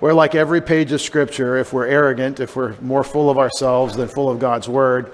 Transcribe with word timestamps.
where, 0.00 0.14
like 0.14 0.34
every 0.34 0.62
page 0.62 0.92
of 0.92 1.00
Scripture, 1.00 1.58
if 1.58 1.72
we're 1.74 1.86
arrogant, 1.86 2.40
if 2.40 2.56
we're 2.56 2.74
more 2.80 3.04
full 3.04 3.28
of 3.28 3.38
ourselves 3.38 3.94
than 3.94 4.08
full 4.08 4.30
of 4.30 4.38
God's 4.38 4.68
Word, 4.68 5.12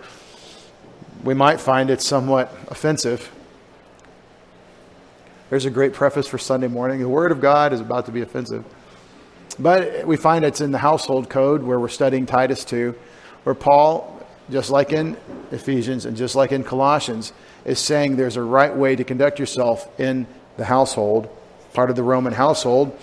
we 1.24 1.34
might 1.34 1.60
find 1.60 1.90
it 1.90 2.00
somewhat 2.00 2.56
offensive. 2.68 3.32
There's 5.50 5.64
a 5.64 5.70
great 5.70 5.92
preface 5.92 6.28
for 6.28 6.38
Sunday 6.38 6.68
morning. 6.68 7.00
The 7.00 7.08
Word 7.08 7.32
of 7.32 7.40
God 7.40 7.72
is 7.72 7.80
about 7.80 8.06
to 8.06 8.12
be 8.12 8.20
offensive. 8.20 8.64
But 9.58 10.06
we 10.06 10.16
find 10.16 10.44
it's 10.44 10.60
in 10.60 10.70
the 10.70 10.78
household 10.78 11.28
code 11.28 11.62
where 11.62 11.80
we're 11.80 11.88
studying 11.88 12.24
Titus 12.24 12.64
2, 12.64 12.94
where 13.42 13.54
Paul, 13.54 14.24
just 14.50 14.70
like 14.70 14.92
in 14.92 15.16
Ephesians 15.50 16.04
and 16.04 16.16
just 16.16 16.36
like 16.36 16.52
in 16.52 16.62
Colossians, 16.62 17.32
is 17.64 17.80
saying 17.80 18.16
there's 18.16 18.36
a 18.36 18.42
right 18.42 18.74
way 18.74 18.94
to 18.94 19.02
conduct 19.02 19.40
yourself 19.40 19.88
in 19.98 20.28
the 20.56 20.64
household. 20.64 21.28
Part 21.72 21.90
of 21.90 21.96
the 21.96 22.04
Roman 22.04 22.32
household 22.32 22.96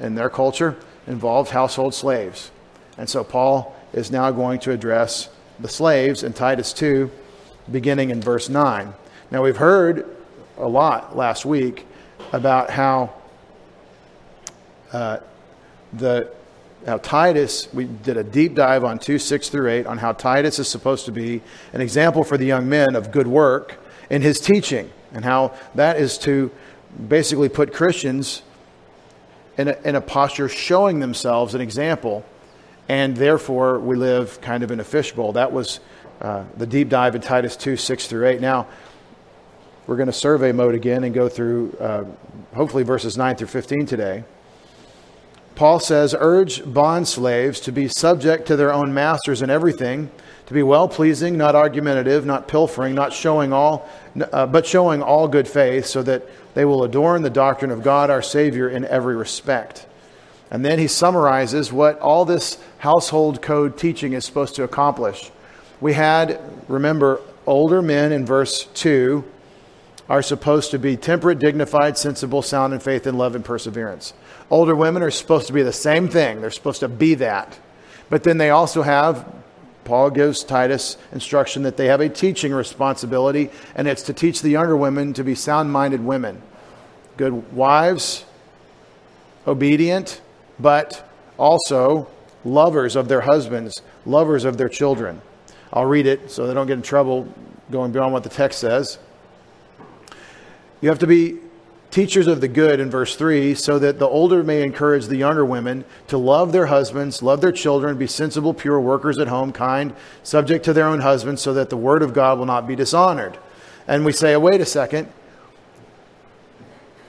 in 0.00 0.14
their 0.14 0.28
culture 0.28 0.76
involved 1.06 1.50
household 1.50 1.94
slaves. 1.94 2.50
And 2.98 3.08
so 3.08 3.24
Paul 3.24 3.74
is 3.92 4.10
now 4.10 4.30
going 4.30 4.60
to 4.60 4.72
address 4.72 5.28
the 5.58 5.68
slaves 5.68 6.22
in 6.22 6.32
Titus 6.32 6.72
2, 6.72 7.10
beginning 7.70 8.10
in 8.10 8.20
verse 8.20 8.48
9. 8.48 8.92
Now, 9.30 9.42
we've 9.42 9.56
heard 9.56 10.16
a 10.58 10.68
lot 10.68 11.16
last 11.16 11.44
week 11.44 11.86
about 12.32 12.70
how 12.70 13.12
uh, 14.92 15.18
the 15.92 16.32
how 16.86 16.96
Titus, 16.96 17.72
we 17.74 17.84
did 17.84 18.16
a 18.16 18.24
deep 18.24 18.54
dive 18.54 18.84
on 18.84 18.98
2 18.98 19.18
6 19.18 19.48
through 19.50 19.68
8 19.68 19.86
on 19.86 19.98
how 19.98 20.12
Titus 20.12 20.58
is 20.58 20.68
supposed 20.68 21.04
to 21.06 21.12
be 21.12 21.42
an 21.72 21.80
example 21.80 22.24
for 22.24 22.38
the 22.38 22.46
young 22.46 22.68
men 22.68 22.96
of 22.96 23.12
good 23.12 23.26
work 23.26 23.78
in 24.08 24.22
his 24.22 24.40
teaching, 24.40 24.90
and 25.12 25.24
how 25.24 25.54
that 25.74 25.98
is 25.98 26.18
to 26.18 26.50
basically 27.08 27.48
put 27.48 27.72
Christians 27.72 28.42
in 29.56 29.68
a, 29.68 29.76
in 29.84 29.96
a 29.96 30.00
posture 30.00 30.48
showing 30.48 31.00
themselves 31.00 31.54
an 31.54 31.60
example, 31.60 32.24
and 32.88 33.16
therefore 33.16 33.78
we 33.78 33.96
live 33.96 34.40
kind 34.40 34.62
of 34.62 34.70
in 34.70 34.80
a 34.80 34.84
fishbowl. 34.84 35.32
That 35.32 35.52
was 35.52 35.80
uh, 36.20 36.44
the 36.56 36.66
deep 36.66 36.88
dive 36.88 37.14
in 37.14 37.20
Titus 37.20 37.56
2 37.56 37.76
6 37.76 38.06
through 38.06 38.26
8. 38.26 38.40
Now, 38.40 38.66
we're 39.86 39.96
going 39.96 40.06
to 40.06 40.12
survey 40.12 40.52
mode 40.52 40.74
again 40.74 41.04
and 41.04 41.14
go 41.14 41.28
through 41.28 41.76
uh, 41.80 42.04
hopefully 42.54 42.82
verses 42.82 43.16
9 43.16 43.36
through 43.36 43.48
15 43.48 43.86
today. 43.86 44.24
Paul 45.54 45.80
says, 45.80 46.14
Urge 46.18 46.64
bond 46.64 47.08
slaves 47.08 47.60
to 47.60 47.72
be 47.72 47.88
subject 47.88 48.46
to 48.46 48.56
their 48.56 48.72
own 48.72 48.94
masters 48.94 49.42
in 49.42 49.50
everything, 49.50 50.10
to 50.50 50.54
be 50.54 50.64
well 50.64 50.88
pleasing, 50.88 51.38
not 51.38 51.54
argumentative, 51.54 52.26
not 52.26 52.48
pilfering, 52.48 52.92
not 52.92 53.12
showing 53.12 53.52
all, 53.52 53.88
uh, 54.32 54.46
but 54.46 54.66
showing 54.66 55.00
all 55.00 55.28
good 55.28 55.46
faith, 55.46 55.86
so 55.86 56.02
that 56.02 56.24
they 56.54 56.64
will 56.64 56.82
adorn 56.82 57.22
the 57.22 57.30
doctrine 57.30 57.70
of 57.70 57.84
God 57.84 58.10
our 58.10 58.20
Savior 58.20 58.68
in 58.68 58.84
every 58.86 59.14
respect. 59.14 59.86
And 60.50 60.64
then 60.64 60.80
he 60.80 60.88
summarizes 60.88 61.72
what 61.72 62.00
all 62.00 62.24
this 62.24 62.58
household 62.78 63.40
code 63.40 63.78
teaching 63.78 64.12
is 64.12 64.24
supposed 64.24 64.56
to 64.56 64.64
accomplish. 64.64 65.30
We 65.80 65.92
had, 65.92 66.40
remember, 66.66 67.20
older 67.46 67.80
men 67.80 68.10
in 68.10 68.26
verse 68.26 68.64
2 68.74 69.22
are 70.08 70.20
supposed 70.20 70.72
to 70.72 70.80
be 70.80 70.96
temperate, 70.96 71.38
dignified, 71.38 71.96
sensible, 71.96 72.42
sound 72.42 72.74
in 72.74 72.80
faith 72.80 73.06
and 73.06 73.16
love 73.16 73.36
and 73.36 73.44
perseverance. 73.44 74.14
Older 74.50 74.74
women 74.74 75.04
are 75.04 75.12
supposed 75.12 75.46
to 75.46 75.52
be 75.52 75.62
the 75.62 75.72
same 75.72 76.08
thing, 76.08 76.40
they're 76.40 76.50
supposed 76.50 76.80
to 76.80 76.88
be 76.88 77.14
that. 77.14 77.56
But 78.08 78.24
then 78.24 78.38
they 78.38 78.50
also 78.50 78.82
have, 78.82 79.32
Paul 79.90 80.10
gives 80.10 80.44
Titus 80.44 80.96
instruction 81.10 81.64
that 81.64 81.76
they 81.76 81.86
have 81.86 82.00
a 82.00 82.08
teaching 82.08 82.54
responsibility, 82.54 83.50
and 83.74 83.88
it's 83.88 84.04
to 84.04 84.12
teach 84.12 84.40
the 84.40 84.48
younger 84.48 84.76
women 84.76 85.12
to 85.14 85.24
be 85.24 85.34
sound 85.34 85.72
minded 85.72 86.00
women. 86.00 86.40
Good 87.16 87.52
wives, 87.52 88.24
obedient, 89.48 90.20
but 90.60 91.10
also 91.38 92.06
lovers 92.44 92.94
of 92.94 93.08
their 93.08 93.22
husbands, 93.22 93.82
lovers 94.06 94.44
of 94.44 94.58
their 94.58 94.68
children. 94.68 95.20
I'll 95.72 95.86
read 95.86 96.06
it 96.06 96.30
so 96.30 96.46
they 96.46 96.54
don't 96.54 96.68
get 96.68 96.74
in 96.74 96.82
trouble 96.82 97.26
going 97.72 97.90
beyond 97.90 98.12
what 98.12 98.22
the 98.22 98.28
text 98.28 98.60
says. 98.60 98.96
You 100.80 100.88
have 100.88 101.00
to 101.00 101.08
be 101.08 101.40
teachers 101.90 102.26
of 102.26 102.40
the 102.40 102.48
good 102.48 102.78
in 102.78 102.90
verse 102.90 103.16
3 103.16 103.54
so 103.54 103.78
that 103.78 103.98
the 103.98 104.06
older 104.06 104.44
may 104.44 104.62
encourage 104.62 105.06
the 105.06 105.16
younger 105.16 105.44
women 105.44 105.84
to 106.06 106.16
love 106.16 106.52
their 106.52 106.66
husbands, 106.66 107.22
love 107.22 107.40
their 107.40 107.52
children, 107.52 107.98
be 107.98 108.06
sensible, 108.06 108.54
pure, 108.54 108.80
workers 108.80 109.18
at 109.18 109.28
home, 109.28 109.52
kind, 109.52 109.94
subject 110.22 110.64
to 110.64 110.72
their 110.72 110.86
own 110.86 111.00
husbands, 111.00 111.42
so 111.42 111.52
that 111.54 111.70
the 111.70 111.76
word 111.76 112.02
of 112.02 112.14
God 112.14 112.38
will 112.38 112.46
not 112.46 112.66
be 112.66 112.76
dishonored. 112.76 113.38
And 113.88 114.04
we 114.04 114.12
say, 114.12 114.34
oh, 114.34 114.40
wait 114.40 114.60
a 114.60 114.66
second. 114.66 115.08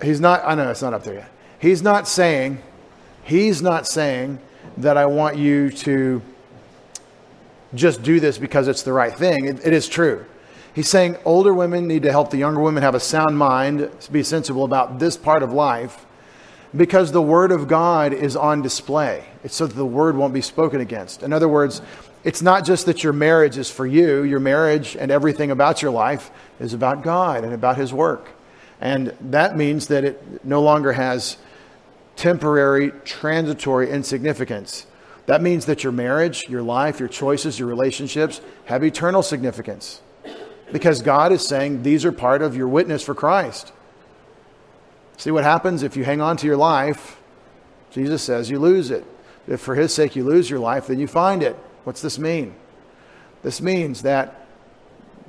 He's 0.02 0.20
not, 0.20 0.42
I 0.44 0.56
know 0.56 0.70
it's 0.72 0.82
not 0.82 0.94
up 0.94 1.04
there 1.04 1.14
yet. 1.16 1.32
He's 1.60 1.84
not 1.84 2.08
saying, 2.08 2.62
he's 3.24 3.62
not 3.62 3.88
saying 3.88 4.40
that 4.78 4.98
I 4.98 5.06
want 5.06 5.38
you 5.38 5.70
to 5.70 6.22
just 7.76 8.02
do 8.02 8.20
this 8.20 8.40
because 8.40 8.68
it's 8.68 8.82
the 8.82 8.94
right 8.94 9.14
thing. 9.14 9.46
it, 9.46 9.66
it 9.66 9.74
is 9.74 9.88
true. 9.88 10.26
He's 10.74 10.88
saying 10.88 11.18
older 11.26 11.54
women 11.54 11.88
need 11.88 12.04
to 12.04 12.12
help 12.12 12.30
the 12.30 12.38
younger 12.38 12.62
women 12.62 12.82
have 12.82 12.96
a 12.96 13.00
sound 13.00 13.38
mind, 13.38 13.90
be 14.10 14.24
sensible 14.24 14.64
about 14.64 15.00
this 15.00 15.18
part 15.18 15.44
of 15.44 15.52
life, 15.52 16.06
because 16.76 17.12
the 17.12 17.22
Word 17.22 17.52
of 17.52 17.68
God 17.68 18.14
is 18.14 18.38
on 18.38 18.62
display. 18.62 19.26
It's 19.44 19.56
so 19.56 19.68
that 19.68 19.76
the 19.76 19.86
Word 19.86 20.16
won't 20.16 20.34
be 20.34 20.42
spoken 20.42 20.80
against. 20.80 21.24
In 21.24 21.34
other 21.34 21.50
words, 21.50 21.82
it's 22.24 22.42
not 22.42 22.64
just 22.64 22.86
that 22.86 23.04
your 23.04 23.12
marriage 23.12 23.58
is 23.58 23.70
for 23.70 23.86
you, 23.86 24.24
your 24.24 24.40
marriage 24.40 24.96
and 24.96 25.12
everything 25.12 25.52
about 25.52 25.82
your 25.82 25.92
life 25.92 26.32
is 26.60 26.74
about 26.74 27.04
God 27.04 27.44
and 27.44 27.54
about 27.54 27.76
His 27.76 27.92
work. 27.92 28.30
And 28.80 29.14
that 29.20 29.58
means 29.58 29.88
that 29.88 30.06
it 30.06 30.46
no 30.46 30.62
longer 30.62 30.94
has 30.94 31.38
temporary, 32.16 32.92
transitory 33.04 33.90
insignificance. 33.90 34.86
That 35.26 35.42
means 35.42 35.66
that 35.66 35.84
your 35.84 35.92
marriage, 35.92 36.48
your 36.48 36.62
life, 36.62 37.00
your 37.00 37.10
choices, 37.10 37.60
your 37.60 37.68
relationships 37.68 38.40
have 38.66 38.84
eternal 38.84 39.22
significance 39.22 40.02
because 40.72 41.02
God 41.02 41.32
is 41.32 41.48
saying 41.48 41.84
these 41.84 42.06
are 42.06 42.12
part 42.12 42.42
of 42.42 42.56
your 42.56 42.68
witness 42.68 43.04
for 43.04 43.14
Christ. 43.14 43.72
See 45.18 45.32
what 45.32 45.44
happens 45.44 45.84
if 45.84 45.96
you 45.96 46.04
hang 46.04 46.22
on 46.22 46.38
to 46.38 46.48
your 46.48 46.58
life? 46.58 47.18
Jesus 47.92 48.24
says 48.24 48.50
you 48.50 48.60
lose 48.60 48.90
it. 48.90 49.06
If 49.48 49.60
for 49.62 49.76
his 49.76 49.94
sake 49.94 50.16
you 50.16 50.24
lose 50.24 50.50
your 50.50 50.60
life, 50.60 50.88
then 50.88 51.00
you 51.00 51.08
find 51.08 51.44
it. 51.44 51.56
What's 51.84 52.02
this 52.02 52.18
mean? 52.18 52.56
This 53.44 53.62
means 53.62 54.04
that 54.04 54.48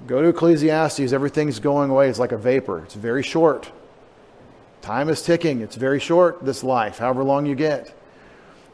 go 0.07 0.21
to 0.23 0.29
Ecclesiastes, 0.29 1.13
everything's 1.13 1.59
going 1.59 1.91
away. 1.91 2.09
It's 2.09 2.19
like 2.19 2.33
a 2.33 2.39
vapor, 2.39 2.85
it's 2.85 2.95
very 2.95 3.23
short. 3.23 3.71
Time 4.81 5.09
is 5.09 5.23
ticking, 5.23 5.61
it's 5.61 5.77
very 5.77 6.01
short, 6.01 6.45
this 6.45 6.65
life, 6.65 6.99
however 6.99 7.23
long 7.23 7.47
you 7.47 7.55
get. 7.55 7.95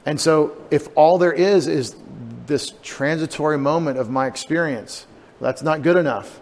And 0.06 0.18
so, 0.20 0.56
if 0.70 0.88
all 0.96 1.18
there 1.18 1.32
is 1.32 1.66
is 1.66 1.94
this 2.46 2.72
transitory 2.82 3.58
moment 3.58 3.98
of 3.98 4.08
my 4.08 4.26
experience, 4.26 5.06
that's 5.40 5.62
not 5.62 5.82
good 5.82 5.96
enough. 5.96 6.40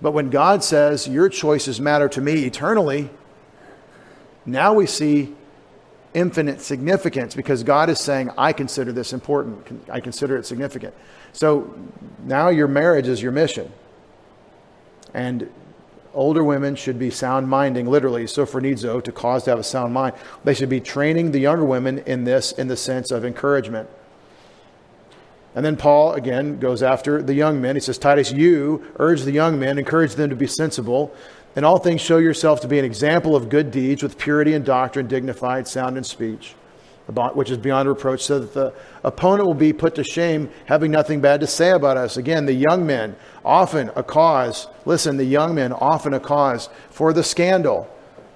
But 0.00 0.12
when 0.12 0.30
God 0.30 0.62
says, 0.62 1.08
Your 1.08 1.28
choices 1.28 1.80
matter 1.80 2.08
to 2.10 2.20
me 2.20 2.44
eternally, 2.44 3.10
now 4.44 4.74
we 4.74 4.86
see 4.86 5.34
infinite 6.14 6.60
significance 6.62 7.34
because 7.34 7.62
God 7.62 7.90
is 7.90 8.00
saying, 8.00 8.30
I 8.38 8.52
consider 8.52 8.92
this 8.92 9.12
important. 9.12 9.84
I 9.90 10.00
consider 10.00 10.36
it 10.36 10.46
significant. 10.46 10.94
So 11.32 11.78
now 12.24 12.48
your 12.48 12.68
marriage 12.68 13.06
is 13.06 13.22
your 13.22 13.32
mission. 13.32 13.70
And 15.12 15.50
older 16.14 16.42
women 16.42 16.74
should 16.74 16.98
be 16.98 17.10
sound 17.10 17.48
minding, 17.48 17.86
literally, 17.86 18.26
So 18.26 18.46
for 18.46 18.60
sophronizo, 18.60 19.04
to 19.04 19.12
cause 19.12 19.44
to 19.44 19.50
have 19.50 19.58
a 19.58 19.64
sound 19.64 19.92
mind. 19.92 20.14
They 20.44 20.54
should 20.54 20.70
be 20.70 20.80
training 20.80 21.32
the 21.32 21.40
younger 21.40 21.64
women 21.64 21.98
in 22.00 22.24
this 22.24 22.52
in 22.52 22.68
the 22.68 22.76
sense 22.76 23.10
of 23.10 23.24
encouragement. 23.24 23.88
And 25.56 25.64
then 25.64 25.76
Paul 25.76 26.12
again 26.12 26.60
goes 26.60 26.82
after 26.82 27.22
the 27.22 27.32
young 27.32 27.62
men. 27.62 27.74
He 27.76 27.80
says, 27.80 27.96
Titus, 27.96 28.30
you 28.30 28.84
urge 28.98 29.22
the 29.22 29.32
young 29.32 29.58
men, 29.58 29.78
encourage 29.78 30.14
them 30.14 30.28
to 30.28 30.36
be 30.36 30.46
sensible. 30.46 31.14
In 31.56 31.64
all 31.64 31.78
things, 31.78 32.02
show 32.02 32.18
yourself 32.18 32.60
to 32.60 32.68
be 32.68 32.78
an 32.78 32.84
example 32.84 33.34
of 33.34 33.48
good 33.48 33.70
deeds 33.70 34.02
with 34.02 34.18
purity 34.18 34.52
and 34.52 34.62
doctrine, 34.62 35.06
dignified, 35.06 35.66
sound 35.66 35.96
in 35.96 36.04
speech, 36.04 36.54
which 37.32 37.50
is 37.50 37.56
beyond 37.56 37.88
reproach, 37.88 38.22
so 38.22 38.38
that 38.38 38.52
the 38.52 38.74
opponent 39.02 39.46
will 39.46 39.54
be 39.54 39.72
put 39.72 39.94
to 39.94 40.04
shame, 40.04 40.50
having 40.66 40.90
nothing 40.90 41.22
bad 41.22 41.40
to 41.40 41.46
say 41.46 41.70
about 41.70 41.96
us. 41.96 42.18
Again, 42.18 42.44
the 42.44 42.52
young 42.52 42.84
men, 42.84 43.16
often 43.42 43.90
a 43.96 44.02
cause, 44.02 44.68
listen, 44.84 45.16
the 45.16 45.24
young 45.24 45.54
men, 45.54 45.72
often 45.72 46.12
a 46.12 46.20
cause 46.20 46.68
for 46.90 47.14
the 47.14 47.24
scandal. 47.24 47.88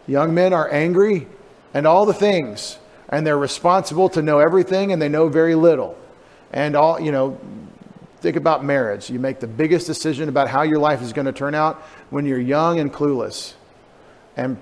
Young 0.06 0.32
men 0.32 0.54
are 0.54 0.72
angry 0.72 1.28
and 1.74 1.86
all 1.86 2.06
the 2.06 2.14
things, 2.14 2.78
and 3.10 3.26
they're 3.26 3.36
responsible 3.36 4.08
to 4.08 4.22
know 4.22 4.38
everything, 4.38 4.90
and 4.90 5.02
they 5.02 5.10
know 5.10 5.28
very 5.28 5.54
little. 5.54 5.98
And 6.52 6.74
all, 6.74 7.00
you 7.00 7.12
know, 7.12 7.38
think 8.20 8.36
about 8.36 8.64
marriage. 8.64 9.10
You 9.10 9.18
make 9.18 9.40
the 9.40 9.46
biggest 9.46 9.86
decision 9.86 10.28
about 10.28 10.48
how 10.48 10.62
your 10.62 10.78
life 10.78 11.02
is 11.02 11.12
going 11.12 11.26
to 11.26 11.32
turn 11.32 11.54
out 11.54 11.82
when 12.10 12.26
you're 12.26 12.40
young 12.40 12.80
and 12.80 12.92
clueless. 12.92 13.54
And 14.36 14.60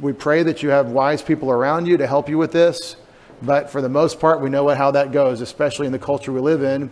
we 0.00 0.12
pray 0.12 0.42
that 0.42 0.62
you 0.62 0.70
have 0.70 0.88
wise 0.88 1.22
people 1.22 1.50
around 1.50 1.86
you 1.86 1.96
to 1.96 2.06
help 2.06 2.28
you 2.28 2.38
with 2.38 2.52
this. 2.52 2.96
But 3.42 3.70
for 3.70 3.82
the 3.82 3.88
most 3.88 4.20
part, 4.20 4.40
we 4.40 4.50
know 4.50 4.68
how 4.68 4.92
that 4.92 5.12
goes, 5.12 5.40
especially 5.40 5.86
in 5.86 5.92
the 5.92 5.98
culture 5.98 6.32
we 6.32 6.40
live 6.40 6.62
in. 6.62 6.90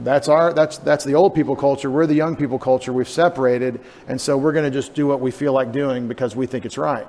That's 0.00 0.28
our 0.28 0.54
that's 0.54 0.78
that's 0.78 1.04
the 1.04 1.14
old 1.14 1.34
people 1.34 1.54
culture. 1.54 1.90
We're 1.90 2.06
the 2.06 2.14
young 2.14 2.34
people 2.34 2.58
culture. 2.58 2.92
We've 2.92 3.08
separated, 3.08 3.80
and 4.08 4.18
so 4.18 4.38
we're 4.38 4.52
going 4.52 4.64
to 4.64 4.70
just 4.70 4.94
do 4.94 5.06
what 5.06 5.20
we 5.20 5.30
feel 5.30 5.52
like 5.52 5.72
doing 5.72 6.08
because 6.08 6.34
we 6.34 6.46
think 6.46 6.64
it's 6.64 6.78
right. 6.78 7.06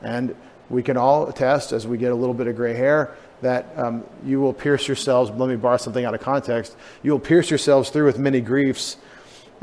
And 0.00 0.36
we 0.70 0.82
can 0.82 0.96
all 0.96 1.28
attest 1.28 1.72
as 1.72 1.86
we 1.86 1.98
get 1.98 2.12
a 2.12 2.14
little 2.14 2.34
bit 2.34 2.46
of 2.46 2.56
gray 2.56 2.74
hair 2.74 3.14
that 3.42 3.66
um, 3.76 4.04
you 4.24 4.40
will 4.40 4.52
pierce 4.52 4.86
yourselves. 4.86 5.30
Let 5.30 5.48
me 5.48 5.56
borrow 5.56 5.76
something 5.76 6.04
out 6.04 6.14
of 6.14 6.20
context. 6.20 6.76
You 7.02 7.12
will 7.12 7.18
pierce 7.18 7.50
yourselves 7.50 7.90
through 7.90 8.06
with 8.06 8.18
many 8.18 8.40
griefs, 8.40 8.96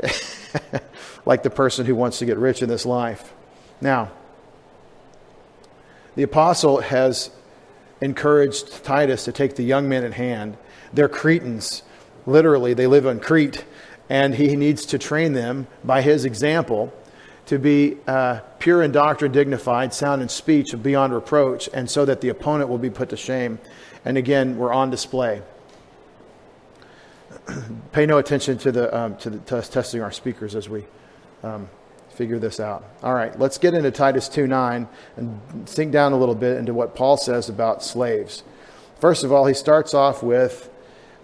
like 1.26 1.42
the 1.42 1.50
person 1.50 1.86
who 1.86 1.94
wants 1.94 2.18
to 2.18 2.26
get 2.26 2.36
rich 2.36 2.62
in 2.62 2.68
this 2.68 2.84
life. 2.84 3.32
Now, 3.80 4.10
the 6.14 6.24
apostle 6.24 6.80
has 6.80 7.30
encouraged 8.00 8.84
Titus 8.84 9.24
to 9.24 9.32
take 9.32 9.56
the 9.56 9.62
young 9.62 9.88
men 9.88 10.04
in 10.04 10.12
hand. 10.12 10.56
They're 10.92 11.08
Cretans. 11.08 11.82
Literally, 12.26 12.74
they 12.74 12.86
live 12.86 13.06
on 13.06 13.20
Crete, 13.20 13.64
and 14.10 14.34
he 14.34 14.56
needs 14.56 14.84
to 14.86 14.98
train 14.98 15.32
them 15.32 15.68
by 15.84 16.02
his 16.02 16.24
example 16.24 16.92
to 17.48 17.58
be 17.58 17.96
uh, 18.06 18.40
pure 18.58 18.82
in 18.82 18.92
doctrine, 18.92 19.32
dignified, 19.32 19.94
sound 19.94 20.20
in 20.20 20.28
speech, 20.28 20.74
beyond 20.82 21.14
reproach, 21.14 21.68
and 21.72 21.90
so 21.90 22.04
that 22.04 22.20
the 22.20 22.28
opponent 22.28 22.68
will 22.68 22.78
be 22.78 22.90
put 22.90 23.08
to 23.08 23.16
shame. 23.16 23.58
And 24.04 24.18
again, 24.18 24.58
we're 24.58 24.72
on 24.72 24.90
display. 24.90 25.40
Pay 27.92 28.04
no 28.04 28.18
attention 28.18 28.58
to 28.58 28.70
the 28.70 28.94
um, 28.96 29.16
to 29.16 29.30
the 29.30 29.38
testing 29.38 30.02
our 30.02 30.12
speakers 30.12 30.54
as 30.54 30.68
we 30.68 30.84
um, 31.42 31.70
figure 32.10 32.38
this 32.38 32.60
out. 32.60 32.84
All 33.02 33.14
right, 33.14 33.36
let's 33.38 33.56
get 33.56 33.72
into 33.72 33.90
Titus 33.90 34.28
2 34.28 34.46
9 34.46 34.86
and 35.16 35.68
sink 35.68 35.90
down 35.90 36.12
a 36.12 36.18
little 36.18 36.34
bit 36.34 36.58
into 36.58 36.74
what 36.74 36.94
Paul 36.94 37.16
says 37.16 37.48
about 37.48 37.82
slaves. 37.82 38.42
First 39.00 39.24
of 39.24 39.32
all, 39.32 39.46
he 39.46 39.54
starts 39.54 39.94
off 39.94 40.22
with 40.22 40.68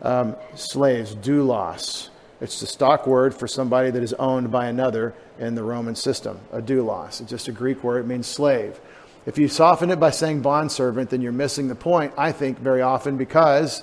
um, 0.00 0.36
slaves, 0.54 1.14
doulos. 1.14 2.08
It's 2.40 2.60
the 2.60 2.66
stock 2.66 3.06
word 3.06 3.34
for 3.34 3.46
somebody 3.46 3.90
that 3.90 4.02
is 4.02 4.12
owned 4.14 4.50
by 4.50 4.66
another 4.66 5.14
in 5.38 5.54
the 5.54 5.62
Roman 5.62 5.94
system, 5.94 6.40
a 6.52 6.60
doulos. 6.60 7.20
It's 7.20 7.30
just 7.30 7.48
a 7.48 7.52
Greek 7.52 7.84
word, 7.84 8.04
it 8.04 8.08
means 8.08 8.26
slave. 8.26 8.80
If 9.26 9.38
you 9.38 9.48
soften 9.48 9.90
it 9.90 10.00
by 10.00 10.10
saying 10.10 10.42
bondservant, 10.42 11.10
then 11.10 11.22
you're 11.22 11.32
missing 11.32 11.68
the 11.68 11.74
point, 11.74 12.12
I 12.18 12.32
think, 12.32 12.58
very 12.58 12.82
often 12.82 13.16
because 13.16 13.82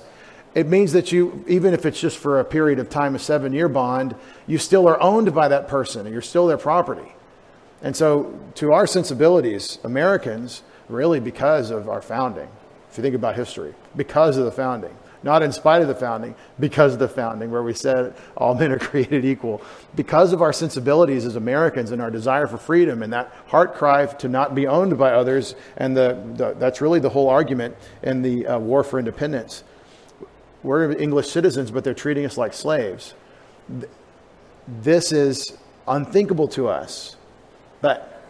it 0.54 0.68
means 0.68 0.92
that 0.92 1.10
you, 1.10 1.44
even 1.48 1.74
if 1.74 1.86
it's 1.86 2.00
just 2.00 2.18
for 2.18 2.38
a 2.38 2.44
period 2.44 2.78
of 2.78 2.90
time, 2.90 3.14
a 3.14 3.18
seven 3.18 3.52
year 3.52 3.68
bond, 3.68 4.14
you 4.46 4.58
still 4.58 4.86
are 4.86 5.00
owned 5.00 5.34
by 5.34 5.48
that 5.48 5.66
person 5.66 6.06
and 6.06 6.12
you're 6.12 6.22
still 6.22 6.46
their 6.46 6.58
property. 6.58 7.10
And 7.82 7.96
so, 7.96 8.38
to 8.56 8.72
our 8.72 8.86
sensibilities, 8.86 9.78
Americans, 9.82 10.62
really 10.88 11.18
because 11.18 11.70
of 11.70 11.88
our 11.88 12.02
founding, 12.02 12.48
if 12.90 12.98
you 12.98 13.02
think 13.02 13.16
about 13.16 13.34
history, 13.34 13.74
because 13.96 14.36
of 14.36 14.44
the 14.44 14.52
founding, 14.52 14.94
not 15.22 15.42
in 15.42 15.52
spite 15.52 15.82
of 15.82 15.88
the 15.88 15.94
founding, 15.94 16.34
because 16.58 16.94
of 16.94 16.98
the 16.98 17.08
founding, 17.08 17.50
where 17.50 17.62
we 17.62 17.74
said 17.74 18.14
all 18.36 18.54
men 18.54 18.72
are 18.72 18.78
created 18.90 19.24
equal. 19.24 19.62
Because 19.94 20.32
of 20.32 20.42
our 20.42 20.52
sensibilities 20.52 21.24
as 21.24 21.36
Americans 21.36 21.90
and 21.90 22.02
our 22.02 22.10
desire 22.10 22.46
for 22.46 22.58
freedom 22.58 23.02
and 23.02 23.12
that 23.12 23.32
heart 23.46 23.74
cry 23.74 24.06
to 24.06 24.28
not 24.28 24.54
be 24.54 24.66
owned 24.66 24.98
by 24.98 25.12
others, 25.12 25.54
and 25.76 25.96
the, 25.96 26.22
the 26.34 26.54
that's 26.58 26.80
really 26.80 27.00
the 27.00 27.10
whole 27.10 27.28
argument 27.28 27.76
in 28.02 28.22
the 28.22 28.46
uh, 28.46 28.58
war 28.58 28.84
for 28.84 28.98
independence. 28.98 29.64
We're 30.62 30.92
English 30.92 31.30
citizens, 31.30 31.70
but 31.70 31.84
they're 31.84 31.94
treating 31.94 32.24
us 32.24 32.38
like 32.38 32.52
slaves. 32.52 33.14
This 34.68 35.12
is 35.12 35.56
unthinkable 35.88 36.48
to 36.48 36.68
us. 36.68 37.16
But 37.80 38.22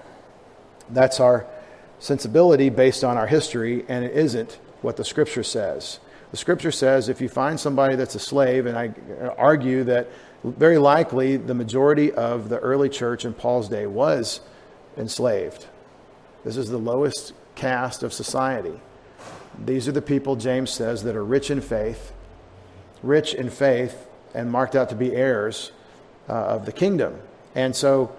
that's 0.91 1.21
our 1.21 1.47
sensibility 1.99 2.71
based 2.71 3.05
on 3.05 3.17
our 3.17 3.27
history, 3.27 3.85
and 3.89 4.05
it 4.05 4.17
isn't 4.17 4.59
what 4.81 4.97
the 4.97 5.05
scripture 5.05 5.45
says. 5.45 6.01
The 6.33 6.39
scripture 6.39 6.73
says 6.73 7.09
if 7.09 7.21
you 7.21 7.29
find 7.29 7.61
somebody 7.61 7.95
that's 7.95 8.15
a 8.15 8.19
slave, 8.19 8.67
and 8.67 8.77
I 8.77 8.93
argue 9.37 9.85
that 9.85 10.09
very 10.43 10.79
likely 10.79 11.37
the 11.37 11.55
majority 11.55 12.11
of 12.11 12.49
the 12.49 12.59
early 12.59 12.89
church 12.89 13.25
in 13.25 13.35
Paul's 13.35 13.69
day 13.69 13.87
was 13.87 14.41
enslaved. 14.97 15.67
This 16.43 16.57
is 16.57 16.69
the 16.71 16.79
lowest 16.79 17.35
caste 17.55 18.03
of 18.03 18.13
society. 18.13 18.81
These 19.63 19.87
are 19.89 19.93
the 19.93 20.03
people, 20.03 20.37
James 20.37 20.71
says, 20.71 21.03
that 21.05 21.15
are 21.15 21.25
rich 21.25 21.51
in 21.51 21.61
faith, 21.61 22.13
rich 23.03 23.35
in 23.35 23.51
faith, 23.51 24.09
and 24.35 24.51
marked 24.51 24.75
out 24.75 24.89
to 24.89 24.95
be 24.95 25.15
heirs 25.15 25.71
uh, 26.29 26.33
of 26.33 26.65
the 26.65 26.73
kingdom. 26.73 27.21
And 27.55 27.77
so, 27.77 28.17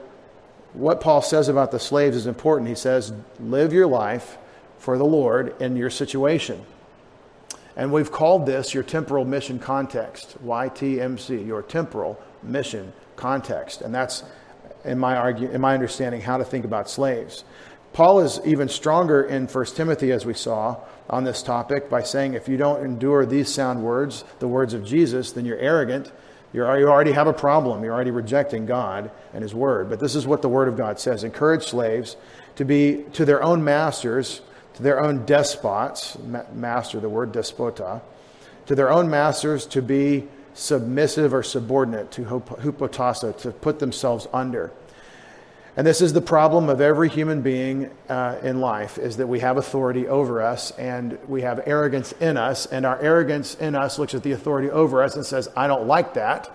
what 0.74 1.02
Paul 1.02 1.24
says 1.24 1.50
about 1.50 1.72
the 1.72 1.80
slaves 1.80 2.16
is 2.16 2.28
important. 2.28 2.70
He 2.70 2.76
says, 2.76 3.12
live 3.40 3.74
your 3.74 3.88
life 3.88 4.38
for 4.78 4.98
the 4.98 5.06
Lord 5.06 5.60
in 5.62 5.76
your 5.76 5.90
situation. 5.90 6.64
And 7.76 7.92
we've 7.92 8.12
called 8.12 8.46
this 8.46 8.74
your 8.74 8.84
temporal 8.84 9.26
mission 9.26 9.60
context, 9.60 10.38
YTMC, 10.46 11.46
your 11.46 11.62
temporal 11.62 12.20
mission 12.44 12.94
context. 13.16 13.82
And 13.82 13.94
that's, 13.94 14.24
in 14.86 15.00
my, 15.00 15.16
argue, 15.18 15.50
in 15.50 15.62
my 15.62 15.74
understanding, 15.74 16.22
how 16.22 16.38
to 16.38 16.46
think 16.46 16.66
about 16.66 16.90
slaves. 16.90 17.44
Paul 17.94 18.22
is 18.22 18.40
even 18.44 18.70
stronger 18.70 19.24
in 19.24 19.48
1 19.48 19.66
Timothy, 19.68 20.12
as 20.12 20.26
we 20.26 20.34
saw, 20.34 20.78
on 21.10 21.24
this 21.24 21.44
topic 21.44 21.90
by 21.90 22.02
saying 22.02 22.34
if 22.34 22.48
you 22.48 22.58
don't 22.58 22.84
endure 22.84 23.26
these 23.26 23.54
sound 23.54 23.84
words, 23.84 24.24
the 24.40 24.48
words 24.48 24.74
of 24.74 24.84
Jesus, 24.84 25.32
then 25.32 25.46
you're 25.46 25.58
arrogant. 25.58 26.12
You're, 26.54 26.80
you 26.80 26.88
already 26.88 27.12
have 27.12 27.28
a 27.28 27.34
problem. 27.34 27.84
You're 27.84 27.94
already 27.94 28.12
rejecting 28.12 28.66
God 28.66 29.12
and 29.34 29.42
His 29.42 29.54
Word. 29.54 29.90
But 29.90 30.00
this 30.00 30.16
is 30.16 30.26
what 30.26 30.42
the 30.42 30.50
Word 30.50 30.68
of 30.68 30.78
God 30.78 31.00
says 31.00 31.24
Encourage 31.24 31.66
slaves 31.66 32.16
to 32.56 32.66
be 32.66 33.06
to 33.14 33.26
their 33.26 33.44
own 33.44 33.64
masters 33.64 34.42
to 34.76 34.84
their 34.84 35.04
own 35.04 35.26
despots, 35.26 36.18
master, 36.54 37.00
the 37.00 37.10
word 37.10 37.32
despota, 37.32 38.02
to 38.66 38.76
their 38.76 38.92
own 38.92 39.10
masters 39.10 39.66
to 39.68 39.82
be 39.82 40.28
submissive 40.54 41.34
or 41.34 41.44
subordinate 41.44 42.12
to 42.12 42.24
hupotasso, 42.24 43.38
to 43.40 43.52
put 43.52 43.80
themselves 43.80 44.28
under. 44.34 44.72
And 45.76 45.88
this 45.88 46.02
is 46.02 46.14
the 46.14 46.22
problem 46.22 46.70
of 46.70 46.82
every 46.82 47.10
human 47.10 47.42
being 47.42 47.90
uh, 48.08 48.38
in 48.44 48.62
life 48.62 49.00
is 49.00 49.18
that 49.18 49.26
we 49.26 49.40
have 49.40 49.58
authority 49.58 50.08
over 50.08 50.42
us 50.42 50.70
and 50.72 51.18
we 51.28 51.42
have 51.42 51.64
arrogance 51.66 52.12
in 52.14 52.38
us, 52.38 52.68
and 52.68 52.86
our 52.86 53.00
arrogance 53.00 53.56
in 53.56 53.74
us 53.74 53.98
looks 53.98 54.14
at 54.14 54.22
the 54.22 54.34
authority 54.34 54.70
over 54.70 55.02
us 55.02 55.16
and 55.16 55.26
says, 55.26 55.50
I 55.56 55.66
don't 55.66 55.88
like 55.88 56.14
that. 56.14 56.52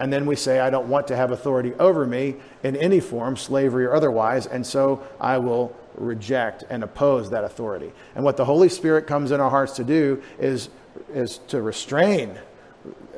And 0.00 0.10
then 0.10 0.24
we 0.24 0.34
say, 0.34 0.60
I 0.60 0.70
don't 0.70 0.88
want 0.88 1.06
to 1.08 1.16
have 1.16 1.30
authority 1.30 1.74
over 1.74 2.06
me 2.06 2.36
in 2.62 2.74
any 2.74 3.00
form, 3.00 3.36
slavery 3.36 3.84
or 3.84 3.94
otherwise, 3.94 4.46
and 4.46 4.66
so 4.66 5.06
I 5.20 5.36
will 5.36 5.76
reject 5.94 6.64
and 6.70 6.82
oppose 6.82 7.28
that 7.30 7.44
authority. 7.44 7.92
And 8.14 8.24
what 8.24 8.38
the 8.38 8.46
Holy 8.46 8.70
Spirit 8.70 9.06
comes 9.06 9.30
in 9.30 9.40
our 9.40 9.50
hearts 9.50 9.74
to 9.74 9.84
do 9.84 10.22
is, 10.38 10.70
is 11.12 11.36
to 11.48 11.60
restrain. 11.60 12.38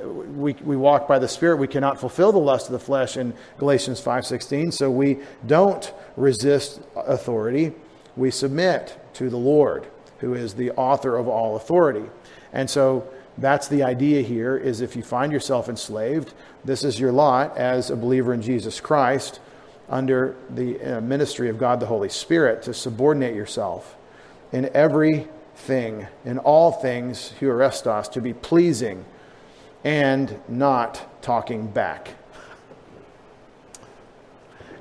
We, 0.04 0.54
we 0.54 0.76
walk 0.76 1.06
by 1.06 1.20
the 1.20 1.28
Spirit. 1.28 1.58
We 1.58 1.68
cannot 1.68 2.00
fulfill 2.00 2.32
the 2.32 2.38
lust 2.38 2.66
of 2.66 2.72
the 2.72 2.80
flesh 2.80 3.16
in 3.16 3.32
Galatians 3.58 4.00
5.16. 4.00 4.72
So 4.72 4.90
we 4.90 5.18
don't 5.46 5.94
resist 6.16 6.80
authority. 6.96 7.74
We 8.16 8.32
submit 8.32 8.98
to 9.14 9.30
the 9.30 9.36
Lord, 9.36 9.86
who 10.18 10.34
is 10.34 10.54
the 10.54 10.72
author 10.72 11.16
of 11.16 11.28
all 11.28 11.54
authority. 11.54 12.10
And 12.52 12.68
so 12.68 13.08
that's 13.38 13.68
the 13.68 13.82
idea 13.82 14.22
here 14.22 14.56
is 14.56 14.80
if 14.80 14.94
you 14.94 15.02
find 15.02 15.32
yourself 15.32 15.68
enslaved, 15.68 16.34
this 16.64 16.84
is 16.84 17.00
your 17.00 17.12
lot 17.12 17.56
as 17.56 17.90
a 17.90 17.96
believer 17.96 18.34
in 18.34 18.42
Jesus 18.42 18.80
Christ 18.80 19.40
under 19.88 20.36
the 20.50 20.80
uh, 20.80 21.00
ministry 21.00 21.48
of 21.48 21.58
God 21.58 21.80
the 21.80 21.86
Holy 21.86 22.08
Spirit 22.08 22.62
to 22.62 22.74
subordinate 22.74 23.34
yourself 23.34 23.96
in 24.52 24.70
everything, 24.74 26.06
in 26.24 26.38
all 26.38 26.72
things, 26.72 27.32
euarestos, 27.40 28.10
to 28.12 28.20
be 28.20 28.34
pleasing 28.34 29.04
and 29.84 30.38
not 30.48 31.22
talking 31.22 31.66
back. 31.66 32.10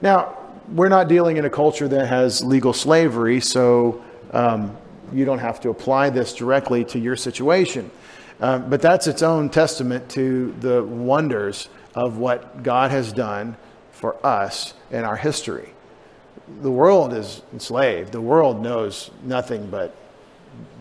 Now, 0.01 0.37
we're 0.67 0.89
not 0.89 1.07
dealing 1.07 1.37
in 1.37 1.45
a 1.45 1.49
culture 1.49 1.87
that 1.87 2.07
has 2.07 2.43
legal 2.43 2.73
slavery, 2.73 3.39
so 3.39 4.03
um, 4.31 4.77
you 5.11 5.25
don't 5.25 5.39
have 5.39 5.59
to 5.61 5.69
apply 5.69 6.09
this 6.09 6.33
directly 6.33 6.85
to 6.85 6.99
your 6.99 7.15
situation. 7.15 7.89
Uh, 8.41 8.57
but 8.57 8.81
that's 8.81 9.05
its 9.05 9.21
own 9.21 9.49
testament 9.49 10.09
to 10.09 10.53
the 10.59 10.83
wonders 10.83 11.69
of 11.93 12.17
what 12.17 12.63
God 12.63 12.89
has 12.89 13.13
done 13.13 13.55
for 13.91 14.25
us 14.25 14.73
in 14.89 15.05
our 15.05 15.15
history. 15.15 15.73
The 16.61 16.71
world 16.71 17.13
is 17.13 17.43
enslaved. 17.53 18.11
The 18.11 18.19
world 18.21 18.61
knows 18.61 19.11
nothing 19.23 19.69
but 19.69 19.95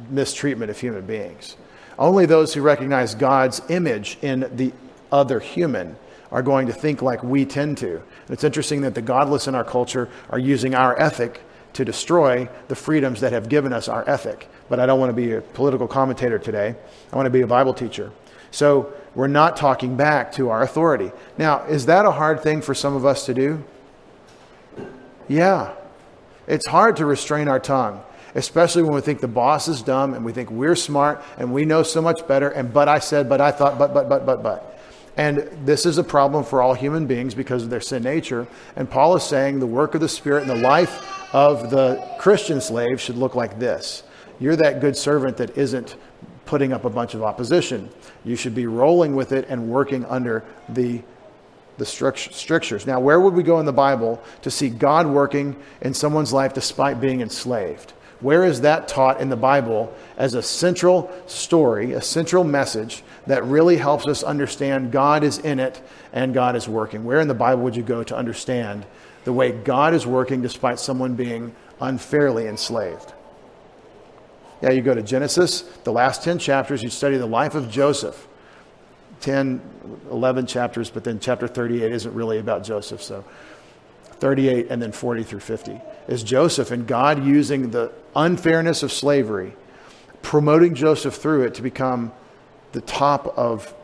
mistreatment 0.09 0.71
of 0.71 0.81
human 0.81 1.05
beings. 1.05 1.57
Only 1.99 2.25
those 2.25 2.55
who 2.55 2.63
recognize 2.63 3.15
God's 3.15 3.61
image 3.69 4.17
in 4.23 4.51
the 4.57 4.73
other 5.13 5.39
human 5.39 5.97
are 6.33 6.43
going 6.43 6.67
to 6.69 6.73
think 6.73 7.03
like 7.03 7.23
we 7.23 7.45
tend 7.45 7.77
to. 7.79 7.97
And 7.97 8.31
it's 8.31 8.45
interesting 8.45 8.81
that 8.83 8.95
the 8.95 9.03
godless 9.03 9.49
in 9.49 9.55
our 9.55 9.65
culture 9.65 10.09
are 10.31 10.39
using 10.39 10.75
our 10.75 10.99
ethic 10.99 11.43
to 11.75 11.85
destroy 11.85 12.49
the 12.69 12.75
freedoms 12.75 13.21
that 13.21 13.33
have 13.33 13.49
given 13.49 13.73
us 13.73 13.89
our 13.89 14.09
ethic. 14.09 14.49
But 14.69 14.81
I 14.81 14.87
don't 14.87 15.01
want 15.01 15.11
to 15.11 15.17
be 15.17 15.33
a 15.33 15.41
political 15.41 15.89
commentator 15.89 16.39
today. 16.39 16.75
I 17.13 17.17
want 17.17 17.27
to 17.27 17.31
be 17.31 17.43
a 17.43 17.47
Bible 17.47 17.75
teacher. 17.75 18.13
So 18.51 18.93
we're 19.15 19.29
not 19.29 19.57
talking 19.57 19.97
back 19.97 20.33
to 20.33 20.51
our 20.51 20.63
authority. 20.63 21.13
Now, 21.39 21.65
is 21.65 21.87
that 21.87 22.05
a 22.05 22.11
hard 22.11 22.43
thing 22.43 22.63
for 22.63 22.75
some 22.75 22.97
of 22.97 23.05
us 23.05 23.27
to 23.27 23.35
do? 23.35 23.65
Yeah. 25.29 25.75
It's 26.47 26.67
hard 26.67 26.97
to 26.97 27.07
restrain 27.07 27.47
our 27.47 27.61
tongue, 27.61 28.03
especially 28.35 28.83
when 28.83 28.95
we 28.95 29.01
think 29.01 29.21
the 29.21 29.29
boss 29.29 29.69
is 29.69 29.83
dumb 29.83 30.15
and 30.15 30.25
we 30.25 30.33
think 30.33 30.51
we're 30.51 30.77
smart 30.77 31.23
and 31.39 31.53
we 31.53 31.65
know 31.65 31.83
so 31.83 32.03
much 32.03 32.27
better 32.27 32.49
and 32.49 32.73
but 32.73 32.89
I 32.89 32.99
said, 32.99 33.29
but 33.29 33.41
I 33.41 33.53
thought, 33.53 33.79
but, 33.79 33.95
but, 33.95 34.09
but, 34.09 34.27
but, 34.27 34.43
but. 34.43 34.80
And 35.17 35.39
this 35.65 35.87
is 35.87 35.99
a 35.99 36.05
problem 36.05 36.45
for 36.45 36.63
all 36.63 36.75
human 36.75 37.07
beings 37.07 37.35
because 37.35 37.63
of 37.63 37.71
their 37.71 37.81
sin 37.81 38.03
nature. 38.03 38.47
And 38.77 38.89
Paul 38.89 39.17
is 39.17 39.25
saying 39.25 39.59
the 39.59 39.67
work 39.67 39.95
of 39.95 40.01
the 40.01 40.09
Spirit 40.09 40.43
and 40.43 40.51
the 40.51 40.55
life 40.55 41.35
of 41.35 41.71
the 41.71 42.03
Christian 42.19 42.61
slave 42.61 43.01
should 43.01 43.17
look 43.17 43.35
like 43.35 43.59
this. 43.59 44.03
You're 44.39 44.57
that 44.57 44.81
good 44.81 44.97
servant 44.97 45.37
that 45.39 45.57
isn't 45.57 45.97
putting 46.47 46.73
up 46.73 46.85
a 46.85 46.91
bunch 46.91 47.15
of 47.15 47.23
opposition. 47.23 47.91
You 48.25 48.37
should 48.37 48.55
be 48.55 48.67
rolling 48.67 49.15
with 49.15 49.33
it 49.33 49.47
and 49.49 49.69
working 49.69 50.05
under 50.07 50.45
the 50.69 51.03
the 51.81 51.87
strictures. 51.87 52.87
Now, 52.87 53.01
where 53.01 53.19
would 53.19 53.33
we 53.33 53.43
go 53.43 53.59
in 53.59 53.65
the 53.65 53.73
Bible 53.73 54.23
to 54.43 54.51
see 54.51 54.69
God 54.69 55.07
working 55.07 55.57
in 55.81 55.95
someone's 55.95 56.31
life 56.31 56.53
despite 56.53 57.01
being 57.01 57.23
enslaved? 57.23 57.95
Where 58.21 58.45
is 58.45 58.61
that 58.61 58.87
taught 58.87 59.21
in 59.21 59.31
the 59.31 59.37
Bible 59.37 59.95
as 60.17 60.35
a 60.35 60.43
central 60.43 61.11
story, 61.27 61.93
a 61.93 62.03
central 62.03 62.45
message 62.45 63.03
that 63.27 63.45
really 63.45 63.77
helps 63.77 64.07
us 64.07 64.23
understand 64.23 64.93
God 64.93 65.25
is 65.25 65.39
in 65.39 65.59
it 65.59 65.81
and 66.13 66.35
God 66.35 66.55
is 66.55 66.69
working? 66.69 67.05
Where 67.05 67.21
in 67.21 67.29
the 67.29 67.35
Bible 67.35 67.63
would 67.63 67.77
you 67.77 67.83
go 67.83 68.03
to 68.03 68.17
understand 68.17 68.85
the 69.25 69.33
way 69.33 69.53
God 69.53 69.95
is 69.95 70.07
working 70.07 70.43
despite 70.43 70.79
someone 70.79 71.15
being 71.15 71.55
unfairly 71.81 72.47
enslaved? 72.47 73.13
Yeah, 74.63 74.73
you 74.73 74.83
go 74.83 74.95
to 74.95 75.03
Genesis, 75.03 75.63
the 75.85 75.93
last 75.93 76.23
10 76.23 76.39
chapters, 76.39 76.83
you 76.83 76.91
study 76.91 77.17
the 77.17 77.27
life 77.27 77.55
of 77.55 77.71
Joseph. 77.71 78.27
10, 79.21 79.61
11 80.11 80.47
chapters, 80.47 80.91
but 80.91 81.05
then 81.05 81.21
chapter 81.21 81.47
38 81.47 81.93
isn't 81.93 82.15
really 82.15 82.39
about 82.39 82.65
Joseph. 82.65 83.03
So 83.03 83.25
38 84.21 84.69
and 84.71 84.81
then 84.81 84.93
40 84.93 85.23
through 85.23 85.41
50 85.41 85.81
is 86.09 86.23
Joseph 86.23 86.71
and 86.71 86.87
God 86.87 87.25
using 87.25 87.71
the 87.71 87.93
unfairness 88.15 88.83
of 88.83 88.93
slavery, 88.93 89.55
promoting 90.23 90.75
Joseph 90.75 91.15
through 91.15 91.45
it 91.45 91.55
to 91.55 91.63
become 91.63 92.13
the 92.73 92.81
top 92.81 93.39
of 93.39 93.75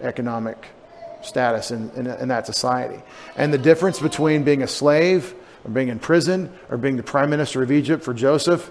economic 0.00 0.68
status 1.22 1.70
in, 1.70 1.90
in, 1.90 2.06
in 2.06 2.28
that 2.28 2.46
society. 2.46 3.02
And 3.36 3.52
the 3.52 3.58
difference 3.58 4.00
between 4.00 4.42
being 4.42 4.62
a 4.62 4.68
slave 4.68 5.34
or 5.64 5.70
being 5.70 5.88
in 5.88 5.98
prison 5.98 6.52
or 6.68 6.76
being 6.76 6.96
the 6.96 7.02
prime 7.02 7.30
minister 7.30 7.62
of 7.62 7.70
Egypt 7.70 8.02
for 8.02 8.12
Joseph 8.12 8.70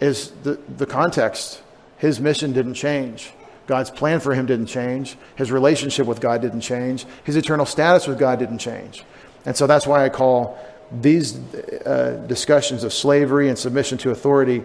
is 0.00 0.30
the, 0.42 0.58
the 0.76 0.86
context. 0.86 1.62
His 1.98 2.20
mission 2.20 2.52
didn't 2.52 2.74
change. 2.74 3.32
God's 3.66 3.90
plan 3.90 4.20
for 4.20 4.34
him 4.34 4.46
didn't 4.46 4.66
change. 4.66 5.16
His 5.36 5.52
relationship 5.52 6.06
with 6.06 6.20
God 6.20 6.40
didn't 6.40 6.62
change. 6.62 7.04
His 7.24 7.36
eternal 7.36 7.66
status 7.66 8.06
with 8.06 8.18
God 8.18 8.38
didn't 8.38 8.58
change. 8.58 9.04
And 9.44 9.56
so 9.56 9.66
that's 9.66 9.86
why 9.86 10.04
I 10.04 10.08
call 10.08 10.58
these 10.90 11.36
uh, 11.36 12.24
discussions 12.26 12.84
of 12.84 12.92
slavery 12.92 13.48
and 13.48 13.58
submission 13.58 13.98
to 13.98 14.10
authority, 14.10 14.62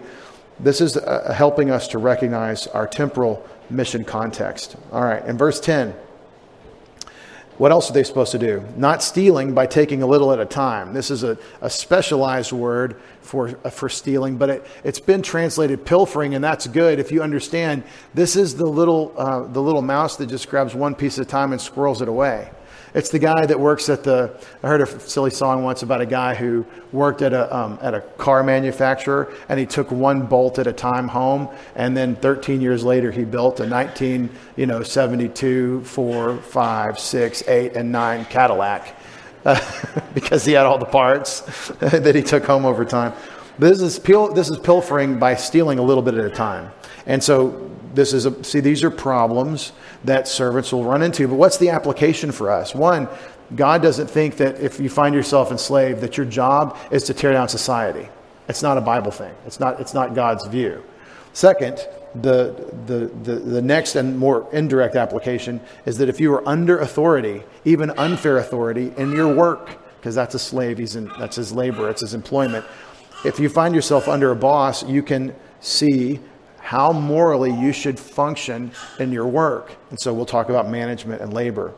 this 0.60 0.80
is 0.80 0.96
uh, 0.96 1.32
helping 1.36 1.70
us 1.70 1.88
to 1.88 1.98
recognize 1.98 2.66
our 2.68 2.86
temporal 2.86 3.46
mission 3.70 4.04
context. 4.04 4.76
All 4.92 5.02
right, 5.02 5.24
in 5.26 5.36
verse 5.36 5.60
10, 5.60 5.94
what 7.56 7.70
else 7.70 7.88
are 7.88 7.92
they 7.92 8.02
supposed 8.02 8.32
to 8.32 8.38
do? 8.38 8.64
Not 8.76 9.02
stealing 9.02 9.54
by 9.54 9.66
taking 9.66 10.02
a 10.02 10.06
little 10.06 10.32
at 10.32 10.40
a 10.40 10.44
time. 10.44 10.92
This 10.92 11.10
is 11.10 11.22
a, 11.22 11.38
a 11.60 11.70
specialized 11.70 12.50
word 12.50 13.00
for, 13.20 13.56
uh, 13.64 13.70
for 13.70 13.88
stealing, 13.88 14.36
but 14.36 14.50
it, 14.50 14.66
it's 14.82 14.98
been 14.98 15.22
translated 15.22 15.84
pilfering, 15.84 16.34
and 16.34 16.42
that's 16.42 16.66
good 16.66 16.98
if 16.98 17.12
you 17.12 17.22
understand 17.22 17.84
this 18.12 18.34
is 18.34 18.56
the 18.56 18.66
little, 18.66 19.14
uh, 19.16 19.44
the 19.46 19.62
little 19.62 19.82
mouse 19.82 20.16
that 20.16 20.26
just 20.26 20.48
grabs 20.48 20.74
one 20.74 20.94
piece 20.94 21.18
at 21.18 21.26
a 21.26 21.28
time 21.28 21.52
and 21.52 21.60
squirrels 21.60 22.02
it 22.02 22.08
away. 22.08 22.50
It's 22.94 23.08
the 23.08 23.18
guy 23.18 23.44
that 23.44 23.58
works 23.58 23.88
at 23.88 24.04
the. 24.04 24.40
I 24.62 24.68
heard 24.68 24.80
a 24.80 25.00
silly 25.00 25.30
song 25.30 25.64
once 25.64 25.82
about 25.82 26.00
a 26.00 26.06
guy 26.06 26.34
who 26.34 26.64
worked 26.92 27.22
at 27.22 27.32
a 27.32 27.54
um, 27.54 27.76
at 27.82 27.92
a 27.92 28.00
car 28.00 28.44
manufacturer, 28.44 29.34
and 29.48 29.58
he 29.58 29.66
took 29.66 29.90
one 29.90 30.26
bolt 30.26 30.60
at 30.60 30.68
a 30.68 30.72
time 30.72 31.08
home, 31.08 31.48
and 31.74 31.96
then 31.96 32.14
13 32.14 32.60
years 32.60 32.84
later 32.84 33.10
he 33.10 33.24
built 33.24 33.58
a 33.58 33.66
19, 33.66 34.30
you 34.54 34.66
know, 34.66 34.84
72, 34.84 35.82
4, 35.82 36.36
5, 36.36 36.98
6, 36.98 37.48
8, 37.48 37.72
and 37.74 37.90
9 37.90 38.24
Cadillac. 38.26 38.96
Uh, 39.44 39.60
because 40.14 40.44
he 40.44 40.52
had 40.52 40.64
all 40.64 40.78
the 40.78 40.84
parts 40.84 41.40
that 41.80 42.14
he 42.14 42.22
took 42.22 42.44
home 42.44 42.64
over 42.64 42.84
time. 42.84 43.12
This 43.58 43.80
is, 43.80 43.98
pil- 43.98 44.32
this 44.32 44.48
is 44.48 44.58
pilfering 44.58 45.18
by 45.18 45.34
stealing 45.34 45.78
a 45.78 45.82
little 45.82 46.02
bit 46.02 46.14
at 46.14 46.24
a 46.24 46.30
time. 46.30 46.70
And 47.06 47.22
so 47.22 47.70
this 47.94 48.12
is 48.12 48.26
a, 48.26 48.44
see, 48.44 48.60
these 48.60 48.82
are 48.84 48.90
problems 48.90 49.72
that 50.04 50.28
servants 50.28 50.72
will 50.72 50.84
run 50.84 51.02
into. 51.02 51.28
But 51.28 51.36
what's 51.36 51.58
the 51.58 51.70
application 51.70 52.32
for 52.32 52.50
us? 52.50 52.74
One, 52.74 53.08
God 53.54 53.82
doesn't 53.82 54.08
think 54.08 54.36
that 54.38 54.60
if 54.60 54.80
you 54.80 54.88
find 54.88 55.14
yourself 55.14 55.50
enslaved, 55.50 56.00
that 56.00 56.16
your 56.16 56.26
job 56.26 56.76
is 56.90 57.04
to 57.04 57.14
tear 57.14 57.32
down 57.32 57.48
society. 57.48 58.08
It's 58.48 58.62
not 58.62 58.76
a 58.76 58.80
Bible 58.80 59.10
thing. 59.10 59.34
It's 59.46 59.60
not, 59.60 59.80
it's 59.80 59.94
not 59.94 60.14
God's 60.14 60.46
view. 60.46 60.82
Second, 61.32 61.86
the, 62.14 62.72
the, 62.86 63.10
the, 63.22 63.40
the 63.40 63.62
next 63.62 63.96
and 63.96 64.18
more 64.18 64.48
indirect 64.52 64.94
application 64.96 65.60
is 65.84 65.98
that 65.98 66.08
if 66.08 66.20
you 66.20 66.32
are 66.32 66.46
under 66.48 66.78
authority, 66.78 67.42
even 67.64 67.90
unfair 67.90 68.38
authority, 68.38 68.92
in 68.96 69.12
your 69.12 69.34
work, 69.34 69.78
because 69.96 70.14
that's 70.14 70.34
a 70.34 70.38
slave, 70.38 70.78
he's 70.78 70.96
in, 70.96 71.10
that's 71.18 71.36
his 71.36 71.52
labor, 71.52 71.90
it's 71.90 72.02
his 72.02 72.14
employment. 72.14 72.64
If 73.24 73.40
you 73.40 73.48
find 73.48 73.74
yourself 73.74 74.06
under 74.06 74.30
a 74.30 74.36
boss, 74.36 74.84
you 74.84 75.02
can 75.02 75.34
see 75.60 76.20
how 76.64 76.90
morally 76.92 77.52
you 77.52 77.74
should 77.74 78.00
function 78.00 78.72
in 78.98 79.12
your 79.12 79.26
work. 79.26 79.76
And 79.90 80.00
so 80.00 80.14
we'll 80.14 80.24
talk 80.24 80.48
about 80.48 80.66
management 80.66 81.20
and 81.20 81.30
labor. 81.30 81.74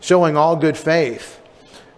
Showing 0.00 0.36
all 0.36 0.56
good 0.56 0.76
faith. 0.76 1.40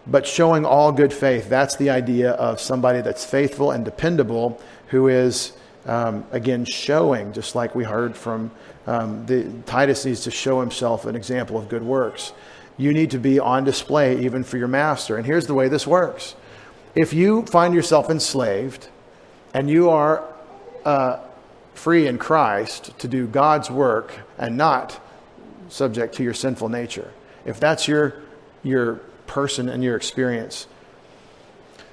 But 0.07 0.27
showing 0.27 0.67
all 0.67 0.93
good 0.93 1.15
faith, 1.15 1.49
that's 1.49 1.77
the 1.77 1.89
idea 1.89 2.33
of 2.33 2.61
somebody 2.61 3.01
that's 3.01 3.25
faithful 3.25 3.71
and 3.71 3.87
dependable 3.87 4.61
who 4.89 5.09
is, 5.09 5.55
um, 5.87 6.27
again, 6.31 6.67
showing, 6.67 7.33
just 7.33 7.55
like 7.55 7.75
we 7.75 7.85
heard 7.85 8.15
from 8.15 8.51
um, 8.87 9.25
the, 9.25 9.51
Titus 9.65 10.05
needs 10.05 10.21
to 10.25 10.31
show 10.31 10.61
himself 10.61 11.07
an 11.07 11.17
example 11.17 11.57
of 11.57 11.71
good 11.71 11.83
works. 11.83 12.35
You 12.77 12.93
need 12.93 13.13
to 13.13 13.19
be 13.19 13.41
on 13.41 13.65
display 13.65 14.21
even 14.25 14.45
for 14.45 14.59
your 14.59 14.69
master. 14.69 15.17
And 15.17 15.25
here's 15.25 15.47
the 15.47 15.55
way 15.55 15.69
this 15.69 15.87
works 15.87 16.35
if 16.95 17.15
you 17.15 17.47
find 17.47 17.73
yourself 17.73 18.11
enslaved 18.11 18.89
and 19.55 19.71
you 19.71 19.89
are 19.89 20.23
uh, 20.85 21.24
free 21.75 22.07
in 22.07 22.19
Christ 22.19 22.99
to 23.01 23.09
do 23.09 23.27
God's 23.27 23.71
work 23.71 24.13
and 24.39 24.57
not 24.57 25.01
subject 25.69 26.15
to 26.17 26.23
your 26.23 26.35
sinful 26.35 26.69
nature, 26.69 27.13
if 27.45 27.61
that's 27.61 27.87
your, 27.89 28.23
your 28.63 28.97
person 29.27 29.69
and 29.69 29.83
your 29.83 29.97
experience, 29.97 30.67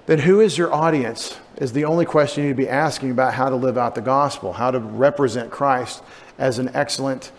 then 0.06 0.20
who 0.20 0.40
is 0.40 0.58
your 0.58 0.74
audience 0.74 1.38
is 1.58 1.74
the 1.74 1.86
only 1.86 2.06
question 2.06 2.44
you 2.44 2.50
need 2.50 2.58
to 2.58 2.64
be 2.64 2.70
asking 2.70 3.12
about 3.12 3.34
how 3.34 3.50
to 3.50 3.56
live 3.56 3.78
out 3.78 3.96
the 3.96 4.02
gospel, 4.02 4.54
how 4.54 4.72
to 4.72 4.80
represent 4.80 5.52
Christ 5.52 6.04
as 6.38 6.60
an 6.60 6.72
excellent 6.74 7.32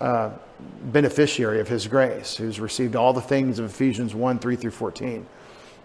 uh, 0.00 0.30
beneficiary 0.84 1.60
of 1.60 1.68
his 1.68 1.86
grace, 1.86 2.36
who's 2.36 2.60
received 2.60 2.96
all 2.96 3.12
the 3.12 3.20
things 3.20 3.58
of 3.58 3.66
Ephesians 3.66 4.14
1 4.14 4.38
3 4.38 4.56
through 4.56 4.70
14. 4.70 5.26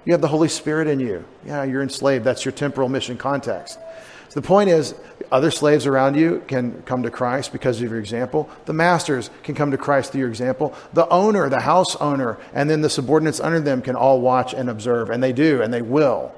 You 0.06 0.14
have 0.14 0.22
the 0.22 0.28
Holy 0.28 0.48
Spirit 0.48 0.88
in 0.88 1.00
you. 1.00 1.26
Yeah, 1.46 1.64
you're 1.64 1.82
enslaved. 1.82 2.24
That's 2.24 2.46
your 2.46 2.52
temporal 2.52 2.90
mission 2.90 3.18
context. 3.18 3.80
So 4.30 4.40
the 4.40 4.48
point 4.48 4.70
is, 4.70 4.96
other 5.32 5.52
slaves 5.52 5.88
around 5.88 6.16
you 6.16 6.44
can 6.48 6.82
come 6.84 7.04
to 7.04 7.10
Christ 7.10 7.52
because 7.52 7.82
of 7.82 7.90
your 7.90 8.00
example. 8.00 8.50
The 8.66 8.74
masters 8.74 9.30
can 9.44 9.56
come 9.56 9.72
to 9.72 9.78
Christ 9.78 10.12
through 10.12 10.22
your 10.22 10.30
example. 10.30 10.76
The 10.94 11.08
owner, 11.08 11.48
the 11.50 11.62
house 11.62 11.96
owner, 11.98 12.38
and 12.54 12.70
then 12.70 12.82
the 12.82 12.90
subordinates 12.90 13.40
under 13.40 13.60
them 13.60 13.82
can 13.82 13.96
all 13.96 14.20
watch 14.20 14.54
and 14.54 14.70
observe, 14.70 15.10
and 15.10 15.24
they 15.24 15.34
do, 15.34 15.62
and 15.62 15.74
they 15.74 15.82
will. 15.82 16.34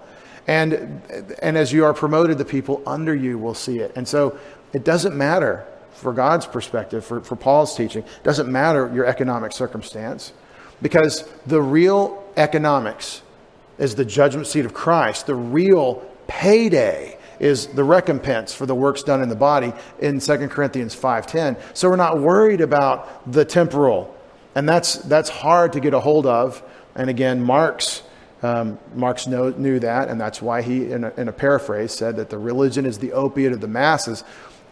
And, 0.48 1.02
and 1.42 1.58
as 1.58 1.72
you 1.72 1.86
are 1.86 1.94
promoted, 1.94 2.38
the 2.38 2.46
people 2.46 2.84
under 2.86 3.16
you 3.16 3.38
will 3.40 3.54
see 3.54 3.80
it. 3.80 3.94
And 3.96 4.08
so 4.08 4.38
it 4.74 4.84
doesn't 4.84 5.16
matter 5.16 5.66
for 5.94 6.14
God's 6.14 6.46
perspective, 6.46 7.06
for, 7.06 7.22
for 7.22 7.36
Paul's 7.36 7.76
teaching, 7.76 8.04
it 8.04 8.24
doesn't 8.24 8.52
matter 8.52 8.92
your 8.94 9.06
economic 9.06 9.54
circumstance 9.54 10.34
because 10.82 11.28
the 11.46 11.62
real 11.62 12.24
economics 12.36 13.22
is 13.78 13.96
the 13.96 14.06
judgment 14.06 14.48
seat 14.48 14.66
of 14.66 14.74
Christ. 14.74 15.28
The 15.28 15.36
real 15.36 15.96
payday 16.28 17.18
is 17.44 17.68
the 17.68 17.84
recompense 17.84 18.54
for 18.54 18.66
the 18.66 18.76
works 18.76 19.04
done 19.04 19.22
in 19.22 19.30
the 19.30 19.36
body 19.36 19.74
in 20.00 20.20
2 20.20 20.50
Corinthians 20.50 20.96
5:10. 20.96 21.58
So 21.74 21.90
we're 21.90 21.96
not 21.96 22.20
worried 22.20 22.62
about 22.62 23.32
the 23.32 23.46
temporal. 23.46 24.16
And 24.56 24.68
that's 24.70 24.96
that's 24.96 25.30
hard 25.30 25.74
to 25.74 25.80
get 25.80 25.94
a 25.94 26.00
hold 26.00 26.26
of. 26.26 26.64
And 26.96 27.10
again, 27.10 27.44
Marx 27.44 28.04
um, 28.44 28.78
Marx 28.94 29.26
know, 29.26 29.52
knew 29.52 29.80
that, 29.80 30.10
and 30.10 30.20
that's 30.20 30.42
why 30.42 30.62
he, 30.62 30.92
in 30.92 31.06
a, 31.06 31.14
in 31.16 31.30
a 31.30 31.32
paraphrase, 31.32 31.94
said 31.94 32.18
that 32.18 32.30
the 32.30 32.38
religion 32.38 32.86
is 32.86 33.00
the 33.00 33.14
opiate 33.14 33.54
of 33.54 33.62
the 33.62 33.70
masses. 33.70 34.26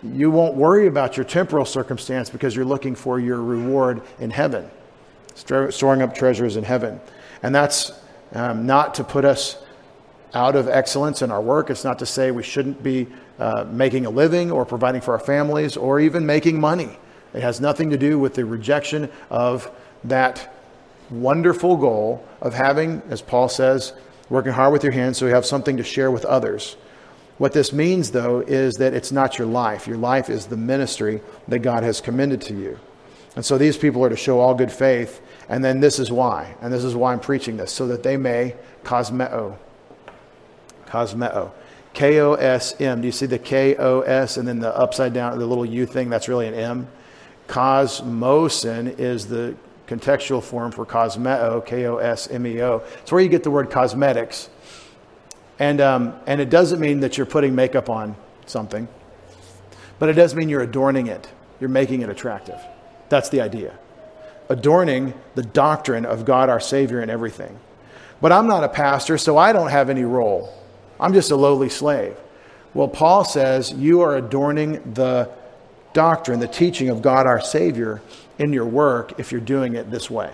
You 0.04 0.30
won't 0.30 0.56
worry 0.56 0.88
about 0.88 1.16
your 1.16 1.24
temporal 1.24 1.64
circumstance 1.64 2.30
because 2.30 2.54
you're 2.54 2.66
looking 2.66 2.96
for 2.96 3.18
your 3.18 3.42
reward 3.42 4.02
in 4.20 4.30
heaven, 4.30 4.70
storing 5.36 6.02
up 6.02 6.14
treasures 6.14 6.58
in 6.58 6.66
heaven. 6.66 7.00
And 7.44 7.56
that's 7.56 7.94
um, 8.34 8.66
not 8.66 8.96
to 8.96 9.06
put 9.06 9.24
us 9.24 9.58
out 10.34 10.56
of 10.56 10.68
excellence 10.68 11.22
in 11.22 11.32
our 11.32 11.42
work. 11.42 11.70
It's 11.70 11.84
not 11.84 12.00
to 12.00 12.06
say 12.06 12.32
we 12.32 12.44
shouldn't 12.44 12.82
be 12.82 13.08
uh, 13.40 13.66
making 13.70 14.06
a 14.06 14.10
living 14.10 14.52
or 14.52 14.66
providing 14.66 15.02
for 15.02 15.14
our 15.14 15.20
families 15.20 15.78
or 15.78 16.00
even 16.00 16.26
making 16.26 16.60
money. 16.60 16.98
It 17.34 17.42
has 17.42 17.62
nothing 17.62 17.90
to 17.92 17.98
do 17.98 18.20
with 18.20 18.36
the 18.36 18.46
rejection 18.46 19.10
of 19.30 19.70
that 20.06 20.54
wonderful 21.10 21.78
goal 21.78 22.26
of 22.42 22.54
having, 22.54 23.02
as 23.10 23.22
Paul 23.22 23.50
says, 23.50 23.94
working 24.30 24.54
hard 24.54 24.72
with 24.74 24.84
your 24.84 24.94
hands 24.94 25.18
so 25.18 25.28
you 25.28 25.34
have 25.34 25.46
something 25.46 25.78
to 25.78 25.84
share 25.84 26.12
with 26.12 26.26
others. 26.26 26.76
What 27.38 27.54
this 27.54 27.74
means, 27.74 28.12
though, 28.12 28.40
is 28.40 28.76
that 28.76 28.94
it's 28.94 29.12
not 29.12 29.38
your 29.38 29.48
life. 29.48 29.88
Your 29.88 29.98
life 29.98 30.30
is 30.30 30.46
the 30.46 30.58
ministry 30.58 31.22
that 31.48 31.60
God 31.60 31.84
has 31.84 32.00
commended 32.00 32.42
to 32.44 32.54
you. 32.54 32.80
And 33.36 33.44
so 33.44 33.58
these 33.58 33.78
people 33.78 34.04
are 34.06 34.10
to 34.10 34.16
show 34.16 34.40
all 34.40 34.54
good 34.54 34.72
faith. 34.72 35.22
And 35.50 35.64
then 35.64 35.80
this 35.80 36.00
is 36.00 36.12
why. 36.12 36.56
And 36.62 36.72
this 36.72 36.84
is 36.84 36.96
why 36.96 37.14
I'm 37.14 37.20
preaching 37.20 37.58
this, 37.58 37.72
so 37.72 37.88
that 37.88 38.04
they 38.04 38.16
may 38.18 38.56
kosmeo. 38.84 39.58
Kosmeo. 40.92 41.52
K 41.94 42.20
O 42.20 42.34
S 42.34 42.80
M. 42.80 43.02
Do 43.02 43.08
you 43.08 43.12
see 43.12 43.26
the 43.26 43.40
K 43.40 43.76
O 43.78 44.02
S 44.02 44.38
and 44.38 44.48
then 44.48 44.60
the 44.60 44.76
upside 44.76 45.14
down, 45.14 45.38
the 45.40 45.46
little 45.46 45.66
U 45.66 45.86
thing? 45.86 46.10
That's 46.10 46.28
really 46.28 46.48
an 46.48 46.54
M. 46.54 46.88
Kosmosin 47.48 49.00
is 49.00 49.28
the 49.28 49.56
contextual 49.88 50.42
form 50.42 50.72
for 50.72 50.86
kosmeo, 50.86 51.66
K 51.66 51.86
O 51.86 51.98
S 51.98 52.30
M 52.30 52.46
E 52.48 52.62
O. 52.62 52.84
It's 53.02 53.12
where 53.12 53.22
you 53.22 53.30
get 53.30 53.44
the 53.44 53.52
word 53.52 53.70
cosmetics. 53.70 54.50
And, 55.60 55.80
um, 55.82 56.16
and 56.26 56.42
it 56.42 56.50
doesn't 56.50 56.80
mean 56.80 57.02
that 57.02 57.18
you're 57.18 57.28
putting 57.28 57.54
makeup 57.54 57.90
on 57.90 58.16
something, 58.46 58.88
but 60.00 60.10
it 60.10 60.14
does 60.14 60.34
mean 60.34 60.50
you're 60.50 60.64
adorning 60.64 61.08
it, 61.08 61.30
you're 61.60 61.70
making 61.70 62.02
it 62.02 62.10
attractive. 62.10 62.60
That's 63.10 63.30
the 63.30 63.42
idea. 63.42 63.78
Adorning 64.50 65.14
the 65.36 65.44
doctrine 65.44 66.06
of 66.06 66.26
God 66.26 66.50
our 66.50 66.60
Savior 66.60 67.00
and 67.02 67.12
everything. 67.12 67.60
But 68.22 68.32
I'm 68.32 68.48
not 68.48 68.64
a 68.64 68.70
pastor, 68.70 69.18
so 69.18 69.38
I 69.38 69.54
don't 69.54 69.70
have 69.70 69.90
any 69.90 70.04
role. 70.04 70.61
I'm 71.02 71.14
just 71.14 71.32
a 71.32 71.36
lowly 71.36 71.70
slave. 71.70 72.16
Well, 72.74 72.88
Paul 72.88 73.26
says 73.26 73.74
you 73.74 74.02
are 74.02 74.16
adorning 74.16 74.94
the 74.94 75.30
doctrine, 75.94 76.40
the 76.40 76.48
teaching 76.48 76.90
of 76.90 77.02
God 77.02 77.28
our 77.28 77.42
Savior 77.42 78.02
in 78.40 78.54
your 78.54 78.66
work 78.66 79.20
if 79.20 79.32
you're 79.32 79.42
doing 79.42 79.76
it 79.76 79.92
this 79.92 80.10
way. 80.10 80.34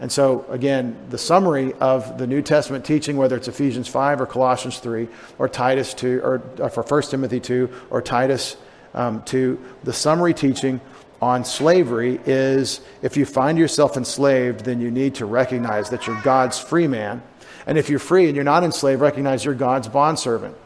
And 0.00 0.12
so, 0.12 0.44
again, 0.48 0.96
the 1.10 1.18
summary 1.18 1.72
of 1.74 2.18
the 2.18 2.26
New 2.26 2.40
Testament 2.42 2.84
teaching, 2.84 3.16
whether 3.16 3.36
it's 3.36 3.48
Ephesians 3.48 3.88
5 3.88 4.20
or 4.20 4.26
Colossians 4.26 4.78
3 4.78 5.08
or 5.38 5.48
Titus 5.48 5.92
2, 5.94 6.20
or, 6.22 6.42
or 6.58 6.70
for 6.70 6.82
1 6.82 7.02
Timothy 7.02 7.40
2 7.40 7.68
or 7.90 8.00
Titus 8.00 8.56
um, 8.94 9.22
2, 9.24 9.58
the 9.82 9.92
summary 9.92 10.34
teaching 10.34 10.80
on 11.20 11.44
slavery 11.44 12.20
is 12.26 12.80
if 13.02 13.16
you 13.16 13.26
find 13.26 13.58
yourself 13.58 13.96
enslaved, 13.96 14.64
then 14.64 14.80
you 14.80 14.90
need 14.90 15.16
to 15.16 15.26
recognize 15.26 15.90
that 15.90 16.06
you're 16.06 16.20
God's 16.22 16.60
free 16.60 16.86
man. 16.86 17.20
And 17.68 17.76
if 17.76 17.90
you're 17.90 17.98
free 17.98 18.26
and 18.26 18.34
you're 18.34 18.44
not 18.44 18.64
enslaved, 18.64 19.02
recognize 19.02 19.44
you're 19.44 19.52
God's 19.52 19.88
bondservant. 19.88 20.56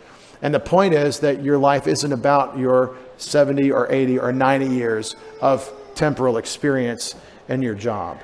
And 0.41 0.55
the 0.55 0.61
point 0.61 0.95
is 0.95 1.19
that 1.21 1.43
your 1.43 1.59
life 1.59 1.89
isn't 1.89 2.13
about 2.13 2.57
your 2.57 2.97
70 3.17 3.73
or 3.73 3.91
80 3.91 4.21
or 4.21 4.33
90 4.33 4.69
years 4.69 5.17
of 5.41 5.71
temporal 5.97 6.37
experience 6.37 7.17
and 7.49 7.61
your 7.61 7.75
job. 7.75 8.21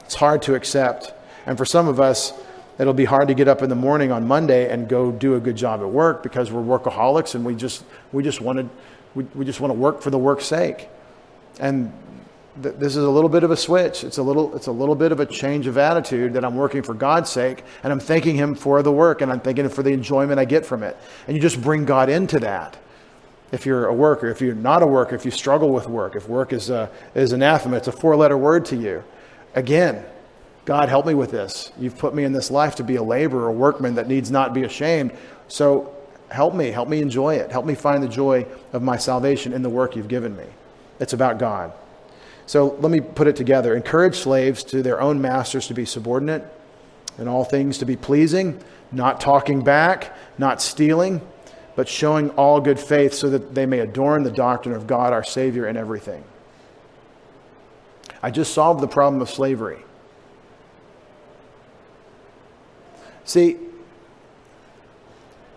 It's 0.00 0.14
hard 0.14 0.40
to 0.42 0.54
accept. 0.54 1.12
And 1.44 1.58
for 1.58 1.66
some 1.66 1.86
of 1.86 2.00
us, 2.00 2.32
it'll 2.78 2.94
be 2.94 3.04
hard 3.04 3.28
to 3.28 3.34
get 3.34 3.46
up 3.46 3.60
in 3.60 3.68
the 3.68 3.76
morning 3.76 4.10
on 4.10 4.26
Monday 4.26 4.70
and 4.70 4.88
go 4.88 5.12
do 5.12 5.34
a 5.34 5.40
good 5.40 5.56
job 5.56 5.80
at 5.80 5.88
work 5.88 6.22
because 6.22 6.50
we're 6.50 6.62
workaholics 6.62 7.34
and 7.34 7.44
we 7.44 7.54
just, 7.54 7.84
we 8.10 8.22
just, 8.22 8.40
wanted, 8.40 8.70
we, 9.14 9.24
we 9.34 9.44
just 9.44 9.60
want 9.60 9.70
to 9.70 9.78
work 9.78 10.00
for 10.00 10.08
the 10.08 10.18
work's 10.18 10.46
sake. 10.46 10.88
And 11.60 11.92
th- 12.62 12.74
this 12.76 12.96
is 12.96 13.04
a 13.04 13.10
little 13.10 13.28
bit 13.28 13.44
of 13.44 13.50
a 13.50 13.56
switch. 13.56 14.04
It's 14.04 14.18
a 14.18 14.22
little, 14.22 14.54
it's 14.56 14.66
a 14.66 14.72
little 14.72 14.94
bit 14.94 15.12
of 15.12 15.20
a 15.20 15.26
change 15.26 15.66
of 15.66 15.78
attitude 15.78 16.34
that 16.34 16.44
I'm 16.44 16.56
working 16.56 16.82
for 16.82 16.94
God's 16.94 17.30
sake 17.30 17.64
and 17.82 17.92
I'm 17.92 18.00
thanking 18.00 18.36
Him 18.36 18.54
for 18.54 18.82
the 18.82 18.92
work 18.92 19.20
and 19.20 19.30
I'm 19.30 19.40
thanking 19.40 19.64
Him 19.64 19.70
for 19.70 19.82
the 19.82 19.92
enjoyment 19.92 20.38
I 20.38 20.44
get 20.44 20.66
from 20.66 20.82
it. 20.82 20.96
And 21.26 21.36
you 21.36 21.42
just 21.42 21.60
bring 21.60 21.84
God 21.84 22.08
into 22.08 22.40
that 22.40 22.76
if 23.54 23.66
you're 23.66 23.86
a 23.86 23.94
worker, 23.94 24.28
if 24.28 24.40
you're 24.40 24.54
not 24.54 24.82
a 24.82 24.86
worker, 24.86 25.14
if 25.14 25.24
you 25.24 25.30
struggle 25.30 25.70
with 25.70 25.86
work, 25.86 26.16
if 26.16 26.28
work 26.28 26.52
is, 26.52 26.70
a, 26.70 26.90
is 27.14 27.32
anathema, 27.32 27.76
it's 27.76 27.86
a 27.86 27.92
four 27.92 28.16
letter 28.16 28.36
word 28.36 28.64
to 28.66 28.76
you. 28.76 29.04
Again, 29.54 30.04
God, 30.64 30.88
help 30.88 31.06
me 31.06 31.14
with 31.14 31.30
this. 31.30 31.70
You've 31.78 31.96
put 31.96 32.14
me 32.14 32.24
in 32.24 32.32
this 32.32 32.50
life 32.50 32.76
to 32.76 32.84
be 32.84 32.96
a 32.96 33.02
laborer, 33.02 33.48
a 33.48 33.52
workman 33.52 33.94
that 33.94 34.08
needs 34.08 34.30
not 34.30 34.54
be 34.54 34.64
ashamed. 34.64 35.12
So 35.46 35.94
help 36.30 36.54
me, 36.54 36.72
help 36.72 36.88
me 36.88 37.00
enjoy 37.00 37.36
it. 37.36 37.52
Help 37.52 37.64
me 37.64 37.76
find 37.76 38.02
the 38.02 38.08
joy 38.08 38.44
of 38.72 38.82
my 38.82 38.96
salvation 38.96 39.52
in 39.52 39.62
the 39.62 39.70
work 39.70 39.94
you've 39.94 40.08
given 40.08 40.36
me. 40.36 40.46
It's 40.98 41.12
about 41.12 41.38
God. 41.38 41.72
So 42.46 42.76
let 42.80 42.90
me 42.90 43.00
put 43.00 43.26
it 43.26 43.36
together. 43.36 43.74
Encourage 43.74 44.16
slaves 44.16 44.62
to 44.64 44.82
their 44.82 45.00
own 45.00 45.20
masters 45.20 45.66
to 45.68 45.74
be 45.74 45.84
subordinate, 45.84 46.44
in 47.18 47.28
all 47.28 47.44
things 47.44 47.78
to 47.78 47.86
be 47.86 47.96
pleasing, 47.96 48.60
not 48.92 49.20
talking 49.20 49.62
back, 49.62 50.16
not 50.38 50.60
stealing 50.60 51.20
but 51.76 51.88
showing 51.88 52.30
all 52.30 52.60
good 52.60 52.78
faith 52.78 53.14
so 53.14 53.30
that 53.30 53.54
they 53.54 53.66
may 53.66 53.80
adorn 53.80 54.22
the 54.22 54.30
doctrine 54.30 54.74
of 54.74 54.86
God 54.86 55.12
our 55.12 55.24
Savior 55.24 55.66
in 55.66 55.76
everything. 55.76 56.22
I 58.22 58.30
just 58.30 58.54
solved 58.54 58.80
the 58.80 58.88
problem 58.88 59.20
of 59.20 59.28
slavery. 59.28 59.78
See, 63.24 63.56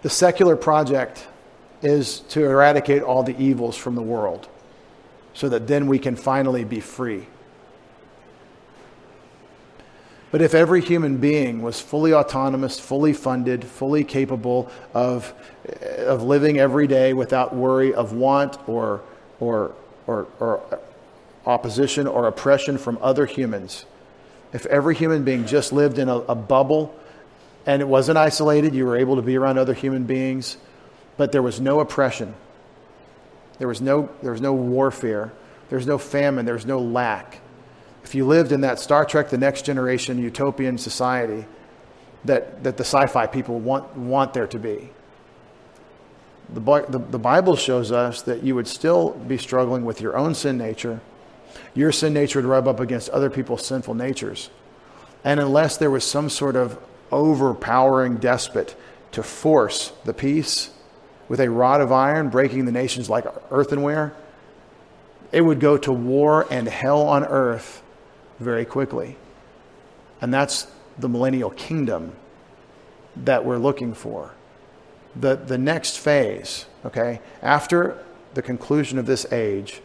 the 0.01 0.09
secular 0.09 0.55
project 0.55 1.27
is 1.81 2.21
to 2.29 2.43
eradicate 2.43 3.03
all 3.03 3.23
the 3.23 3.37
evils 3.37 3.77
from 3.77 3.95
the 3.95 4.01
world 4.01 4.47
so 5.37 5.47
that 5.49 5.67
then 5.67 5.85
we 5.85 5.99
can 5.99 6.15
finally 6.15 6.63
be 6.63 6.79
free. 6.79 7.27
But 10.31 10.41
if 10.41 10.55
every 10.55 10.81
human 10.81 11.17
being 11.17 11.61
was 11.61 11.79
fully 11.79 12.11
autonomous, 12.11 12.79
fully 12.79 13.13
funded, 13.13 13.63
fully 13.63 14.03
capable 14.03 14.71
of, 14.95 15.31
of 15.99 16.23
living 16.23 16.57
every 16.57 16.87
day 16.87 17.13
without 17.13 17.55
worry 17.55 17.93
of 17.93 18.13
want 18.13 18.57
or, 18.67 19.03
or, 19.39 19.75
or, 20.07 20.25
or 20.39 20.79
opposition 21.45 22.07
or 22.07 22.25
oppression 22.25 22.79
from 22.79 22.97
other 22.99 23.27
humans, 23.27 23.85
if 24.53 24.65
every 24.65 24.95
human 24.95 25.23
being 25.23 25.45
just 25.45 25.71
lived 25.71 25.99
in 25.99 26.09
a, 26.09 26.15
a 26.15 26.35
bubble 26.35 26.95
and 27.67 27.79
it 27.79 27.87
wasn't 27.87 28.17
isolated, 28.17 28.73
you 28.73 28.87
were 28.87 28.97
able 28.97 29.17
to 29.17 29.21
be 29.21 29.37
around 29.37 29.59
other 29.59 29.75
human 29.75 30.05
beings, 30.05 30.57
but 31.15 31.31
there 31.31 31.43
was 31.43 31.61
no 31.61 31.79
oppression, 31.79 32.33
there 33.59 33.67
was 33.67 33.81
no, 33.81 34.09
there 34.21 34.31
was 34.31 34.41
no 34.41 34.53
warfare, 34.53 35.31
there 35.69 35.77
was 35.77 35.87
no 35.87 35.97
famine, 35.97 36.45
there 36.45 36.55
was 36.55 36.65
no 36.65 36.79
lack 36.79 37.41
if 38.07 38.15
you 38.15 38.25
lived 38.25 38.53
in 38.53 38.61
that 38.61 38.79
Star 38.79 39.03
Trek 39.03 39.29
The 39.29 39.37
Next 39.37 39.65
Generation 39.65 40.17
utopian 40.17 40.77
society 40.77 41.45
that, 42.23 42.63
that 42.63 42.77
the 42.77 42.85
sci 42.85 43.05
fi 43.07 43.27
people 43.27 43.59
want, 43.59 43.97
want 43.97 44.33
there 44.33 44.47
to 44.47 44.57
be. 44.57 44.91
The, 46.53 46.61
the, 46.87 46.99
the 46.99 47.19
Bible 47.19 47.57
shows 47.57 47.91
us 47.91 48.21
that 48.21 48.43
you 48.43 48.55
would 48.55 48.69
still 48.69 49.09
be 49.09 49.37
struggling 49.37 49.83
with 49.83 49.99
your 49.99 50.15
own 50.15 50.35
sin 50.35 50.57
nature. 50.57 51.01
Your 51.73 51.91
sin 51.91 52.13
nature 52.13 52.39
would 52.39 52.47
rub 52.47 52.65
up 52.65 52.79
against 52.79 53.09
other 53.09 53.29
people's 53.29 53.65
sinful 53.65 53.95
natures. 53.95 54.51
And 55.25 55.41
unless 55.41 55.75
there 55.75 55.91
was 55.91 56.05
some 56.05 56.29
sort 56.29 56.55
of 56.55 56.79
overpowering 57.11 58.19
despot 58.19 58.73
to 59.11 59.21
force 59.21 59.91
the 60.05 60.13
peace 60.13 60.69
with 61.27 61.39
a 61.39 61.49
rod 61.49 61.81
of 61.81 61.91
iron, 61.91 62.29
breaking 62.29 62.65
the 62.65 62.71
nations 62.71 63.09
like 63.09 63.25
earthenware, 63.51 64.13
it 65.31 65.41
would 65.41 65.59
go 65.59 65.77
to 65.77 65.91
war 65.91 66.47
and 66.49 66.67
hell 66.67 67.01
on 67.03 67.23
earth 67.25 67.81
very 68.39 68.65
quickly. 68.65 69.17
And 70.21 70.33
that's 70.33 70.67
the 70.97 71.09
millennial 71.09 71.49
kingdom 71.49 72.13
that 73.15 73.45
we're 73.45 73.57
looking 73.57 73.93
for. 73.93 74.33
The, 75.15 75.35
the 75.35 75.57
next 75.57 75.97
phase, 75.97 76.65
okay, 76.85 77.21
after 77.41 78.03
the 78.33 78.41
conclusion 78.41 78.99
of 78.99 79.05
this 79.05 79.31
age 79.31 79.81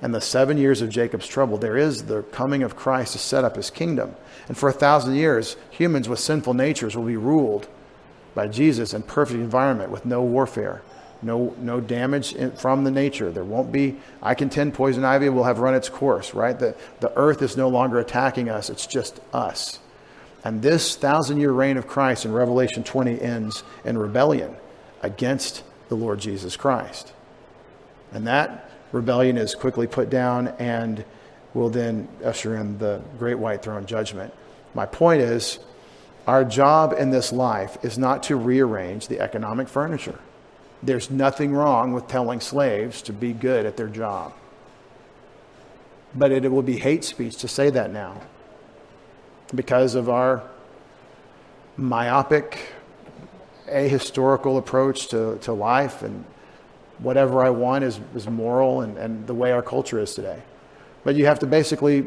and 0.00 0.12
the 0.12 0.20
seven 0.20 0.58
years 0.58 0.82
of 0.82 0.90
Jacob's 0.90 1.28
trouble, 1.28 1.56
there 1.56 1.76
is 1.76 2.04
the 2.04 2.22
coming 2.24 2.62
of 2.62 2.76
Christ 2.76 3.12
to 3.12 3.18
set 3.18 3.44
up 3.44 3.56
his 3.56 3.70
kingdom. 3.70 4.16
And 4.48 4.58
for 4.58 4.68
a 4.68 4.72
thousand 4.72 5.14
years, 5.14 5.56
humans 5.70 6.08
with 6.08 6.18
sinful 6.18 6.54
natures 6.54 6.96
will 6.96 7.04
be 7.04 7.16
ruled 7.16 7.68
by 8.34 8.48
Jesus 8.48 8.94
in 8.94 9.02
perfect 9.02 9.40
environment 9.40 9.90
with 9.90 10.04
no 10.04 10.22
warfare 10.22 10.82
no, 11.22 11.54
no 11.58 11.80
damage 11.80 12.32
in, 12.34 12.52
from 12.52 12.84
the 12.84 12.90
nature. 12.90 13.30
There 13.30 13.44
won't 13.44 13.72
be, 13.72 13.96
I 14.20 14.34
contend 14.34 14.74
poison 14.74 15.04
ivy 15.04 15.28
will 15.28 15.44
have 15.44 15.60
run 15.60 15.74
its 15.74 15.88
course, 15.88 16.34
right? 16.34 16.58
The, 16.58 16.74
the 17.00 17.16
earth 17.16 17.42
is 17.42 17.56
no 17.56 17.68
longer 17.68 17.98
attacking 17.98 18.48
us, 18.48 18.68
it's 18.68 18.86
just 18.86 19.20
us. 19.32 19.78
And 20.44 20.60
this 20.60 20.96
thousand 20.96 21.38
year 21.38 21.52
reign 21.52 21.76
of 21.76 21.86
Christ 21.86 22.24
in 22.24 22.32
Revelation 22.32 22.82
20 22.82 23.20
ends 23.20 23.62
in 23.84 23.96
rebellion 23.96 24.56
against 25.02 25.62
the 25.88 25.94
Lord 25.94 26.18
Jesus 26.18 26.56
Christ. 26.56 27.12
And 28.12 28.26
that 28.26 28.70
rebellion 28.90 29.38
is 29.38 29.54
quickly 29.54 29.86
put 29.86 30.10
down 30.10 30.48
and 30.58 31.04
will 31.54 31.70
then 31.70 32.08
usher 32.24 32.56
in 32.56 32.78
the 32.78 33.00
great 33.18 33.38
white 33.38 33.62
throne 33.62 33.86
judgment. 33.86 34.34
My 34.74 34.86
point 34.86 35.20
is, 35.20 35.60
our 36.26 36.44
job 36.44 36.94
in 36.96 37.10
this 37.10 37.32
life 37.32 37.78
is 37.82 37.98
not 37.98 38.22
to 38.24 38.36
rearrange 38.36 39.08
the 39.08 39.20
economic 39.20 39.68
furniture. 39.68 40.18
There's 40.82 41.10
nothing 41.10 41.52
wrong 41.52 41.92
with 41.92 42.08
telling 42.08 42.40
slaves 42.40 43.02
to 43.02 43.12
be 43.12 43.32
good 43.32 43.66
at 43.66 43.76
their 43.76 43.88
job. 43.88 44.32
But 46.14 46.30
it, 46.30 46.50
will 46.50 46.62
be 46.62 46.78
hate 46.78 47.04
speech 47.04 47.36
to 47.38 47.48
say 47.48 47.70
that 47.70 47.90
now 47.90 48.20
because 49.54 49.94
of 49.94 50.08
our 50.08 50.42
myopic, 51.76 52.72
ahistorical 53.68 54.58
approach 54.58 55.08
to, 55.08 55.38
to 55.38 55.52
life 55.52 56.02
and 56.02 56.24
whatever 56.98 57.44
I 57.44 57.50
want 57.50 57.84
is, 57.84 58.00
is 58.14 58.28
moral 58.28 58.82
and, 58.82 58.96
and 58.96 59.26
the 59.26 59.34
way 59.34 59.52
our 59.52 59.62
culture 59.62 59.98
is 59.98 60.14
today. 60.14 60.42
But 61.04 61.16
you 61.16 61.26
have 61.26 61.38
to 61.40 61.46
basically 61.46 62.06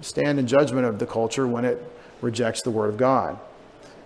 stand 0.00 0.38
in 0.38 0.46
judgment 0.46 0.86
of 0.86 0.98
the 0.98 1.06
culture 1.06 1.46
when 1.46 1.64
it 1.64 1.92
rejects 2.22 2.62
the 2.62 2.70
Word 2.70 2.88
of 2.88 2.96
God. 2.96 3.38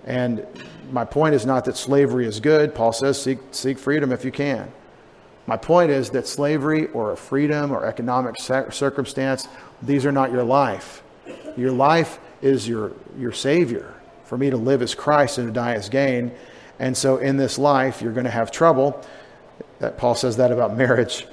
And 0.04 0.46
my 0.90 1.04
point 1.04 1.34
is 1.34 1.44
not 1.46 1.64
that 1.66 1.76
slavery 1.76 2.26
is 2.26 2.40
good. 2.40 2.74
Paul 2.74 2.92
says, 2.92 3.20
seek, 3.20 3.38
seek 3.50 3.78
freedom 3.78 4.12
if 4.12 4.24
you 4.24 4.32
can. 4.32 4.72
My 5.46 5.56
point 5.56 5.90
is 5.90 6.10
that 6.10 6.26
slavery 6.26 6.86
or 6.88 7.12
a 7.12 7.16
freedom 7.16 7.70
or 7.70 7.86
economic 7.86 8.36
circumstance, 8.40 9.46
these 9.82 10.04
are 10.04 10.12
not 10.12 10.32
your 10.32 10.42
life. 10.42 11.02
Your 11.56 11.72
life 11.72 12.18
is 12.42 12.68
your, 12.68 12.92
your 13.18 13.32
Savior. 13.32 13.94
For 14.24 14.36
me 14.36 14.50
to 14.50 14.56
live 14.56 14.82
as 14.82 14.94
Christ 14.94 15.38
and 15.38 15.46
to 15.46 15.52
die 15.52 15.74
as 15.74 15.88
gain. 15.88 16.32
And 16.78 16.96
so 16.96 17.18
in 17.18 17.36
this 17.36 17.58
life, 17.58 18.02
you're 18.02 18.12
going 18.12 18.24
to 18.24 18.30
have 18.30 18.50
trouble. 18.50 19.04
That 19.78 19.98
Paul 19.98 20.14
says 20.14 20.36
that 20.38 20.50
about 20.50 20.76
marriage. 20.76 21.26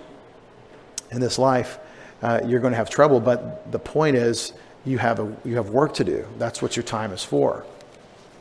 In 1.11 1.19
this 1.19 1.39
life, 1.39 1.79
uh, 2.21 2.41
you're 2.45 2.59
going 2.59 2.73
to 2.73 2.77
have 2.77 2.89
trouble. 2.89 3.19
But 3.19 3.71
the 3.71 3.79
point 3.79 4.15
is, 4.15 4.53
you 4.85 4.97
have, 4.97 5.19
a, 5.19 5.35
you 5.45 5.55
have 5.55 5.69
work 5.69 5.93
to 5.95 6.03
do. 6.03 6.25
That's 6.37 6.61
what 6.61 6.75
your 6.75 6.83
time 6.83 7.11
is 7.11 7.23
for. 7.23 7.65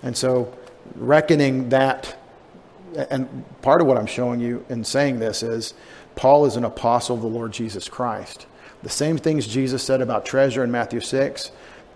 And 0.03 0.17
so, 0.17 0.53
reckoning 0.97 1.69
that, 1.69 2.17
and 2.97 3.45
part 3.63 3.81
of 3.81 3.87
what 3.87 3.97
I'm 3.97 4.07
showing 4.07 4.41
you 4.41 4.65
in 4.69 4.85
saying 4.85 5.21
this 5.21 5.43
is 5.43 5.75
Paul 6.17 6.47
is 6.47 6.57
an 6.57 6.65
apostle 6.65 7.17
of 7.17 7.23
the 7.23 7.29
Lord 7.29 7.53
Jesus 7.53 7.89
Christ. 7.89 8.47
The 8.83 8.91
same 8.91 9.17
things 9.17 9.47
Jesus 9.47 9.83
said 9.83 10.01
about 10.01 10.27
treasure 10.27 10.65
in 10.65 10.71
Matthew 10.71 11.01
6, 11.01 11.53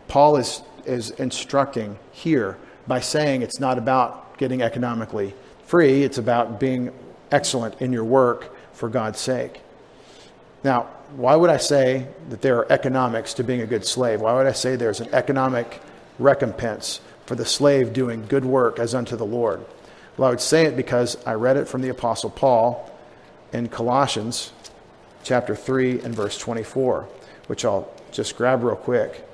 Paul 0.08 0.36
is, 0.36 0.62
is 0.84 1.10
instructing 1.10 1.98
here 2.12 2.56
by 2.86 3.00
saying 3.00 3.42
it's 3.42 3.58
not 3.58 3.78
about 3.78 4.38
getting 4.38 4.62
economically 4.62 5.34
free, 5.64 6.04
it's 6.04 6.18
about 6.18 6.60
being 6.60 6.92
excellent 7.32 7.80
in 7.82 7.92
your 7.92 8.04
work 8.04 8.54
for 8.72 8.88
God's 8.88 9.18
sake. 9.18 9.60
Now, 10.62 10.88
why 11.14 11.36
would 11.36 11.50
I 11.50 11.56
say 11.56 12.08
that 12.30 12.42
there 12.42 12.58
are 12.58 12.72
economics 12.72 13.34
to 13.34 13.44
being 13.44 13.60
a 13.60 13.66
good 13.66 13.86
slave? 13.86 14.20
Why 14.20 14.34
would 14.34 14.46
I 14.46 14.52
say 14.52 14.76
there's 14.76 15.00
an 15.00 15.12
economic 15.12 15.80
recompense 16.18 17.00
for 17.26 17.34
the 17.34 17.44
slave 17.44 17.92
doing 17.92 18.26
good 18.26 18.44
work 18.44 18.78
as 18.78 18.94
unto 18.94 19.16
the 19.16 19.26
Lord? 19.26 19.64
Well, 20.16 20.28
I 20.28 20.30
would 20.30 20.40
say 20.40 20.64
it 20.64 20.76
because 20.76 21.16
I 21.26 21.34
read 21.34 21.56
it 21.56 21.68
from 21.68 21.82
the 21.82 21.90
Apostle 21.90 22.30
Paul 22.30 22.90
in 23.52 23.68
Colossians 23.68 24.52
chapter 25.22 25.54
3 25.54 26.00
and 26.00 26.14
verse 26.14 26.38
24, 26.38 27.08
which 27.46 27.64
I'll 27.64 27.92
just 28.12 28.36
grab 28.36 28.62
real 28.62 28.76
quick. 28.76 29.24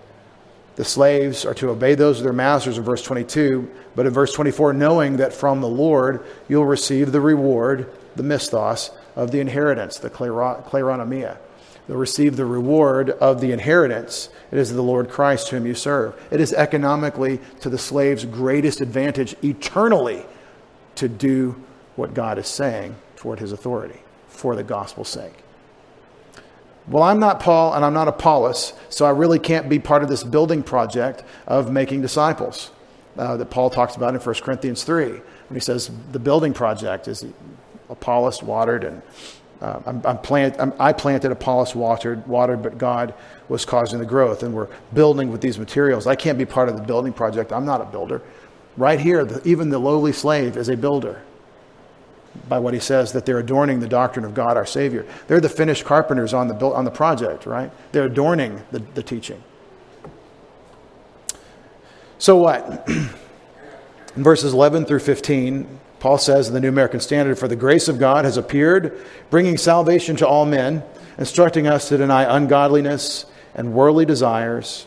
The 0.77 0.85
slaves 0.85 1.45
are 1.45 1.55
to 1.55 1.71
obey 1.71 1.95
those 1.95 2.19
of 2.19 2.25
their 2.25 2.33
masters 2.33 2.79
in 2.79 2.85
verse 2.85 3.03
22, 3.03 3.71
but 3.95 4.07
in 4.07 4.13
verse 4.13 4.33
24, 4.33 4.73
knowing 4.73 5.19
that 5.19 5.35
from 5.35 5.61
the 5.61 5.69
Lord 5.69 6.25
you'll 6.49 6.65
receive 6.65 7.13
the 7.13 7.21
reward, 7.21 7.91
the 8.17 8.23
misthos, 8.23 8.91
of 9.15 9.31
the 9.31 9.41
inheritance, 9.41 9.99
the 9.99 10.09
kleronomia. 10.11 11.37
You'll 11.89 11.99
receive 11.99 12.37
the 12.37 12.47
reward 12.47 13.11
of 13.11 13.41
the 13.41 13.53
inheritance. 13.53 14.29
It 14.51 14.59
is 14.59 14.73
the 14.73 14.83
Lord 14.83 15.11
Christ 15.11 15.49
whom 15.49 15.67
you 15.67 15.75
serve. 15.75 16.21
It 16.31 16.41
is 16.41 16.53
economically 16.53 17.41
to 17.61 17.69
the 17.69 17.79
slave's 17.79 18.25
greatest 18.25 18.81
advantage 18.81 19.35
eternally 19.43 20.25
to 20.97 21.09
do 21.09 21.61
what 21.97 22.15
God 22.15 22.39
is 22.39 22.47
saying 22.47 22.95
toward 23.17 23.41
his 23.41 23.53
authority 23.53 24.01
for 24.29 24.55
the 24.55 24.63
gospel's 24.63 25.09
sake. 25.09 25.35
Well, 26.89 27.03
I'm 27.03 27.21
not 27.21 27.41
Paul 27.41 27.75
and 27.75 27.85
I'm 27.85 27.95
not 27.95 28.09
Apollos, 28.09 28.73
so 28.89 29.05
I 29.05 29.11
really 29.11 29.39
can't 29.39 29.69
be 29.69 29.79
part 29.79 30.03
of 30.03 30.09
this 30.09 30.25
building 30.25 30.63
project 30.63 31.23
of 31.47 31.71
making 31.71 32.03
disciples 32.03 32.71
uh, 33.17 33.37
that 33.37 33.51
Paul 33.51 33.71
talks 33.71 33.95
about 33.95 34.15
in 34.15 34.21
1 34.21 34.35
Corinthians 34.37 34.83
3 34.83 35.09
when 35.09 35.23
he 35.53 35.61
says 35.61 35.91
the 36.11 36.19
building 36.19 36.53
project 36.53 37.07
is 37.07 37.25
Apollos 37.89 38.43
watered 38.43 38.85
and 38.85 39.03
uh, 39.63 39.81
I'm, 39.87 40.03
I'm 40.05 40.19
plant, 40.19 40.57
I'm, 40.59 40.75
i 40.81 40.93
planted, 40.93 41.31
Apollos 41.31 41.75
watered, 41.75 42.27
watered, 42.27 42.63
but 42.63 42.79
God 42.79 43.15
was 43.49 43.65
causing 43.65 44.01
the 44.01 44.05
growth, 44.05 44.43
and 44.43 44.53
we're 44.53 44.69
building 44.93 45.31
with 45.31 45.41
these 45.41 45.57
materials. 45.57 46.09
I 46.09 46.17
can't 46.17 46.37
be 46.37 46.45
part 46.45 46.69
of 46.69 46.77
the 46.77 46.83
building 46.83 47.13
project. 47.13 47.53
I'm 47.53 47.65
not 47.65 47.81
a 47.81 47.85
builder. 47.85 48.21
Right 48.77 48.99
here, 48.99 49.25
the, 49.25 49.47
even 49.49 49.71
the 49.71 49.79
lowly 49.79 50.13
slave 50.13 50.57
is 50.57 50.69
a 50.69 50.77
builder 50.77 51.23
by 52.49 52.59
what 52.59 52.75
he 52.75 52.81
says 52.81 53.13
that 53.13 53.25
they're 53.25 53.39
adorning 53.39 53.79
the 53.79 53.87
doctrine 53.87 54.25
of 54.25 54.35
God 54.35 54.57
our 54.57 54.67
Savior. 54.67 55.07
They're 55.29 55.41
the 55.41 55.49
finished 55.49 55.85
carpenters 55.85 56.35
on 56.35 56.49
the, 56.49 56.57
on 56.57 56.85
the 56.85 56.91
project, 56.91 57.47
right? 57.47 57.71
They're 57.93 58.07
adorning 58.07 58.61
the, 58.73 58.81
the 58.81 59.03
teaching. 59.03 59.43
So 62.19 62.37
what? 62.37 62.89
In 62.89 63.11
verses 64.17 64.55
11 64.55 64.87
through 64.87 65.01
15, 65.01 65.79
Paul 66.03 66.19
says 66.19 66.49
in 66.49 66.55
the 66.55 66.59
New 66.59 66.69
American 66.69 66.99
Standard, 66.99 67.39
For 67.39 67.47
the 67.47 67.55
grace 67.55 67.87
of 67.87 68.01
God 68.01 68.25
has 68.25 68.37
appeared, 68.37 69.01
bringing 69.31 69.57
salvation 69.57 70.17
to 70.17 70.27
all 70.27 70.45
men, 70.45 70.83
instructing 71.17 71.69
us 71.69 71.89
to 71.91 71.97
deny 71.97 72.25
ungodliness 72.25 73.25
and 73.55 73.73
worldly 73.73 74.05
desires, 74.05 74.87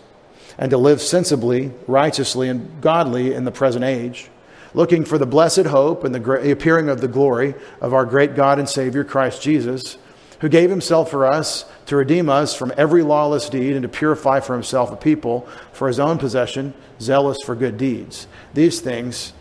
and 0.57 0.69
to 0.71 0.77
live 0.77 0.99
sensibly, 0.99 1.71
righteously, 1.87 2.49
and 2.49 2.81
godly 2.81 3.33
in 3.33 3.45
the 3.45 3.51
present 3.51 3.85
age, 3.85 4.29
looking 4.73 5.05
for 5.05 5.17
the 5.17 5.25
blessed 5.25 5.67
hope 5.67 6.03
and 6.03 6.13
the 6.13 6.51
appearing 6.51 6.89
of 6.89 6.99
the 6.99 7.07
glory 7.07 7.55
of 7.79 7.93
our 7.93 8.03
great 8.03 8.35
God 8.35 8.59
and 8.59 8.67
Savior, 8.67 9.05
Christ 9.05 9.41
Jesus, 9.41 9.97
who 10.41 10.49
gave 10.49 10.69
himself 10.69 11.09
for 11.09 11.25
us 11.25 11.63
to 11.85 11.95
redeem 11.95 12.27
us 12.27 12.53
from 12.53 12.73
every 12.75 13.03
lawless 13.03 13.47
deed 13.47 13.71
and 13.71 13.83
to 13.83 13.87
purify 13.87 14.41
for 14.41 14.51
himself 14.51 14.91
a 14.91 14.97
people 14.97 15.47
for 15.71 15.87
his 15.87 15.97
own 15.97 16.17
possession, 16.17 16.73
zealous 16.99 17.37
for 17.41 17.55
good 17.55 17.77
deeds. 17.77 18.27
These 18.53 18.81
things 18.81 19.31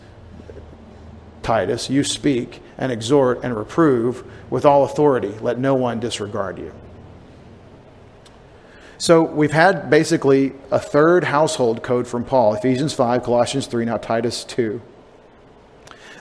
Titus, 1.44 1.88
you 1.88 2.02
speak 2.02 2.61
and 2.76 2.90
exhort 2.90 3.44
and 3.44 3.57
reprove 3.57 4.24
with 4.50 4.64
all 4.64 4.85
authority. 4.85 5.35
Let 5.40 5.59
no 5.59 5.74
one 5.74 6.00
disregard 6.00 6.59
you. 6.59 6.72
So 8.98 9.22
we've 9.22 9.52
had 9.52 9.90
basically 9.90 10.52
a 10.70 10.78
third 10.78 11.24
household 11.24 11.83
code 11.83 12.09
from 12.09 12.24
Paul 12.24 12.54
Ephesians 12.54 12.94
5, 12.94 13.22
Colossians 13.22 13.66
3, 13.66 13.85
now 13.85 13.98
Titus 13.98 14.44
2. 14.44 14.80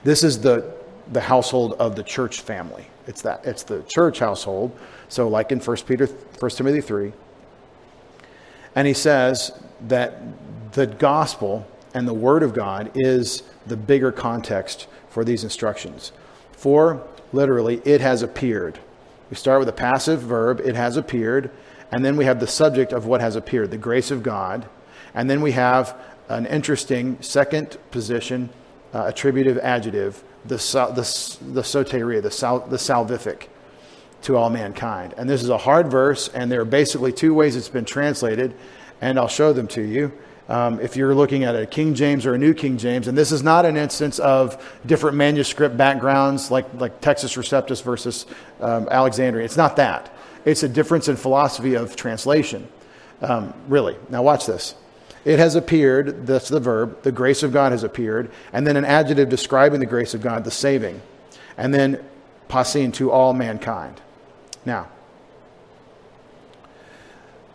This 0.03 0.23
is 0.23 0.41
the, 0.41 0.73
the 1.11 1.21
household 1.21 1.73
of 1.73 1.95
the 1.95 2.03
church 2.03 2.41
family. 2.41 2.87
It's 3.07 3.21
that 3.21 3.45
it's 3.45 3.63
the 3.63 3.83
church 3.83 4.19
household. 4.19 4.77
So 5.07 5.27
like 5.27 5.51
in 5.51 5.59
1 5.59 5.77
Peter 5.87 6.07
1 6.07 6.51
Timothy 6.51 6.81
3. 6.81 7.13
And 8.75 8.87
he 8.87 8.93
says 8.93 9.51
that 9.87 10.21
the 10.73 10.87
gospel 10.87 11.67
and 11.93 12.07
the 12.07 12.13
word 12.13 12.43
of 12.43 12.53
God 12.53 12.91
is 12.95 13.43
the 13.65 13.77
bigger 13.77 14.11
context 14.11 14.87
for 15.09 15.23
these 15.23 15.43
instructions. 15.43 16.11
For, 16.51 17.05
literally, 17.31 17.81
it 17.85 18.01
has 18.01 18.21
appeared. 18.21 18.79
We 19.29 19.35
start 19.35 19.59
with 19.59 19.69
a 19.69 19.73
passive 19.73 20.21
verb, 20.21 20.61
it 20.61 20.75
has 20.75 20.97
appeared, 20.97 21.49
and 21.91 22.03
then 22.03 22.17
we 22.17 22.25
have 22.25 22.39
the 22.39 22.47
subject 22.47 22.91
of 22.91 23.05
what 23.05 23.21
has 23.21 23.35
appeared, 23.35 23.71
the 23.71 23.77
grace 23.77 24.11
of 24.11 24.23
God. 24.23 24.67
And 25.13 25.29
then 25.29 25.41
we 25.41 25.51
have 25.51 25.95
an 26.29 26.45
interesting 26.45 27.21
second 27.21 27.77
position, 27.91 28.49
uh, 28.93 29.05
attributive 29.05 29.57
adjective, 29.59 30.23
the, 30.45 30.57
the, 30.57 31.51
the 31.53 31.61
soteria, 31.61 32.21
the, 32.21 32.31
sal, 32.31 32.61
the 32.61 32.77
salvific 32.77 33.47
to 34.23 34.37
all 34.37 34.49
mankind. 34.49 35.13
And 35.17 35.29
this 35.29 35.43
is 35.43 35.49
a 35.49 35.57
hard 35.57 35.87
verse, 35.91 36.29
and 36.29 36.51
there 36.51 36.61
are 36.61 36.65
basically 36.65 37.11
two 37.11 37.33
ways 37.33 37.55
it's 37.55 37.69
been 37.69 37.85
translated, 37.85 38.53
and 39.01 39.19
I'll 39.19 39.27
show 39.27 39.53
them 39.53 39.67
to 39.69 39.81
you 39.81 40.11
um, 40.49 40.79
if 40.79 40.95
you're 40.95 41.15
looking 41.15 41.43
at 41.43 41.55
a 41.55 41.65
King 41.65 41.93
James 41.93 42.25
or 42.25 42.33
a 42.33 42.37
New 42.37 42.53
King 42.53 42.77
James, 42.77 43.07
and 43.07 43.17
this 43.17 43.31
is 43.31 43.43
not 43.43 43.65
an 43.65 43.77
instance 43.77 44.19
of 44.19 44.61
different 44.85 45.15
manuscript 45.15 45.77
backgrounds 45.77 46.51
like, 46.51 46.65
like 46.75 46.99
Textus 47.01 47.37
Receptus 47.37 47.81
versus 47.81 48.25
um, 48.59 48.87
Alexandria. 48.89 49.45
It's 49.45 49.57
not 49.57 49.77
that. 49.77 50.13
It's 50.45 50.63
a 50.63 50.69
difference 50.69 51.07
in 51.07 51.15
philosophy 51.15 51.75
of 51.75 51.95
translation, 51.95 52.67
um, 53.21 53.53
really. 53.67 53.95
Now, 54.09 54.23
watch 54.23 54.45
this. 54.45 54.75
It 55.25 55.39
has 55.39 55.55
appeared, 55.55 56.27
that's 56.27 56.49
the 56.49 56.59
verb, 56.59 57.01
the 57.03 57.11
grace 57.11 57.43
of 57.43 57.53
God 57.53 57.71
has 57.71 57.83
appeared, 57.83 58.29
and 58.51 58.67
then 58.67 58.75
an 58.75 58.83
adjective 58.83 59.29
describing 59.29 59.79
the 59.79 59.85
grace 59.85 60.13
of 60.13 60.21
God, 60.21 60.43
the 60.43 60.51
saving, 60.51 61.01
and 61.57 61.73
then 61.73 62.03
passing 62.49 62.91
to 62.93 63.09
all 63.09 63.33
mankind. 63.33 64.01
Now, 64.65 64.89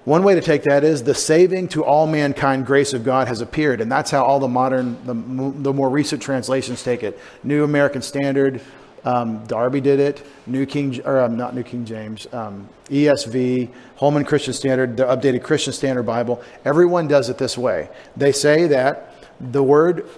one 0.04 0.22
way 0.22 0.34
to 0.34 0.40
take 0.40 0.62
that 0.62 0.84
is 0.84 1.02
the 1.02 1.14
saving 1.14 1.68
to 1.68 1.84
all 1.84 2.06
mankind 2.06 2.64
grace 2.64 2.94
of 2.94 3.04
God 3.04 3.28
has 3.28 3.40
appeared. 3.40 3.80
And 3.80 3.92
that's 3.92 4.10
how 4.10 4.24
all 4.24 4.40
the 4.40 4.48
modern, 4.48 4.96
the, 5.04 5.14
the 5.62 5.72
more 5.72 5.90
recent 5.90 6.22
translations 6.22 6.82
take 6.82 7.02
it. 7.02 7.18
New 7.44 7.62
American 7.64 8.00
Standard, 8.00 8.62
um, 9.04 9.44
Darby 9.46 9.80
did 9.80 10.00
it, 10.00 10.26
New 10.46 10.66
King, 10.66 11.00
or 11.04 11.20
um, 11.20 11.36
not 11.36 11.54
New 11.54 11.62
King 11.62 11.84
James, 11.84 12.26
um, 12.32 12.68
ESV, 12.88 13.70
Holman 13.96 14.24
Christian 14.24 14.54
Standard, 14.54 14.96
the 14.96 15.04
updated 15.04 15.42
Christian 15.42 15.72
Standard 15.72 16.04
Bible. 16.04 16.42
Everyone 16.64 17.06
does 17.06 17.28
it 17.28 17.38
this 17.38 17.58
way. 17.58 17.88
They 18.16 18.32
say 18.32 18.66
that 18.68 19.14
the 19.40 19.62
word 19.62 20.08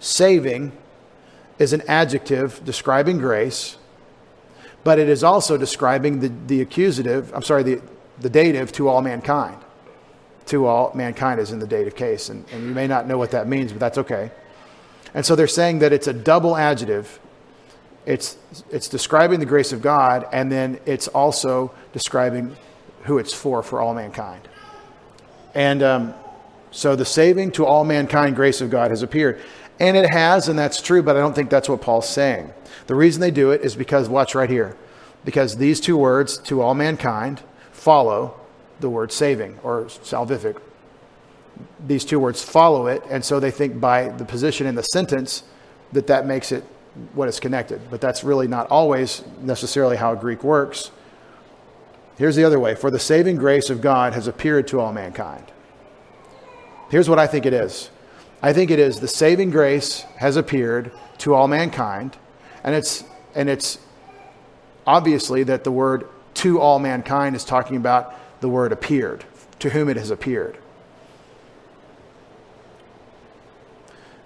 saving 0.00 0.72
is 1.58 1.72
an 1.72 1.82
adjective 1.88 2.64
describing 2.64 3.18
grace, 3.18 3.76
but 4.84 4.98
it 4.98 5.08
is 5.08 5.22
also 5.22 5.56
describing 5.56 6.20
the, 6.20 6.32
the 6.46 6.60
accusative, 6.60 7.32
I'm 7.34 7.42
sorry, 7.42 7.62
the, 7.62 7.82
the 8.22 8.30
dative 8.30 8.72
to 8.72 8.88
all 8.88 9.02
mankind. 9.02 9.58
To 10.46 10.66
all 10.66 10.92
mankind 10.94 11.40
is 11.40 11.52
in 11.52 11.58
the 11.58 11.66
dative 11.66 11.94
case. 11.94 12.28
And, 12.28 12.44
and 12.52 12.64
you 12.64 12.74
may 12.74 12.86
not 12.86 13.06
know 13.06 13.18
what 13.18 13.32
that 13.32 13.46
means, 13.46 13.72
but 13.72 13.80
that's 13.80 13.98
okay. 13.98 14.30
And 15.14 15.26
so 15.26 15.36
they're 15.36 15.46
saying 15.46 15.80
that 15.80 15.92
it's 15.92 16.06
a 16.06 16.12
double 16.12 16.56
adjective. 16.56 17.20
It's, 18.06 18.36
it's 18.70 18.88
describing 18.88 19.40
the 19.40 19.46
grace 19.46 19.72
of 19.72 19.82
God, 19.82 20.26
and 20.32 20.50
then 20.50 20.80
it's 20.86 21.06
also 21.08 21.72
describing 21.92 22.56
who 23.04 23.18
it's 23.18 23.32
for, 23.32 23.62
for 23.62 23.80
all 23.80 23.94
mankind. 23.94 24.48
And 25.54 25.82
um, 25.82 26.14
so 26.70 26.96
the 26.96 27.04
saving 27.04 27.52
to 27.52 27.66
all 27.66 27.84
mankind 27.84 28.34
grace 28.34 28.60
of 28.60 28.70
God 28.70 28.90
has 28.90 29.02
appeared. 29.02 29.40
And 29.78 29.96
it 29.96 30.10
has, 30.10 30.48
and 30.48 30.58
that's 30.58 30.80
true, 30.80 31.02
but 31.02 31.16
I 31.16 31.20
don't 31.20 31.34
think 31.34 31.50
that's 31.50 31.68
what 31.68 31.80
Paul's 31.80 32.08
saying. 32.08 32.52
The 32.86 32.94
reason 32.94 33.20
they 33.20 33.30
do 33.30 33.50
it 33.50 33.62
is 33.62 33.76
because, 33.76 34.08
watch 34.08 34.34
right 34.34 34.50
here 34.50 34.76
because 35.24 35.56
these 35.56 35.80
two 35.80 35.96
words, 35.96 36.38
to 36.38 36.60
all 36.60 36.74
mankind, 36.74 37.42
follow 37.82 38.32
the 38.78 38.88
word 38.88 39.10
saving 39.10 39.58
or 39.64 39.86
salvific. 39.86 40.56
These 41.84 42.04
two 42.04 42.20
words 42.20 42.42
follow 42.42 42.86
it, 42.86 43.02
and 43.10 43.24
so 43.24 43.40
they 43.40 43.50
think 43.50 43.80
by 43.80 44.08
the 44.08 44.24
position 44.24 44.68
in 44.68 44.76
the 44.76 44.82
sentence 44.82 45.42
that 45.90 46.06
that 46.06 46.24
makes 46.24 46.52
it 46.52 46.62
what 47.14 47.28
is 47.28 47.40
connected. 47.40 47.80
But 47.90 48.00
that's 48.00 48.22
really 48.22 48.46
not 48.46 48.70
always 48.70 49.24
necessarily 49.40 49.96
how 49.96 50.14
Greek 50.14 50.44
works. 50.44 50.92
Here's 52.16 52.36
the 52.36 52.44
other 52.44 52.60
way 52.60 52.76
For 52.76 52.90
the 52.90 53.00
saving 53.00 53.36
grace 53.36 53.68
of 53.68 53.80
God 53.80 54.12
has 54.12 54.28
appeared 54.28 54.68
to 54.68 54.78
all 54.78 54.92
mankind. 54.92 55.50
Here's 56.88 57.08
what 57.08 57.18
I 57.18 57.26
think 57.26 57.46
it 57.46 57.52
is 57.52 57.90
I 58.40 58.52
think 58.52 58.70
it 58.70 58.78
is 58.78 59.00
the 59.00 59.08
saving 59.08 59.50
grace 59.50 60.02
has 60.18 60.36
appeared 60.36 60.92
to 61.18 61.34
all 61.34 61.48
mankind, 61.48 62.16
and 62.62 62.76
it's, 62.76 63.02
and 63.34 63.50
it's 63.50 63.78
obviously 64.86 65.42
that 65.44 65.64
the 65.64 65.72
word 65.72 66.08
to 66.34 66.60
all 66.60 66.78
mankind 66.78 67.36
is 67.36 67.44
talking 67.44 67.76
about 67.76 68.14
the 68.40 68.48
word 68.48 68.72
appeared, 68.72 69.24
to 69.60 69.70
whom 69.70 69.88
it 69.88 69.96
has 69.96 70.10
appeared. 70.10 70.58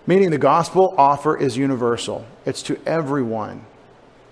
Meaning 0.07 0.31
the 0.31 0.39
gospel 0.39 0.95
offer 0.97 1.37
is 1.37 1.57
universal, 1.57 2.27
it's 2.45 2.63
to 2.63 2.79
everyone. 2.87 3.67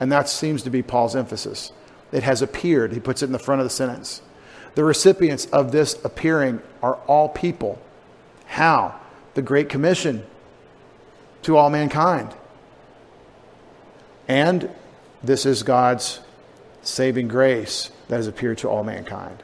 And 0.00 0.10
that 0.12 0.28
seems 0.28 0.62
to 0.62 0.70
be 0.70 0.82
Paul's 0.82 1.16
emphasis. 1.16 1.72
It 2.12 2.22
has 2.22 2.42
appeared, 2.42 2.92
he 2.92 3.00
puts 3.00 3.22
it 3.22 3.26
in 3.26 3.32
the 3.32 3.38
front 3.38 3.60
of 3.60 3.64
the 3.64 3.70
sentence. 3.70 4.22
The 4.74 4.84
recipients 4.84 5.46
of 5.46 5.72
this 5.72 6.02
appearing 6.04 6.60
are 6.82 6.96
all 7.06 7.28
people. 7.28 7.80
How? 8.46 9.00
The 9.34 9.42
Great 9.42 9.68
Commission 9.68 10.24
to 11.42 11.56
all 11.56 11.70
mankind. 11.70 12.34
And 14.26 14.70
this 15.22 15.46
is 15.46 15.62
God's 15.62 16.20
saving 16.84 17.28
grace 17.28 17.90
that 18.08 18.16
has 18.16 18.26
appeared 18.26 18.58
to 18.58 18.68
all 18.68 18.84
mankind. 18.84 19.42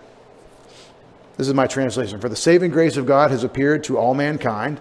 This 1.36 1.48
is 1.48 1.54
my 1.54 1.66
translation. 1.66 2.20
For 2.20 2.28
the 2.28 2.36
saving 2.36 2.70
grace 2.70 2.96
of 2.96 3.06
God 3.06 3.30
has 3.30 3.44
appeared 3.44 3.82
to 3.84 3.96
all 3.96 4.14
mankind, 4.14 4.80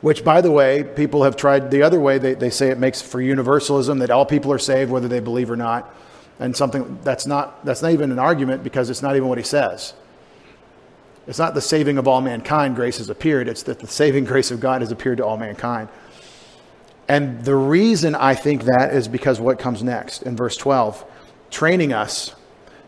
which, 0.00 0.24
by 0.24 0.40
the 0.40 0.52
way, 0.52 0.84
people 0.84 1.24
have 1.24 1.36
tried 1.36 1.70
the 1.70 1.82
other 1.82 1.98
way. 1.98 2.18
They, 2.18 2.34
they 2.34 2.50
say 2.50 2.70
it 2.70 2.78
makes 2.78 3.02
for 3.02 3.20
universalism 3.20 3.98
that 3.98 4.10
all 4.10 4.24
people 4.24 4.52
are 4.52 4.58
saved, 4.58 4.90
whether 4.90 5.08
they 5.08 5.20
believe 5.20 5.50
or 5.50 5.56
not. 5.56 5.92
And 6.38 6.56
something 6.56 7.00
that's 7.02 7.26
not, 7.26 7.64
that's 7.64 7.82
not 7.82 7.90
even 7.90 8.12
an 8.12 8.20
argument 8.20 8.62
because 8.62 8.90
it's 8.90 9.02
not 9.02 9.16
even 9.16 9.28
what 9.28 9.38
he 9.38 9.44
says. 9.44 9.94
It's 11.26 11.38
not 11.38 11.54
the 11.54 11.60
saving 11.60 11.98
of 11.98 12.06
all 12.06 12.20
mankind, 12.20 12.76
grace 12.76 12.98
has 12.98 13.10
appeared. 13.10 13.48
It's 13.48 13.64
that 13.64 13.80
the 13.80 13.88
saving 13.88 14.24
grace 14.32 14.50
of 14.50 14.60
God 14.60 14.80
has 14.80 14.92
appeared 14.92 15.18
to 15.18 15.26
all 15.26 15.36
mankind. 15.36 15.88
And 17.08 17.42
the 17.44 17.56
reason 17.56 18.14
I 18.14 18.34
think 18.34 18.64
that 18.64 18.92
is 18.92 19.08
because 19.08 19.40
what 19.40 19.58
comes 19.58 19.82
next 19.82 20.22
in 20.22 20.36
verse 20.36 20.56
12 20.56 21.04
training 21.50 21.94
us. 21.94 22.34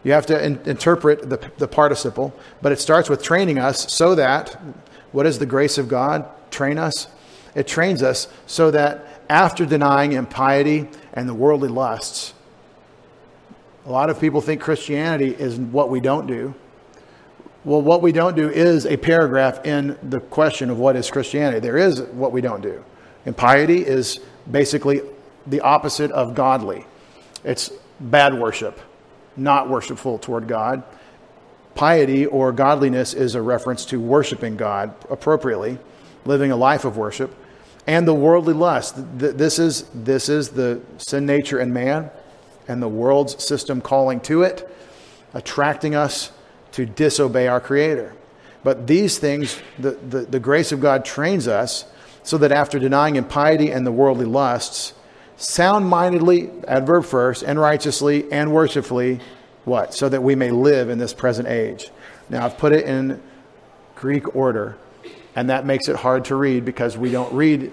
You 0.04 0.12
have 0.12 0.26
to 0.26 0.44
in- 0.44 0.60
interpret 0.66 1.28
the, 1.28 1.50
the 1.58 1.66
participle, 1.68 2.34
but 2.60 2.72
it 2.72 2.78
starts 2.78 3.08
with 3.08 3.22
training 3.22 3.58
us 3.58 3.92
so 3.92 4.14
that, 4.14 4.60
what 5.12 5.26
is 5.26 5.38
the 5.38 5.46
grace 5.46 5.78
of 5.78 5.88
God? 5.88 6.26
Train 6.50 6.78
us. 6.78 7.06
It 7.54 7.66
trains 7.66 8.02
us 8.02 8.28
so 8.46 8.70
that 8.70 9.22
after 9.28 9.64
denying 9.64 10.12
impiety 10.12 10.88
and 11.12 11.28
the 11.28 11.34
worldly 11.34 11.68
lusts, 11.68 12.34
a 13.86 13.90
lot 13.90 14.10
of 14.10 14.20
people 14.20 14.40
think 14.40 14.60
Christianity 14.60 15.34
is 15.34 15.58
what 15.58 15.88
we 15.88 16.00
don't 16.00 16.26
do. 16.26 16.54
Well, 17.64 17.82
what 17.82 18.02
we 18.02 18.12
don't 18.12 18.36
do 18.36 18.48
is 18.48 18.86
a 18.86 18.96
paragraph 18.96 19.66
in 19.66 19.98
the 20.02 20.20
question 20.20 20.70
of 20.70 20.78
what 20.78 20.96
is 20.96 21.10
Christianity. 21.10 21.60
There 21.60 21.76
is 21.76 22.00
what 22.02 22.32
we 22.32 22.40
don't 22.40 22.62
do. 22.62 22.84
Impiety 23.26 23.84
is 23.86 24.20
basically 24.50 25.02
the 25.46 25.60
opposite 25.60 26.10
of 26.10 26.34
godly. 26.34 26.86
It's 27.44 27.70
bad 27.98 28.34
worship, 28.34 28.80
not 29.36 29.68
worshipful 29.68 30.18
toward 30.18 30.48
God. 30.48 30.82
Piety 31.74 32.26
or 32.26 32.52
godliness 32.52 33.14
is 33.14 33.34
a 33.34 33.42
reference 33.42 33.84
to 33.86 34.00
worshiping 34.00 34.56
God 34.56 34.94
appropriately, 35.08 35.78
living 36.24 36.50
a 36.50 36.56
life 36.56 36.84
of 36.84 36.96
worship, 36.96 37.34
and 37.86 38.06
the 38.06 38.14
worldly 38.14 38.54
lust. 38.54 38.94
This 39.18 39.58
is, 39.58 39.84
this 39.94 40.28
is 40.28 40.50
the 40.50 40.80
sin 40.98 41.26
nature 41.26 41.60
in 41.60 41.72
man 41.72 42.10
and 42.68 42.82
the 42.82 42.88
world's 42.88 43.42
system 43.44 43.80
calling 43.80 44.20
to 44.20 44.42
it, 44.42 44.68
attracting 45.34 45.94
us 45.94 46.32
to 46.72 46.86
disobey 46.86 47.48
our 47.48 47.60
Creator. 47.60 48.14
But 48.62 48.86
these 48.86 49.18
things, 49.18 49.60
the, 49.78 49.92
the, 49.92 50.20
the 50.20 50.40
grace 50.40 50.70
of 50.72 50.80
God 50.80 51.04
trains 51.04 51.48
us 51.48 51.84
so 52.22 52.38
that 52.38 52.52
after 52.52 52.78
denying 52.78 53.16
impiety 53.16 53.70
and 53.70 53.86
the 53.86 53.92
worldly 53.92 54.26
lusts, 54.26 54.94
sound 55.36 55.86
mindedly, 55.86 56.50
adverb 56.68 57.04
first, 57.04 57.42
and 57.42 57.58
righteously 57.58 58.30
and 58.30 58.52
worshipfully, 58.52 59.20
what? 59.64 59.94
So 59.94 60.08
that 60.08 60.22
we 60.22 60.34
may 60.34 60.50
live 60.50 60.90
in 60.90 60.98
this 60.98 61.14
present 61.14 61.48
age. 61.48 61.90
Now, 62.28 62.44
I've 62.44 62.58
put 62.58 62.72
it 62.72 62.86
in 62.86 63.22
Greek 63.94 64.34
order, 64.36 64.76
and 65.34 65.50
that 65.50 65.66
makes 65.66 65.88
it 65.88 65.96
hard 65.96 66.24
to 66.26 66.36
read 66.36 66.64
because 66.64 66.96
we 66.96 67.10
don't 67.10 67.32
read 67.32 67.72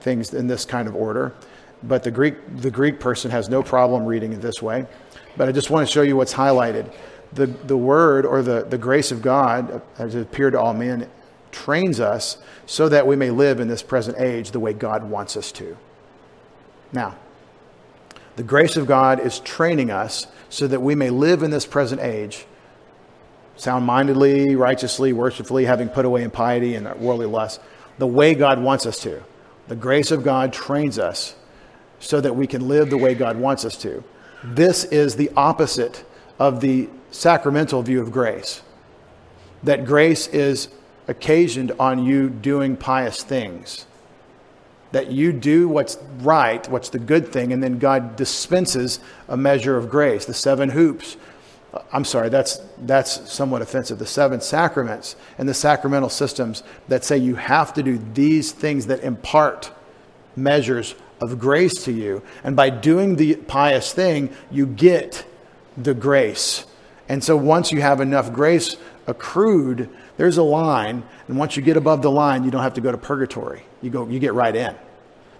things 0.00 0.34
in 0.34 0.46
this 0.46 0.64
kind 0.64 0.88
of 0.88 0.94
order. 0.94 1.34
But 1.82 2.02
the 2.02 2.10
Greek, 2.10 2.34
the 2.56 2.70
Greek 2.70 2.98
person 2.98 3.30
has 3.30 3.48
no 3.48 3.62
problem 3.62 4.04
reading 4.04 4.32
it 4.32 4.40
this 4.40 4.62
way. 4.62 4.86
But 5.36 5.48
I 5.48 5.52
just 5.52 5.70
want 5.70 5.86
to 5.86 5.92
show 5.92 6.02
you 6.02 6.16
what's 6.16 6.32
highlighted. 6.32 6.92
The, 7.32 7.46
the 7.46 7.76
word 7.76 8.24
or 8.24 8.42
the, 8.42 8.64
the 8.64 8.78
grace 8.78 9.10
of 9.10 9.20
God, 9.20 9.82
has 9.98 10.14
appeared 10.14 10.52
to 10.52 10.60
all 10.60 10.72
men, 10.72 11.10
trains 11.54 12.00
us 12.00 12.38
so 12.66 12.88
that 12.88 13.06
we 13.06 13.16
may 13.16 13.30
live 13.30 13.60
in 13.60 13.68
this 13.68 13.82
present 13.82 14.18
age 14.18 14.50
the 14.50 14.60
way 14.60 14.72
God 14.72 15.04
wants 15.04 15.36
us 15.36 15.52
to. 15.52 15.76
Now, 16.92 17.16
the 18.36 18.42
grace 18.42 18.76
of 18.76 18.86
God 18.86 19.20
is 19.20 19.38
training 19.40 19.90
us 19.90 20.26
so 20.48 20.66
that 20.66 20.80
we 20.80 20.94
may 20.94 21.10
live 21.10 21.42
in 21.42 21.50
this 21.50 21.66
present 21.66 22.00
age 22.00 22.46
sound 23.56 23.86
mindedly, 23.86 24.56
righteously, 24.56 25.12
worshipfully, 25.12 25.64
having 25.64 25.88
put 25.88 26.04
away 26.04 26.24
impiety 26.24 26.74
and 26.74 26.92
worldly 27.00 27.26
lust, 27.26 27.60
the 27.98 28.06
way 28.06 28.34
God 28.34 28.60
wants 28.60 28.84
us 28.84 28.98
to. 29.00 29.22
The 29.68 29.76
grace 29.76 30.10
of 30.10 30.24
God 30.24 30.52
trains 30.52 30.98
us 30.98 31.36
so 32.00 32.20
that 32.20 32.34
we 32.34 32.48
can 32.48 32.66
live 32.66 32.90
the 32.90 32.98
way 32.98 33.14
God 33.14 33.36
wants 33.36 33.64
us 33.64 33.76
to. 33.78 34.02
This 34.42 34.84
is 34.84 35.14
the 35.14 35.30
opposite 35.36 36.04
of 36.38 36.60
the 36.60 36.88
sacramental 37.12 37.82
view 37.82 38.00
of 38.00 38.10
grace. 38.10 38.62
That 39.62 39.86
grace 39.86 40.26
is 40.26 40.68
occasioned 41.08 41.72
on 41.78 42.04
you 42.04 42.30
doing 42.30 42.76
pious 42.76 43.22
things. 43.22 43.86
That 44.92 45.10
you 45.10 45.32
do 45.32 45.68
what's 45.68 45.98
right, 46.20 46.66
what's 46.68 46.88
the 46.88 46.98
good 46.98 47.28
thing, 47.28 47.52
and 47.52 47.62
then 47.62 47.78
God 47.78 48.16
dispenses 48.16 49.00
a 49.28 49.36
measure 49.36 49.76
of 49.76 49.90
grace. 49.90 50.24
The 50.24 50.34
seven 50.34 50.70
hoops. 50.70 51.16
Uh, 51.72 51.80
I'm 51.92 52.04
sorry, 52.04 52.28
that's, 52.28 52.60
that's 52.78 53.32
somewhat 53.32 53.60
offensive. 53.60 53.98
The 53.98 54.06
seven 54.06 54.40
sacraments 54.40 55.16
and 55.36 55.48
the 55.48 55.54
sacramental 55.54 56.10
systems 56.10 56.62
that 56.88 57.04
say 57.04 57.18
you 57.18 57.34
have 57.34 57.74
to 57.74 57.82
do 57.82 57.98
these 58.14 58.52
things 58.52 58.86
that 58.86 59.02
impart 59.02 59.72
measures 60.36 60.94
of 61.20 61.38
grace 61.38 61.84
to 61.84 61.92
you. 61.92 62.22
And 62.44 62.54
by 62.54 62.70
doing 62.70 63.16
the 63.16 63.36
pious 63.36 63.92
thing, 63.92 64.34
you 64.50 64.66
get 64.66 65.26
the 65.76 65.94
grace. 65.94 66.66
And 67.08 67.22
so 67.22 67.36
once 67.36 67.72
you 67.72 67.80
have 67.80 68.00
enough 68.00 68.32
grace 68.32 68.76
accrued, 69.06 69.90
there's 70.16 70.38
a 70.38 70.42
line, 70.42 71.02
and 71.28 71.38
once 71.38 71.56
you 71.56 71.62
get 71.62 71.76
above 71.76 72.02
the 72.02 72.10
line, 72.10 72.44
you 72.44 72.50
don't 72.50 72.62
have 72.62 72.74
to 72.74 72.80
go 72.80 72.92
to 72.92 72.98
purgatory. 72.98 73.64
You 73.82 73.90
go, 73.90 74.08
you 74.08 74.18
get 74.18 74.34
right 74.34 74.54
in 74.54 74.74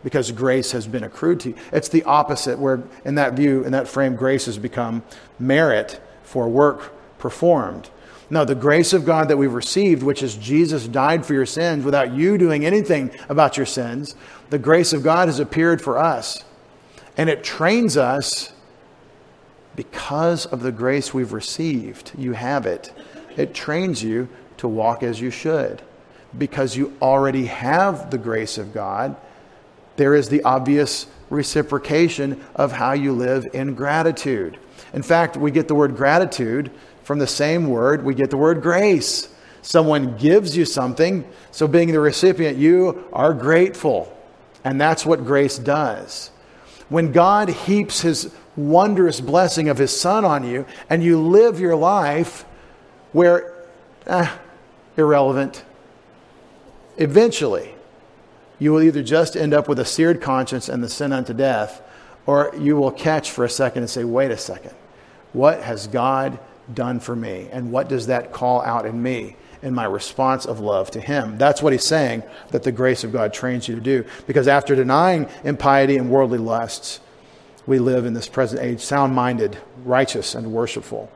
because 0.03 0.31
grace 0.31 0.73
has 0.73 0.87
been 0.87 1.03
accrued 1.03 1.41
to 1.41 1.49
you. 1.51 1.57
It's 1.73 1.89
the 1.89 2.03
opposite, 2.05 2.59
where 2.59 2.83
in 3.05 3.15
that 3.15 3.33
view, 3.35 3.65
in 3.65 3.73
that 3.73 3.89
frame, 3.89 4.17
grace 4.17 4.47
has 4.47 4.59
become 4.59 5.03
merit 5.39 6.01
for 6.23 6.49
work 6.49 6.93
performed. 7.19 7.89
No, 8.31 8.45
the 8.45 8.55
grace 8.55 8.93
of 8.93 9.05
God 9.05 9.29
that 9.29 9.37
we've 9.37 9.53
received, 9.53 10.03
which 10.03 10.23
is 10.23 10.37
Jesus 10.37 10.87
died 10.87 11.25
for 11.25 11.35
your 11.35 11.47
sins 11.47 11.85
without 11.85 12.13
you 12.13 12.37
doing 12.37 12.65
anything 12.65 13.11
about 13.29 13.57
your 13.57 13.67
sins, 13.67 14.15
the 14.51 14.59
grace 14.59 14.93
of 14.93 15.03
God 15.03 15.29
has 15.29 15.41
appeared 15.41 15.81
for 15.81 15.99
us. 15.99 16.45
And 17.17 17.31
it 17.31 17.45
trains 17.45 17.97
us 17.97 18.53
because 19.77 20.47
of 20.47 20.63
the 20.63 20.73
grace 20.73 21.15
we've 21.15 21.33
received. 21.33 22.13
You 22.17 22.33
have 22.33 22.67
it. 22.67 22.93
It 23.37 23.55
trains 23.55 24.03
you 24.03 24.29
to 24.59 24.69
walk 24.69 25.03
as 25.03 25.21
you 25.21 25.31
should. 25.31 25.83
Because 26.37 26.77
you 26.77 26.93
already 27.01 27.47
have 27.47 28.11
the 28.11 28.19
grace 28.19 28.59
of 28.59 28.75
God, 28.75 29.17
there 29.97 30.14
is 30.14 30.29
the 30.29 30.43
obvious 30.43 31.07
reciprocation 31.31 32.43
of 32.55 32.73
how 32.73 32.93
you 32.93 33.12
live 33.12 33.47
in 33.53 33.75
gratitude. 33.75 34.59
In 34.93 35.03
fact, 35.03 35.37
we 35.37 35.51
get 35.51 35.69
the 35.69 35.75
word 35.75 35.97
gratitude 35.97 36.71
from 37.03 37.19
the 37.19 37.27
same 37.27 37.69
word, 37.69 38.05
we 38.05 38.14
get 38.14 38.31
the 38.31 38.37
word 38.37 38.62
grace. 38.62 39.29
Someone 39.62 40.17
gives 40.19 40.57
you 40.57 40.64
something, 40.64 41.27
so 41.51 41.67
being 41.67 41.93
the 41.93 42.01
recipient, 42.01 42.59
you 42.59 43.07
are 43.12 43.33
grateful. 43.33 44.14
And 44.62 44.81
that's 44.81 45.07
what 45.07 45.25
grace 45.25 45.59
does. 45.59 46.31
When 46.88 47.12
God 47.12 47.49
heaps 47.49 48.03
his 48.03 48.35
wondrous 48.57 49.21
blessing 49.21 49.69
of 49.69 49.79
his 49.79 49.99
son 49.99 50.25
on 50.25 50.47
you, 50.47 50.67
and 50.90 51.03
you 51.03 51.21
live 51.21 51.61
your 51.61 51.77
life 51.77 52.45
where 53.12 53.55
eh, 54.07 54.31
irrelevant. 54.97 55.65
Eventually, 56.97 57.75
you 58.59 58.73
will 58.73 58.83
either 58.83 59.03
just 59.03 59.37
end 59.37 59.53
up 59.53 59.69
with 59.69 59.79
a 59.79 59.85
seared 59.85 60.21
conscience 60.21 60.69
and 60.69 60.83
the 60.83 60.89
sin 60.89 61.13
unto 61.13 61.35
death, 61.35 61.83
or 62.27 62.55
you 62.59 62.77
will 62.77 62.91
catch 62.91 63.31
for 63.31 63.45
a 63.45 63.51
second 63.51 63.83
and 63.83 63.91
say, 63.91 64.05
wait 64.05 64.31
a 64.31 64.37
second, 64.37 64.75
what 65.33 65.63
has 65.63 65.87
God 65.87 66.39
done 66.73 67.01
for 67.01 67.15
me? 67.15 67.49
And 67.53 67.73
what 67.73 67.89
does 67.89 68.07
that 68.07 68.33
call 68.33 68.63
out 68.63 68.87
in 68.87 69.03
me? 69.03 69.37
in 69.65 69.75
my 69.75 69.87
response 69.87 70.45
of 70.45 70.61
love 70.61 70.91
to 70.91 71.01
him. 71.01 71.39
That's 71.39 71.63
what 71.63 71.73
he's 71.73 71.85
saying 71.85 72.23
that 72.51 72.63
the 72.63 72.71
grace 72.71 73.03
of 73.03 73.13
God 73.13 73.33
trains 73.33 73.67
you 73.67 73.75
to 73.75 73.81
do. 73.81 74.05
Because 74.27 74.47
after 74.47 74.77
denying 74.77 75.27
impiety 75.43 75.97
and 75.97 76.11
worldly 76.11 76.39
lusts, 76.39 77.01
we 77.67 77.79
live 77.79 78.05
in 78.05 78.13
this 78.13 78.29
present 78.29 78.61
age 78.61 78.81
sound 78.81 79.15
minded, 79.15 79.57
righteous, 79.85 80.35
and 80.35 80.53
worshipful. 80.53 81.11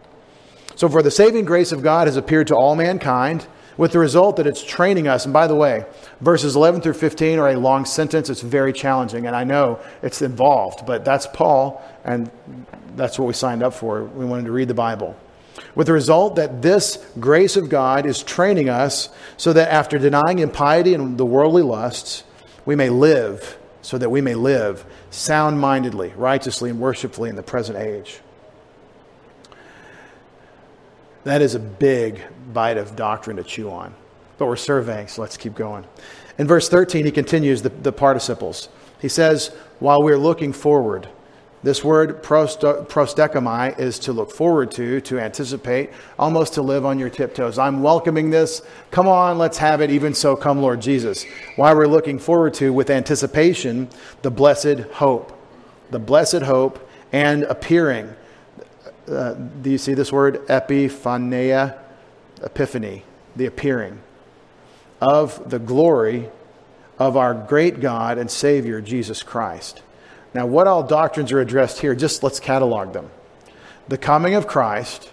So, 0.77 0.89
for 0.89 1.03
the 1.03 1.11
saving 1.11 1.45
grace 1.45 1.73
of 1.73 1.83
God 1.83 2.07
has 2.07 2.17
appeared 2.17 2.47
to 2.47 2.57
all 2.57 2.75
mankind, 2.75 3.47
with 3.79 3.93
the 3.93 3.99
result 3.99 4.37
that 4.37 4.47
it's 4.47 4.63
training 4.63 5.09
us. 5.09 5.25
And 5.25 5.33
by 5.33 5.47
the 5.47 5.55
way, 5.55 5.87
verses 6.21 6.55
11 6.55 6.83
through 6.83 6.95
15 6.95 7.39
are 7.39 7.49
a 7.49 7.57
long 7.59 7.87
sentence. 7.87 8.29
It's 8.29 8.43
very 8.43 8.75
challenging, 8.75 9.27
and 9.27 9.35
I 9.35 9.45
know 9.45 9.81
it's 10.03 10.21
involved, 10.21 10.85
but 10.85 11.07
that's 11.07 11.27
Paul, 11.29 11.83
and 12.05 12.31
that's 12.97 13.19
what 13.19 13.27
we 13.27 13.33
signed 13.33 13.63
up 13.63 13.73
for. 13.73 14.05
We 14.05 14.27
wanted 14.27 14.45
to 14.45 14.53
read 14.53 14.69
the 14.69 14.75
Bible. 14.75 15.17
With 15.75 15.87
the 15.87 15.93
result 15.93 16.37
that 16.37 16.61
this 16.61 17.05
grace 17.19 17.57
of 17.57 17.69
God 17.69 18.05
is 18.05 18.23
training 18.23 18.69
us 18.69 19.09
so 19.37 19.53
that 19.53 19.73
after 19.73 19.99
denying 19.99 20.41
impiety 20.41 20.93
and 20.95 21.17
the 21.17 21.27
worldly 21.27 21.63
lusts, 21.63 22.25
we 22.67 22.75
may 22.75 22.91
live, 22.91 23.59
so 23.81 23.97
that 23.97 24.11
we 24.11 24.21
may 24.21 24.35
live 24.35 24.85
sound 25.11 25.61
mindedly, 25.61 26.13
righteously, 26.17 26.69
and 26.69 26.81
worshipfully 26.81 27.31
in 27.31 27.37
the 27.37 27.43
present 27.43 27.79
age. 27.79 28.21
That 31.25 31.43
is 31.43 31.55
a 31.55 31.61
big 31.61 32.23
bite 32.53 32.77
of 32.77 32.97
doctrine 32.97 33.37
to 33.37 33.45
chew 33.45 33.71
on. 33.71 33.95
But 34.39 34.47
we're 34.47 34.57
surveying, 34.57 35.09
so 35.09 35.23
let's 35.23 35.37
keep 35.37 35.55
going. 35.55 35.85
In 36.39 36.47
verse 36.47 36.69
13, 36.69 37.05
he 37.05 37.11
continues 37.11 37.63
the, 37.63 37.71
the 37.71 37.93
participles. 37.93 38.69
He 39.01 39.09
says, 39.09 39.49
While 39.81 40.03
we're 40.03 40.19
looking 40.19 40.53
forward, 40.53 41.09
this 41.63 41.83
word 41.83 42.23
prosdechomai 42.23 43.79
is 43.81 43.99
to 44.01 44.13
look 44.13 44.31
forward 44.31 44.71
to, 44.73 45.01
to 45.01 45.19
anticipate, 45.19 45.91
almost 46.17 46.55
to 46.55 46.63
live 46.63 46.87
on 46.87 47.01
your 47.01 47.11
tiptoes. 47.11 47.59
I'm 47.59 47.83
welcoming 47.83 48.31
this. 48.31 48.63
Come 48.93 49.09
on, 49.09 49.39
let's 49.39 49.59
have 49.59 49.81
it. 49.81 49.91
Even 49.91 50.15
so, 50.15 50.37
come, 50.37 50.63
Lord 50.63 50.81
Jesus. 50.81 51.27
Why 51.57 51.75
we're 51.75 51.89
looking 51.89 52.21
forward 52.21 52.55
to, 52.55 52.73
with 52.73 52.91
anticipation, 52.91 53.89
the 54.23 54.31
blessed 54.31 54.81
hope. 54.93 55.37
The 55.91 55.99
blessed 55.99 56.43
hope 56.43 56.89
and 57.11 57.43
appearing. 57.45 58.15
Uh, 59.09 59.35
do 59.63 59.71
you 59.71 59.79
see 59.79 59.95
this 59.95 60.13
word? 60.13 60.47
Epiphaneia, 60.49 61.79
epiphany, 62.43 63.05
the 63.35 63.47
appearing 63.47 64.01
of 65.01 65.49
the 65.49 65.59
glory 65.59 66.29
of 66.99 67.17
our 67.17 67.33
great 67.33 67.81
God 67.81 68.19
and 68.19 68.31
Savior, 68.31 68.81
Jesus 68.81 69.23
Christ. 69.23 69.83
Now, 70.35 70.47
what 70.47 70.67
all 70.67 70.83
doctrines 70.83 71.33
are 71.33 71.41
addressed 71.41 71.81
here? 71.81 71.95
Just 71.95 72.23
let's 72.23 72.41
catalog 72.41 72.93
them. 72.93 73.11
The 73.87 73.99
coming 73.99 74.35
of 74.35 74.47
Christ, 74.47 75.11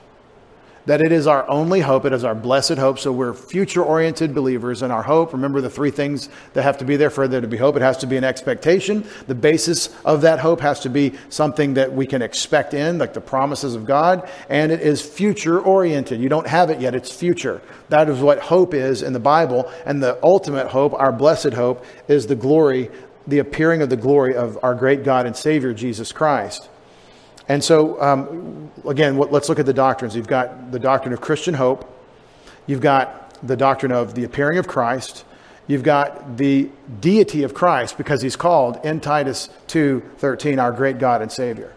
that 0.86 1.02
it 1.02 1.12
is 1.12 1.28
our 1.28 1.48
only 1.50 1.80
hope, 1.80 2.06
it 2.06 2.14
is 2.14 2.24
our 2.24 2.36
blessed 2.36 2.78
hope. 2.78 3.00
So 3.00 3.12
we're 3.12 3.34
future 3.34 3.84
oriented 3.84 4.36
believers, 4.36 4.82
and 4.82 4.92
our 4.92 5.04
hope, 5.04 5.34
remember 5.34 5.62
the 5.62 5.70
three 5.70 5.92
things 5.92 6.30
that 6.54 6.64
have 6.64 6.78
to 6.80 6.86
be 6.86 6.96
there 6.96 7.10
for 7.10 7.28
there 7.28 7.42
to 7.42 7.48
be 7.48 7.58
hope. 7.58 7.76
It 7.76 7.82
has 7.82 7.98
to 7.98 8.08
be 8.08 8.18
an 8.18 8.24
expectation. 8.24 9.06
The 9.28 9.36
basis 9.36 9.90
of 10.04 10.22
that 10.22 10.40
hope 10.40 10.62
has 10.62 10.80
to 10.82 10.90
be 10.90 11.14
something 11.30 11.76
that 11.76 11.94
we 11.94 12.06
can 12.06 12.22
expect 12.22 12.74
in, 12.74 12.98
like 12.98 13.14
the 13.14 13.22
promises 13.22 13.76
of 13.76 13.86
God, 13.86 14.30
and 14.50 14.72
it 14.72 14.82
is 14.82 15.02
future 15.02 15.60
oriented. 15.60 16.20
You 16.20 16.30
don't 16.30 16.48
have 16.48 16.70
it 16.70 16.80
yet, 16.80 16.96
it's 16.96 17.12
future. 17.12 17.62
That 17.90 18.10
is 18.10 18.20
what 18.20 18.40
hope 18.40 18.74
is 18.74 19.02
in 19.02 19.14
the 19.14 19.20
Bible, 19.20 19.72
and 19.86 20.02
the 20.02 20.20
ultimate 20.24 20.68
hope, 20.68 20.94
our 20.94 21.12
blessed 21.12 21.54
hope, 21.54 21.86
is 22.08 22.28
the 22.28 22.36
glory 22.36 22.90
the 23.28 23.40
appearing 23.40 23.82
of 23.82 23.90
the 23.90 23.98
glory 23.98 24.36
of 24.36 24.58
our 24.64 24.76
great 24.76 25.04
God 25.04 25.26
and 25.26 25.36
Savior, 25.36 25.74
Jesus 25.74 26.12
Christ. 26.12 26.70
And 27.48 27.64
so, 27.64 28.02
um, 28.02 28.72
again, 28.88 29.18
let's 29.18 29.50
look 29.50 29.60
at 29.60 29.66
the 29.66 29.74
doctrines. 29.74 30.16
You've 30.16 30.28
got 30.28 30.72
the 30.72 30.80
doctrine 30.80 31.14
of 31.14 31.22
Christian 31.22 31.54
hope, 31.54 31.92
you've 32.66 32.82
got 32.82 33.38
the 33.46 33.56
doctrine 33.56 33.92
of 33.92 34.16
the 34.16 34.24
appearing 34.24 34.58
of 34.58 34.68
Christ, 34.68 35.26
you've 35.68 35.84
got 35.84 36.38
the 36.38 36.70
deity 37.00 37.44
of 37.44 37.54
Christ 37.54 37.98
because 37.98 38.22
he's 38.22 38.36
called 38.36 38.84
in 38.84 39.00
Titus 39.00 39.50
2:13 39.68 40.60
our 40.60 40.72
great 40.72 40.98
God 40.98 41.22
and 41.22 41.32
Savior. 41.32 41.74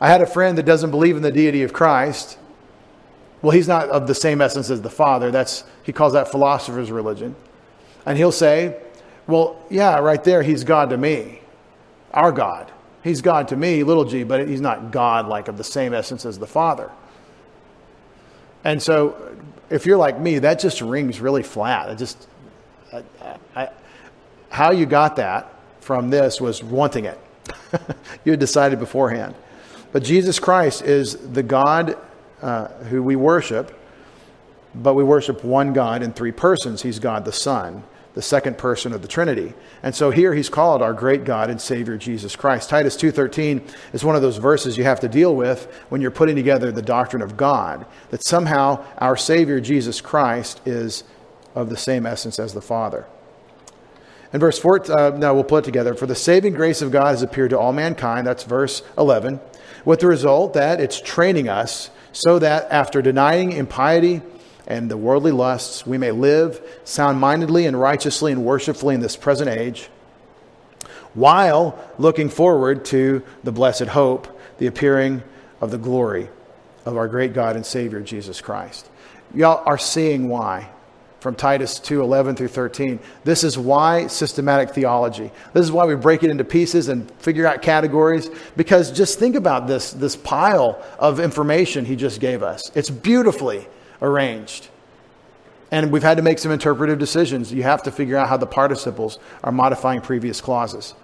I 0.00 0.08
had 0.08 0.20
a 0.20 0.26
friend 0.26 0.58
that 0.58 0.66
doesn't 0.66 0.90
believe 0.90 1.16
in 1.16 1.22
the 1.22 1.32
deity 1.32 1.62
of 1.62 1.72
Christ. 1.72 2.38
Well, 3.42 3.52
he's 3.52 3.68
not 3.68 3.88
of 3.88 4.06
the 4.06 4.14
same 4.14 4.40
essence 4.40 4.70
as 4.70 4.82
the 4.82 4.90
Father. 4.90 5.30
That's 5.30 5.64
he 5.82 5.92
calls 5.92 6.12
that 6.12 6.30
philosopher's 6.30 6.90
religion. 6.90 7.36
And 8.06 8.18
he'll 8.18 8.32
say, 8.32 8.76
well, 9.26 9.56
yeah, 9.70 9.98
right 9.98 10.22
there, 10.22 10.42
he's 10.42 10.64
God 10.64 10.90
to 10.90 10.96
me, 10.96 11.40
our 12.12 12.32
God. 12.32 12.70
He's 13.04 13.20
God 13.20 13.48
to 13.48 13.56
me, 13.56 13.84
little 13.84 14.06
g, 14.06 14.24
but 14.24 14.48
he's 14.48 14.62
not 14.62 14.90
God 14.90 15.28
like 15.28 15.48
of 15.48 15.58
the 15.58 15.62
same 15.62 15.92
essence 15.92 16.24
as 16.24 16.38
the 16.38 16.46
Father. 16.46 16.90
And 18.64 18.82
so, 18.82 19.36
if 19.68 19.84
you're 19.84 19.98
like 19.98 20.18
me, 20.18 20.38
that 20.38 20.58
just 20.58 20.80
rings 20.80 21.20
really 21.20 21.42
flat. 21.42 21.90
It 21.90 21.98
just, 21.98 22.26
I, 22.90 23.04
I, 23.54 23.68
how 24.48 24.70
you 24.70 24.86
got 24.86 25.16
that 25.16 25.52
from 25.80 26.08
this 26.08 26.40
was 26.40 26.64
wanting 26.64 27.04
it. 27.04 27.20
you 28.24 28.32
had 28.32 28.40
decided 28.40 28.78
beforehand. 28.78 29.34
But 29.92 30.02
Jesus 30.02 30.38
Christ 30.38 30.80
is 30.80 31.16
the 31.16 31.42
God 31.42 31.98
uh, 32.40 32.68
who 32.84 33.02
we 33.02 33.16
worship, 33.16 33.78
but 34.74 34.94
we 34.94 35.04
worship 35.04 35.44
one 35.44 35.74
God 35.74 36.02
in 36.02 36.14
three 36.14 36.32
persons. 36.32 36.80
He's 36.80 36.98
God 36.98 37.26
the 37.26 37.32
Son 37.32 37.84
the 38.14 38.22
second 38.22 38.56
person 38.56 38.92
of 38.92 39.02
the 39.02 39.08
Trinity. 39.08 39.54
And 39.82 39.94
so 39.94 40.10
here 40.10 40.34
he's 40.34 40.48
called 40.48 40.82
our 40.82 40.92
great 40.92 41.24
God 41.24 41.50
and 41.50 41.60
Savior 41.60 41.96
Jesus 41.96 42.36
Christ. 42.36 42.70
Titus 42.70 42.96
2:13 42.96 43.62
is 43.92 44.04
one 44.04 44.16
of 44.16 44.22
those 44.22 44.36
verses 44.36 44.78
you 44.78 44.84
have 44.84 45.00
to 45.00 45.08
deal 45.08 45.34
with 45.34 45.66
when 45.88 46.00
you're 46.00 46.12
putting 46.12 46.36
together 46.36 46.70
the 46.70 46.82
doctrine 46.82 47.22
of 47.22 47.36
God, 47.36 47.84
that 48.10 48.24
somehow 48.24 48.84
our 48.98 49.16
Savior 49.16 49.60
Jesus 49.60 50.00
Christ 50.00 50.60
is 50.64 51.04
of 51.54 51.70
the 51.70 51.76
same 51.76 52.06
essence 52.06 52.38
as 52.38 52.54
the 52.54 52.62
Father. 52.62 53.06
In 54.32 54.40
verse 54.40 54.58
4, 54.58 54.90
uh, 54.90 55.10
now 55.16 55.32
we'll 55.32 55.44
put 55.44 55.62
it 55.62 55.66
together. 55.66 55.94
For 55.94 56.06
the 56.06 56.16
saving 56.16 56.54
grace 56.54 56.82
of 56.82 56.90
God 56.90 57.08
has 57.08 57.22
appeared 57.22 57.50
to 57.50 57.58
all 57.58 57.72
mankind. 57.72 58.26
That's 58.26 58.42
verse 58.42 58.82
11. 58.98 59.38
With 59.84 60.00
the 60.00 60.08
result 60.08 60.54
that 60.54 60.80
it's 60.80 61.00
training 61.00 61.48
us 61.48 61.90
so 62.10 62.38
that 62.40 62.66
after 62.70 63.00
denying 63.00 63.52
impiety, 63.52 64.22
and 64.66 64.90
the 64.90 64.96
worldly 64.96 65.32
lusts, 65.32 65.86
we 65.86 65.98
may 65.98 66.10
live 66.10 66.60
sound 66.84 67.20
mindedly 67.20 67.66
and 67.66 67.78
righteously 67.78 68.32
and 68.32 68.44
worshipfully 68.44 68.94
in 68.94 69.00
this 69.00 69.16
present 69.16 69.50
age, 69.50 69.88
while 71.12 71.78
looking 71.98 72.28
forward 72.28 72.84
to 72.86 73.22
the 73.42 73.52
blessed 73.52 73.86
hope, 73.86 74.40
the 74.58 74.66
appearing 74.66 75.22
of 75.60 75.70
the 75.70 75.78
glory 75.78 76.28
of 76.84 76.96
our 76.96 77.08
great 77.08 77.32
God 77.32 77.56
and 77.56 77.64
Savior, 77.64 78.00
Jesus 78.00 78.40
Christ. 78.40 78.88
Y'all 79.34 79.62
are 79.66 79.78
seeing 79.78 80.28
why 80.28 80.70
from 81.20 81.34
Titus 81.34 81.78
2 81.78 82.02
11 82.02 82.36
through 82.36 82.48
13. 82.48 83.00
This 83.24 83.44
is 83.44 83.56
why 83.56 84.08
systematic 84.08 84.70
theology. 84.70 85.30
This 85.54 85.64
is 85.64 85.72
why 85.72 85.86
we 85.86 85.94
break 85.94 86.22
it 86.22 86.30
into 86.30 86.44
pieces 86.44 86.88
and 86.88 87.10
figure 87.12 87.46
out 87.46 87.62
categories. 87.62 88.28
Because 88.56 88.92
just 88.92 89.18
think 89.18 89.34
about 89.34 89.66
this, 89.66 89.92
this 89.92 90.16
pile 90.16 90.82
of 90.98 91.20
information 91.20 91.86
he 91.86 91.96
just 91.96 92.20
gave 92.20 92.42
us. 92.42 92.70
It's 92.74 92.90
beautifully 92.90 93.66
arranged. 94.04 94.68
And 95.70 95.90
we've 95.90 96.02
had 96.02 96.18
to 96.18 96.22
make 96.22 96.38
some 96.38 96.52
interpretive 96.52 96.98
decisions. 96.98 97.52
You 97.52 97.64
have 97.64 97.82
to 97.84 97.90
figure 97.90 98.16
out 98.16 98.28
how 98.28 98.36
the 98.36 98.46
participles 98.46 99.18
are 99.42 99.50
modifying 99.50 100.00
previous 100.00 100.40
clauses. 100.40 100.94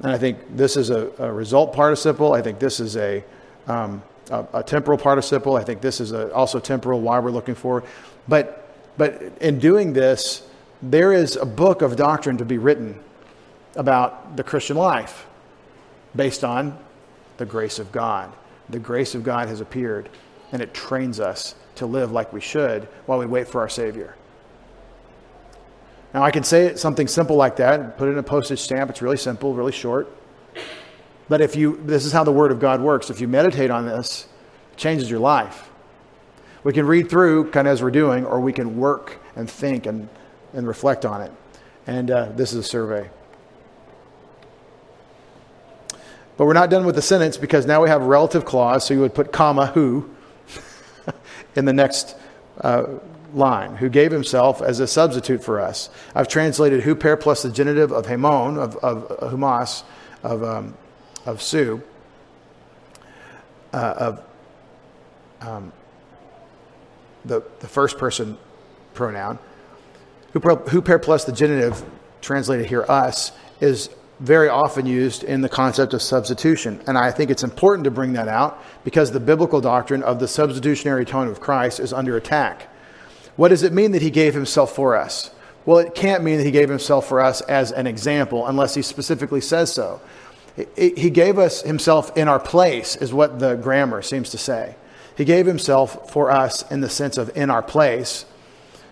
And 0.00 0.10
I 0.10 0.18
think 0.18 0.38
this 0.56 0.76
is 0.76 0.90
a, 0.90 1.10
a 1.18 1.32
result 1.32 1.74
participle. 1.74 2.32
I 2.32 2.42
think 2.42 2.58
this 2.58 2.80
is 2.80 2.96
a, 2.96 3.22
um, 3.66 4.02
a, 4.30 4.46
a, 4.54 4.62
temporal 4.62 4.98
participle. 4.98 5.56
I 5.56 5.64
think 5.64 5.80
this 5.80 6.00
is 6.00 6.12
also 6.12 6.58
temporal, 6.58 7.00
why 7.00 7.18
we're 7.18 7.30
looking 7.30 7.54
for. 7.54 7.84
But, 8.26 8.68
but 8.96 9.20
in 9.40 9.58
doing 9.58 9.92
this, 9.92 10.46
there 10.80 11.12
is 11.12 11.36
a 11.36 11.46
book 11.46 11.82
of 11.82 11.96
doctrine 11.96 12.38
to 12.38 12.44
be 12.44 12.58
written 12.58 12.98
about 13.76 14.36
the 14.36 14.42
Christian 14.42 14.76
life 14.76 15.26
based 16.16 16.44
on 16.44 16.78
the 17.36 17.46
grace 17.46 17.78
of 17.78 17.92
God. 17.92 18.32
The 18.68 18.78
grace 18.78 19.14
of 19.14 19.22
God 19.22 19.48
has 19.48 19.60
appeared, 19.60 20.08
and 20.52 20.62
it 20.62 20.72
trains 20.74 21.18
us 21.18 21.54
to 21.76 21.86
live 21.86 22.12
like 22.12 22.32
we 22.32 22.40
should 22.40 22.84
while 23.06 23.18
we 23.18 23.26
wait 23.26 23.48
for 23.48 23.60
our 23.60 23.68
Savior. 23.68 24.14
Now, 26.14 26.22
I 26.22 26.30
can 26.30 26.44
say 26.44 26.74
something 26.76 27.08
simple 27.08 27.36
like 27.36 27.56
that 27.56 27.80
and 27.80 27.96
put 27.96 28.08
it 28.08 28.12
in 28.12 28.18
a 28.18 28.22
postage 28.22 28.60
stamp. 28.60 28.90
It's 28.90 29.00
really 29.00 29.16
simple, 29.16 29.54
really 29.54 29.72
short. 29.72 30.14
But 31.28 31.40
if 31.40 31.56
you, 31.56 31.80
this 31.84 32.04
is 32.04 32.12
how 32.12 32.24
the 32.24 32.32
Word 32.32 32.52
of 32.52 32.60
God 32.60 32.82
works. 32.82 33.08
If 33.08 33.20
you 33.20 33.28
meditate 33.28 33.70
on 33.70 33.86
this, 33.86 34.28
it 34.72 34.76
changes 34.76 35.10
your 35.10 35.20
life. 35.20 35.70
We 36.64 36.74
can 36.74 36.86
read 36.86 37.08
through 37.08 37.50
kind 37.50 37.66
of 37.66 37.72
as 37.72 37.82
we're 37.82 37.90
doing, 37.90 38.26
or 38.26 38.40
we 38.40 38.52
can 38.52 38.76
work 38.76 39.18
and 39.34 39.50
think 39.50 39.86
and, 39.86 40.08
and 40.52 40.68
reflect 40.68 41.06
on 41.06 41.22
it. 41.22 41.32
And 41.86 42.10
uh, 42.10 42.26
this 42.36 42.52
is 42.52 42.58
a 42.58 42.62
survey. 42.62 43.08
But 46.36 46.44
we're 46.44 46.52
not 46.52 46.70
done 46.70 46.84
with 46.84 46.94
the 46.94 47.02
sentence 47.02 47.36
because 47.36 47.66
now 47.66 47.82
we 47.82 47.88
have 47.88 48.02
a 48.02 48.06
relative 48.06 48.44
clause. 48.44 48.86
So 48.86 48.94
you 48.94 49.00
would 49.00 49.14
put 49.14 49.32
comma 49.32 49.66
who 49.66 50.10
in 51.56 51.64
the 51.64 51.72
next 51.72 52.16
uh, 52.60 52.84
line, 53.34 53.76
who 53.76 53.88
gave 53.88 54.12
himself 54.12 54.60
as 54.60 54.80
a 54.80 54.86
substitute 54.86 55.42
for 55.42 55.60
us. 55.60 55.90
I've 56.14 56.28
translated 56.28 56.82
huper 56.82 57.18
plus 57.18 57.42
the 57.42 57.50
genitive 57.50 57.92
of 57.92 58.06
hemon, 58.06 58.58
of, 58.58 58.76
of, 58.76 59.04
of 59.10 59.32
humas, 59.32 59.84
of, 60.22 60.42
um, 60.42 60.76
of 61.24 61.40
sou, 61.40 61.82
uh, 63.72 63.94
of 63.96 64.24
um, 65.40 65.72
the, 67.24 67.42
the 67.60 67.68
first 67.68 67.98
person 67.98 68.36
pronoun, 68.94 69.38
huper 70.34 71.02
plus 71.02 71.24
the 71.24 71.32
genitive, 71.32 71.82
translated 72.20 72.66
here 72.66 72.84
us, 72.88 73.32
is 73.60 73.88
very 74.22 74.48
often 74.48 74.86
used 74.86 75.24
in 75.24 75.40
the 75.40 75.48
concept 75.48 75.92
of 75.92 76.00
substitution. 76.00 76.80
And 76.86 76.96
I 76.96 77.10
think 77.10 77.28
it's 77.30 77.42
important 77.42 77.84
to 77.84 77.90
bring 77.90 78.12
that 78.12 78.28
out 78.28 78.62
because 78.84 79.10
the 79.10 79.18
biblical 79.18 79.60
doctrine 79.60 80.04
of 80.04 80.20
the 80.20 80.28
substitutionary 80.28 81.02
atonement 81.02 81.36
of 81.36 81.42
Christ 81.42 81.80
is 81.80 81.92
under 81.92 82.16
attack. 82.16 82.68
What 83.34 83.48
does 83.48 83.64
it 83.64 83.72
mean 83.72 83.90
that 83.92 84.02
he 84.02 84.10
gave 84.10 84.32
himself 84.32 84.76
for 84.76 84.96
us? 84.96 85.32
Well, 85.66 85.78
it 85.78 85.96
can't 85.96 86.22
mean 86.22 86.38
that 86.38 86.44
he 86.44 86.52
gave 86.52 86.68
himself 86.68 87.08
for 87.08 87.20
us 87.20 87.40
as 87.42 87.72
an 87.72 87.88
example 87.88 88.46
unless 88.46 88.74
he 88.74 88.82
specifically 88.82 89.40
says 89.40 89.72
so. 89.72 90.00
He 90.76 91.10
gave 91.10 91.38
us 91.38 91.62
himself 91.62 92.16
in 92.16 92.28
our 92.28 92.38
place, 92.38 92.94
is 92.94 93.12
what 93.12 93.40
the 93.40 93.56
grammar 93.56 94.02
seems 94.02 94.30
to 94.30 94.38
say. 94.38 94.76
He 95.16 95.24
gave 95.24 95.46
himself 95.46 96.12
for 96.12 96.30
us 96.30 96.70
in 96.70 96.80
the 96.80 96.90
sense 96.90 97.18
of 97.18 97.36
in 97.36 97.50
our 97.50 97.62
place, 97.62 98.24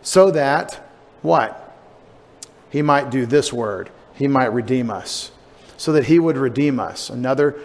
so 0.03 0.31
that 0.33 0.91
what? 1.23 1.79
He 2.71 2.83
might 2.83 3.11
do 3.11 3.27
this 3.27 3.53
word. 3.53 3.91
He 4.21 4.29
might 4.29 4.53
redeem 4.53 4.91
us. 4.91 5.33
So 5.79 5.93
that 5.93 6.05
he 6.05 6.19
would 6.19 6.37
redeem 6.37 6.79
us. 6.79 7.09
Another 7.09 7.59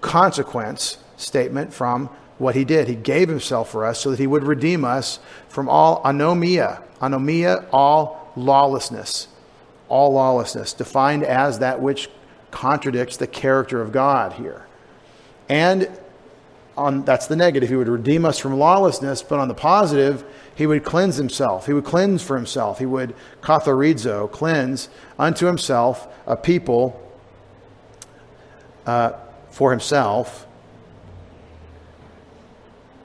consequence 0.00 0.98
statement 1.16 1.74
from 1.74 2.08
what 2.38 2.54
he 2.54 2.64
did. 2.64 2.86
He 2.86 2.94
gave 2.94 3.28
himself 3.28 3.70
for 3.70 3.84
us 3.84 4.00
so 4.00 4.10
that 4.10 4.20
he 4.20 4.28
would 4.28 4.44
redeem 4.44 4.84
us 4.84 5.18
from 5.48 5.68
all 5.68 6.00
anomia. 6.04 6.80
Anomia, 7.00 7.66
all 7.72 8.32
lawlessness. 8.36 9.26
All 9.88 10.12
lawlessness, 10.12 10.72
defined 10.72 11.24
as 11.24 11.58
that 11.58 11.80
which 11.80 12.08
contradicts 12.52 13.16
the 13.16 13.26
character 13.26 13.82
of 13.82 13.90
God 13.90 14.34
here. 14.34 14.64
And 15.48 15.90
on, 16.76 17.04
that's 17.04 17.26
the 17.26 17.36
negative. 17.36 17.68
He 17.68 17.74
would 17.74 17.88
redeem 17.88 18.24
us 18.24 18.38
from 18.38 18.56
lawlessness, 18.58 19.22
but 19.22 19.40
on 19.40 19.48
the 19.48 19.54
positive, 19.54 20.24
he 20.54 20.66
would 20.66 20.84
cleanse 20.84 21.16
himself. 21.16 21.66
He 21.66 21.72
would 21.72 21.84
cleanse 21.84 22.22
for 22.22 22.36
himself. 22.36 22.78
He 22.78 22.86
would 22.86 23.14
katharizo, 23.42 24.30
cleanse 24.30 24.88
unto 25.18 25.46
himself 25.46 26.06
a 26.26 26.36
people 26.36 27.00
uh, 28.86 29.12
for 29.50 29.70
himself, 29.70 30.46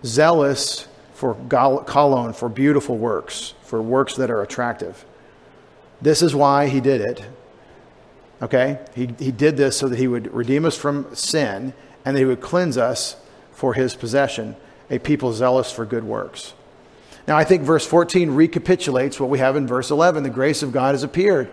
zealous 0.04 0.88
for 1.14 1.36
kalon, 1.50 2.34
for 2.34 2.50
beautiful 2.50 2.98
works, 2.98 3.54
for 3.64 3.82
works 3.82 4.16
that 4.16 4.30
are 4.30 4.42
attractive. 4.42 5.06
This 6.02 6.22
is 6.22 6.34
why 6.34 6.68
he 6.68 6.80
did 6.80 7.02
it. 7.02 7.26
Okay? 8.42 8.80
He, 8.96 9.14
he 9.20 9.32
did 9.32 9.58
this 9.58 9.78
so 9.78 9.90
that 9.90 10.00
he 10.00 10.08
would 10.08 10.34
redeem 10.34 10.66
us 10.66 10.78
from 10.78 11.14
sin 11.14 11.74
and 12.06 12.16
that 12.16 12.20
he 12.20 12.26
would 12.26 12.42
cleanse 12.42 12.78
us 12.78 13.18
for 13.52 13.74
his 13.74 13.96
possession, 13.96 14.56
a 14.90 15.00
people 15.00 15.34
zealous 15.34 15.72
for 15.72 15.86
good 15.86 16.06
works. 16.06 16.54
Now, 17.30 17.38
I 17.38 17.44
think 17.44 17.62
verse 17.62 17.86
14 17.86 18.32
recapitulates 18.32 19.20
what 19.20 19.30
we 19.30 19.38
have 19.38 19.56
in 19.56 19.68
verse 19.68 19.92
11. 19.92 20.24
The 20.24 20.32
grace 20.32 20.64
of 20.64 20.72
God 20.72 20.96
has 20.96 21.04
appeared. 21.04 21.48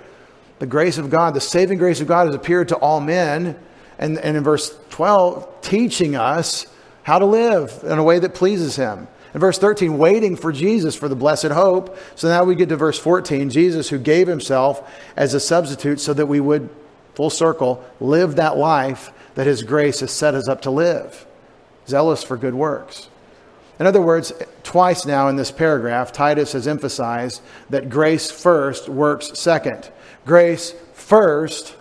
The 0.58 0.66
grace 0.66 0.96
of 0.96 1.10
God, 1.10 1.34
the 1.34 1.40
saving 1.42 1.76
grace 1.76 2.00
of 2.00 2.08
God 2.08 2.28
has 2.28 2.34
appeared 2.34 2.68
to 2.68 2.76
all 2.76 2.98
men. 2.98 3.58
And, 3.98 4.18
and 4.18 4.38
in 4.38 4.42
verse 4.42 4.74
12, 4.88 5.60
teaching 5.60 6.16
us 6.16 6.66
how 7.02 7.18
to 7.18 7.26
live 7.26 7.78
in 7.82 7.98
a 7.98 8.02
way 8.02 8.18
that 8.18 8.34
pleases 8.34 8.76
him. 8.76 9.06
In 9.34 9.40
verse 9.40 9.58
13, 9.58 9.98
waiting 9.98 10.34
for 10.34 10.50
Jesus 10.50 10.96
for 10.96 11.10
the 11.10 11.14
blessed 11.14 11.48
hope. 11.48 11.98
So 12.14 12.28
now 12.28 12.44
we 12.44 12.54
get 12.54 12.70
to 12.70 12.76
verse 12.76 12.98
14, 12.98 13.50
Jesus 13.50 13.90
who 13.90 13.98
gave 13.98 14.28
himself 14.28 14.90
as 15.14 15.34
a 15.34 15.40
substitute 15.40 16.00
so 16.00 16.14
that 16.14 16.24
we 16.24 16.40
would, 16.40 16.70
full 17.14 17.28
circle, 17.28 17.84
live 18.00 18.36
that 18.36 18.56
life 18.56 19.12
that 19.34 19.46
his 19.46 19.62
grace 19.62 20.00
has 20.00 20.10
set 20.10 20.34
us 20.34 20.48
up 20.48 20.62
to 20.62 20.70
live 20.70 21.26
zealous 21.86 22.24
for 22.24 22.38
good 22.38 22.54
works. 22.54 23.10
In 23.78 23.86
other 23.86 24.00
words, 24.00 24.32
twice 24.62 25.04
now 25.04 25.28
in 25.28 25.36
this 25.36 25.50
paragraph, 25.50 26.12
Titus 26.12 26.52
has 26.52 26.66
emphasized 26.66 27.42
that 27.70 27.90
grace 27.90 28.30
first, 28.30 28.88
works 28.88 29.38
second. 29.38 29.90
Grace 30.24 30.74
first, 30.94 31.76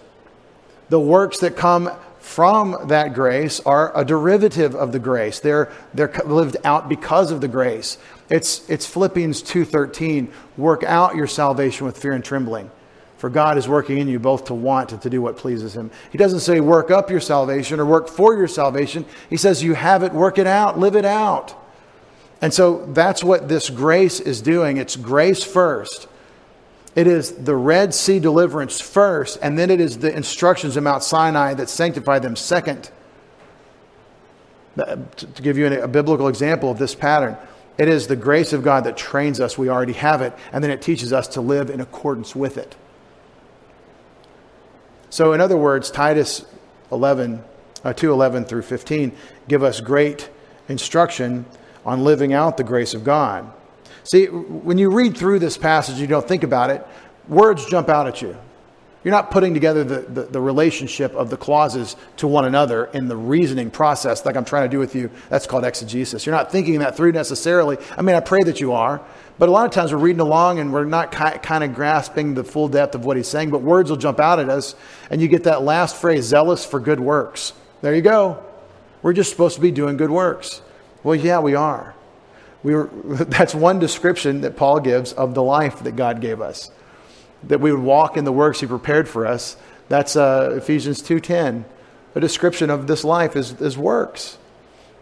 the 0.89 0.99
works 0.99 1.39
that 1.39 1.55
come 1.55 1.89
from 2.19 2.87
that 2.87 3.13
grace 3.13 3.59
are 3.61 3.97
a 3.97 4.03
derivative 4.03 4.75
of 4.75 4.91
the 4.91 4.99
grace. 4.99 5.39
They're, 5.39 5.71
they're 5.93 6.11
lived 6.25 6.57
out 6.63 6.89
because 6.89 7.31
of 7.31 7.39
the 7.39 7.47
grace. 7.47 7.97
It's, 8.29 8.67
it's 8.69 8.85
Philippians 8.85 9.43
2.13, 9.43 10.31
work 10.57 10.83
out 10.83 11.15
your 11.15 11.27
salvation 11.27 11.85
with 11.85 11.97
fear 11.97 12.13
and 12.13 12.25
trembling. 12.25 12.71
For 13.17 13.29
God 13.29 13.57
is 13.57 13.67
working 13.67 13.99
in 13.99 14.07
you 14.07 14.19
both 14.19 14.45
to 14.45 14.53
want 14.53 14.91
and 14.91 15.01
to 15.03 15.09
do 15.09 15.21
what 15.21 15.37
pleases 15.37 15.75
Him. 15.75 15.91
He 16.11 16.17
doesn't 16.17 16.41
say 16.41 16.59
work 16.59 16.91
up 16.91 17.09
your 17.09 17.21
salvation 17.21 17.79
or 17.79 17.85
work 17.85 18.09
for 18.09 18.35
your 18.35 18.47
salvation. 18.47 19.05
He 19.29 19.37
says 19.37 19.63
you 19.63 19.73
have 19.73 20.03
it, 20.03 20.11
work 20.11 20.37
it 20.37 20.47
out, 20.47 20.77
live 20.77 20.95
it 20.95 21.05
out. 21.05 21.55
And 22.41 22.53
so 22.53 22.85
that's 22.87 23.23
what 23.23 23.47
this 23.47 23.69
grace 23.69 24.19
is 24.19 24.41
doing. 24.41 24.77
It's 24.77 24.95
grace 24.95 25.43
first. 25.43 26.07
It 26.95 27.07
is 27.07 27.33
the 27.33 27.55
Red 27.55 27.93
Sea 27.93 28.19
deliverance 28.19 28.79
first, 28.79 29.37
and 29.41 29.59
then 29.59 29.69
it 29.69 29.81
is 29.81 29.97
the 29.97 30.15
instructions 30.15 30.77
of 30.77 30.83
Mount 30.83 31.03
Sinai 31.03 31.53
that 31.55 31.69
sanctify 31.69 32.19
them 32.19 32.35
second. 32.35 32.89
To 34.77 35.41
give 35.41 35.57
you 35.57 35.81
a 35.81 35.87
biblical 35.87 36.27
example 36.27 36.71
of 36.71 36.77
this 36.77 36.95
pattern, 36.95 37.37
it 37.77 37.89
is 37.89 38.07
the 38.07 38.15
grace 38.15 38.53
of 38.53 38.63
God 38.63 38.85
that 38.85 38.95
trains 38.95 39.41
us. 39.41 39.57
We 39.57 39.69
already 39.69 39.93
have 39.93 40.21
it, 40.21 40.33
and 40.53 40.63
then 40.63 40.71
it 40.71 40.81
teaches 40.81 41.11
us 41.11 41.27
to 41.29 41.41
live 41.41 41.69
in 41.69 41.81
accordance 41.81 42.35
with 42.35 42.57
it. 42.57 42.75
So, 45.09 45.33
in 45.33 45.41
other 45.41 45.57
words, 45.57 45.91
Titus 45.91 46.45
11, 46.91 47.43
uh, 47.83 47.93
2 47.93 48.11
11 48.11 48.45
through 48.45 48.63
15 48.63 49.11
give 49.47 49.63
us 49.63 49.79
great 49.79 50.29
instruction 50.67 51.45
on 51.85 52.03
living 52.03 52.33
out 52.33 52.57
the 52.57 52.63
grace 52.63 52.93
of 52.93 53.03
God. 53.03 53.51
See, 54.03 54.25
when 54.25 54.77
you 54.77 54.91
read 54.91 55.17
through 55.17 55.39
this 55.39 55.57
passage, 55.57 55.99
you 55.99 56.07
don't 56.07 56.27
think 56.27 56.43
about 56.43 56.69
it, 56.69 56.85
words 57.27 57.65
jump 57.65 57.89
out 57.89 58.07
at 58.07 58.21
you. 58.21 58.37
You're 59.05 59.13
not 59.13 59.29
putting 59.29 59.53
together 59.53 59.83
the, 59.83 59.99
the, 59.99 60.21
the, 60.23 60.41
relationship 60.41 61.13
of 61.13 61.29
the 61.29 61.37
clauses 61.37 61.95
to 62.17 62.27
one 62.27 62.43
another 62.43 62.85
in 62.85 63.07
the 63.07 63.15
reasoning 63.15 63.69
process 63.69 64.25
like 64.25 64.35
I'm 64.35 64.45
trying 64.45 64.63
to 64.63 64.69
do 64.69 64.79
with 64.79 64.95
you. 64.95 65.11
That's 65.29 65.45
called 65.45 65.63
exegesis. 65.63 66.25
You're 66.25 66.33
not 66.33 66.51
thinking 66.51 66.79
that 66.79 66.97
through 66.97 67.11
necessarily. 67.11 67.77
I 67.95 68.01
mean, 68.01 68.15
I 68.15 68.19
pray 68.19 68.41
that 68.41 68.59
you 68.59 68.73
are, 68.73 68.99
but 69.37 69.47
a 69.47 69.51
lot 69.51 69.67
of 69.67 69.71
times 69.71 69.93
we're 69.93 69.99
reading 69.99 70.21
along 70.21 70.57
and 70.57 70.73
we're 70.73 70.85
not 70.85 71.11
kind 71.11 71.63
of 71.63 71.75
grasping 71.75 72.33
the 72.33 72.43
full 72.43 72.67
depth 72.67 72.95
of 72.95 73.05
what 73.05 73.15
he's 73.15 73.27
saying, 73.27 73.51
but 73.51 73.61
words 73.61 73.91
will 73.91 73.97
jump 73.97 74.19
out 74.19 74.39
at 74.39 74.49
us, 74.49 74.73
and 75.11 75.21
you 75.21 75.27
get 75.27 75.43
that 75.43 75.61
last 75.61 75.97
phrase, 75.97 76.23
zealous 76.25 76.65
for 76.65 76.79
good 76.79 76.99
works. 76.99 77.53
There 77.81 77.93
you 77.93 78.01
go. 78.01 78.43
We're 79.03 79.13
just 79.13 79.29
supposed 79.29 79.53
to 79.53 79.61
be 79.61 79.69
doing 79.69 79.97
good 79.97 80.09
works. 80.09 80.63
Well, 81.05 81.15
yeah, 81.15 81.39
we 81.39 81.53
are. 81.53 81.93
We 82.63 82.73
were, 82.73 82.85
that's 83.03 83.53
one 83.53 83.77
description 83.77 84.41
that 84.41 84.57
Paul 84.57 84.79
gives 84.79 85.13
of 85.13 85.35
the 85.35 85.43
life 85.43 85.83
that 85.83 85.95
God 85.95 86.19
gave 86.19 86.41
us. 86.41 86.71
That 87.43 87.61
we 87.61 87.71
would 87.71 87.83
walk 87.83 88.17
in 88.17 88.25
the 88.25 88.31
works 88.31 88.59
he 88.59 88.65
prepared 88.65 89.07
for 89.07 89.27
us. 89.27 89.55
That's 89.87 90.15
uh, 90.15 90.55
Ephesians 90.57 91.03
2.10. 91.03 91.63
A 92.15 92.19
description 92.19 92.71
of 92.71 92.87
this 92.87 93.03
life 93.03 93.35
is, 93.35 93.61
is 93.61 93.77
works. 93.77 94.39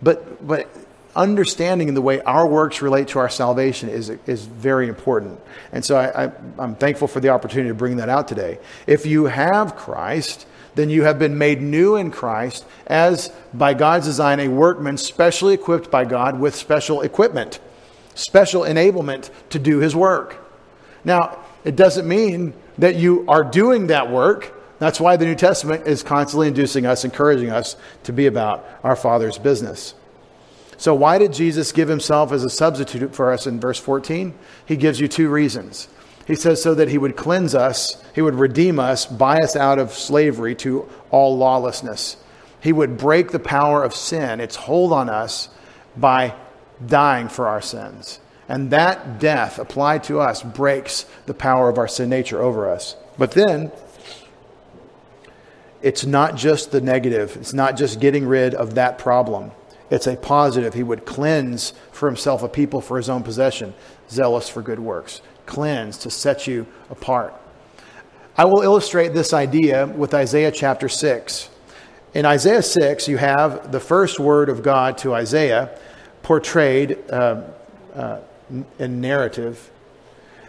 But, 0.01 0.45
but 0.45 0.70
understanding 1.16 1.93
the 1.93 2.01
way 2.01 2.20
our 2.22 2.45
works 2.45 2.82
relate 2.82 3.08
to 3.10 3.20
our 3.20 3.30
salvation 3.30 3.88
is, 3.88 4.10
is 4.10 4.43
very 4.43 4.89
important. 4.89 5.39
And 5.72 5.86
so 5.86 5.95
I, 5.95 6.26
I, 6.26 6.32
I'm 6.60 6.76
thankful 6.76 7.08
for 7.08 7.22
the 7.22 7.30
opportunity 7.30 7.70
to 7.70 7.76
bring 7.76 7.95
that 7.97 8.10
out 8.10 8.28
today. 8.28 8.60
If 8.88 9.06
you 9.06 9.26
have 9.26 9.78
Christ, 9.78 10.47
then 10.76 10.90
you 10.90 11.04
have 11.04 11.20
been 11.20 11.38
made 11.38 11.62
new 11.62 11.96
in 11.96 12.12
Christ 12.12 12.66
as, 12.88 13.32
by 13.54 13.74
God's 13.74 14.06
design, 14.06 14.40
a 14.40 14.48
workman 14.48 14.98
specially 14.98 15.54
equipped 15.54 15.92
by 15.92 16.06
God 16.06 16.40
with 16.40 16.56
special 16.56 17.02
equipment, 17.02 17.60
special 18.16 18.62
enablement 18.62 19.30
to 19.50 19.60
do 19.60 19.80
his 19.80 19.96
work. 19.96 20.38
Now, 21.06 21.40
it 21.64 21.76
doesn't 21.76 22.08
mean 22.08 22.54
that 22.78 22.96
you 22.96 23.26
are 23.28 23.44
doing 23.44 23.88
that 23.88 24.10
work. 24.10 24.54
That's 24.80 25.00
why 25.00 25.16
the 25.16 25.26
New 25.26 25.36
Testament 25.36 25.88
is 25.88 26.04
constantly 26.04 26.48
inducing 26.48 26.86
us, 26.86 27.06
encouraging 27.06 27.52
us 27.52 27.76
to 28.04 28.14
be 28.14 28.26
about 28.26 28.66
our 28.84 28.96
Father's 28.96 29.38
business. 29.38 29.94
So, 30.78 30.94
why 30.94 31.18
did 31.20 31.32
Jesus 31.32 31.72
give 31.72 31.88
himself 31.88 32.32
as 32.32 32.44
a 32.44 32.50
substitute 32.50 33.16
for 33.16 33.32
us 33.32 33.48
in 33.48 33.60
verse 33.60 33.80
14? 33.80 34.34
He 34.66 34.76
gives 34.76 35.00
you 35.00 35.08
two 35.08 35.30
reasons. 35.30 35.88
He 36.26 36.36
says, 36.36 36.62
so 36.62 36.74
that 36.76 36.90
he 36.90 36.98
would 36.98 37.18
cleanse 37.18 37.54
us, 37.54 38.02
he 38.16 38.22
would 38.22 38.36
redeem 38.36 38.80
us, 38.80 39.06
buy 39.06 39.40
us 39.40 39.56
out 39.56 39.80
of 39.80 39.92
slavery 39.92 40.56
to 40.56 40.88
all 41.12 41.38
lawlessness. 41.38 42.18
He 42.62 42.72
would 42.72 42.98
break 42.98 43.32
the 43.32 43.40
power 43.40 43.84
of 43.84 43.94
sin, 43.94 44.40
its 44.40 44.56
hold 44.56 44.94
on 44.94 45.10
us, 45.10 45.50
by 45.98 46.34
dying 46.86 47.28
for 47.28 47.48
our 47.48 47.62
sins. 47.62 48.20
And 48.48 48.72
that 48.72 49.20
death 49.20 49.60
applied 49.60 50.04
to 50.06 50.20
us 50.20 50.44
breaks 50.44 51.06
the 51.26 51.34
power 51.34 51.70
of 51.70 51.78
our 51.78 51.88
sin 51.88 52.10
nature 52.10 52.42
over 52.42 52.70
us. 52.70 52.96
But 53.18 53.32
then, 53.32 53.72
it's 55.82 56.06
not 56.06 56.36
just 56.36 56.72
the 56.72 56.80
negative, 56.80 57.36
it's 57.36 57.54
not 57.54 57.76
just 57.76 58.00
getting 58.00 58.26
rid 58.26 58.56
of 58.56 58.76
that 58.76 58.98
problem. 58.98 59.52
It's 59.90 60.08
a 60.08 60.16
positive. 60.16 60.74
He 60.74 60.82
would 60.82 61.06
cleanse 61.06 61.74
for 61.92 62.08
himself 62.08 62.42
a 62.42 62.50
people 62.50 62.82
for 62.82 62.98
his 62.98 63.10
own 63.10 63.22
possession, 63.22 63.74
zealous 64.10 64.50
for 64.50 64.62
good 64.62 64.80
works. 64.80 65.22
Cleanse 65.46 65.98
to 66.00 66.10
set 66.10 66.48
you 66.48 66.66
apart. 66.89 67.34
I 68.36 68.46
will 68.46 68.62
illustrate 68.62 69.14
this 69.14 69.34
idea 69.34 69.86
with 69.86 70.14
Isaiah 70.14 70.52
chapter 70.52 70.89
6. 70.89 71.50
in 72.16 72.26
Isaiah 72.26 72.64
6, 72.64 73.08
you 73.08 73.18
have 73.18 73.72
the 73.72 73.80
first 73.80 74.20
word 74.20 74.50
of 74.50 74.64
God 74.64 74.98
to 75.00 75.14
Isaiah 75.14 75.78
portrayed 76.24 76.98
uh, 77.12 77.44
uh, 77.94 78.20
in 78.80 79.02
narrative. 79.02 79.70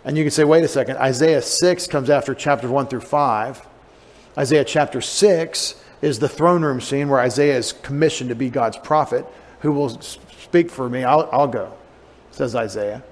And 0.05 0.17
you 0.17 0.25
can 0.25 0.31
say, 0.31 0.45
wait 0.45 0.65
a 0.65 0.69
second, 0.69 0.97
Isaiah 0.97 1.43
6 1.43 1.87
comes 1.89 2.11
after 2.11 2.35
chapters 2.35 2.71
1 2.71 2.87
through 2.87 3.01
5. 3.01 3.67
Isaiah 4.37 4.65
chapter 4.65 5.01
6 5.01 5.75
is 6.03 6.19
the 6.19 6.29
throne 6.29 6.63
room 6.63 6.81
scene 6.81 7.09
where 7.09 7.21
Isaiah 7.21 7.57
is 7.57 7.73
commissioned 7.73 8.31
to 8.31 8.37
be 8.37 8.51
God's 8.51 8.77
prophet. 8.79 9.27
Who 9.61 9.73
will 9.73 10.01
speak 10.01 10.71
for 10.71 10.89
me? 10.89 11.05
I'll, 11.05 11.29
I'll 11.33 11.49
go, 11.49 11.73
says 12.31 12.55
Isaiah. 12.55 13.03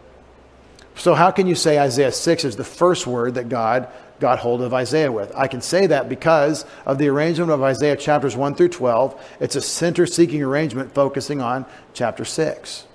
So, 1.02 1.14
how 1.14 1.32
can 1.32 1.48
you 1.48 1.56
say 1.56 1.80
Isaiah 1.80 2.12
6 2.12 2.44
is 2.44 2.54
the 2.54 2.62
first 2.62 3.08
word 3.08 3.34
that 3.34 3.48
God 3.48 3.88
got 4.20 4.38
hold 4.38 4.62
of 4.62 4.72
Isaiah 4.72 5.10
with? 5.10 5.32
I 5.34 5.48
can 5.48 5.60
say 5.60 5.88
that 5.88 6.08
because 6.08 6.64
of 6.86 6.98
the 6.98 7.08
arrangement 7.08 7.50
of 7.50 7.60
Isaiah 7.60 7.96
chapters 7.96 8.36
1 8.36 8.54
through 8.54 8.68
12. 8.68 9.20
It's 9.40 9.56
a 9.56 9.60
center 9.60 10.06
seeking 10.06 10.44
arrangement 10.44 10.94
focusing 10.94 11.40
on 11.40 11.66
chapter 11.92 12.24
6 12.24 12.86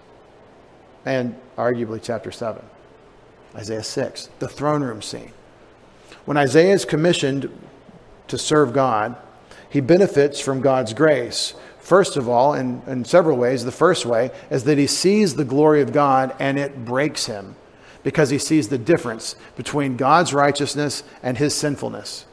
and 1.03 1.35
arguably 1.57 1.99
chapter 2.01 2.31
7. 2.31 2.63
Isaiah 3.53 3.83
6, 3.83 4.29
the 4.39 4.47
throne 4.47 4.83
room 4.83 5.01
scene. 5.01 5.33
When 6.23 6.37
Isaiah 6.37 6.75
is 6.75 6.85
commissioned 6.85 7.51
to 8.29 8.37
serve 8.37 8.71
God, 8.71 9.17
he 9.69 9.81
benefits 9.81 10.39
from 10.39 10.61
God's 10.61 10.93
grace. 10.93 11.55
First 11.81 12.15
of 12.15 12.29
all, 12.29 12.53
in, 12.53 12.83
in 12.87 13.03
several 13.03 13.37
ways, 13.37 13.65
the 13.65 13.73
first 13.73 14.05
way 14.05 14.31
is 14.49 14.63
that 14.63 14.77
he 14.77 14.87
sees 14.87 15.35
the 15.35 15.43
glory 15.43 15.81
of 15.81 15.91
God 15.91 16.33
and 16.39 16.57
it 16.57 16.85
breaks 16.85 17.25
him 17.25 17.57
because 18.07 18.29
he 18.29 18.37
sees 18.37 18.69
the 18.69 18.77
difference 18.77 19.35
between 19.57 19.97
God's 19.97 20.33
righteousness 20.33 21.03
and 21.21 21.37
his 21.37 21.53
sinfulness. 21.53 22.25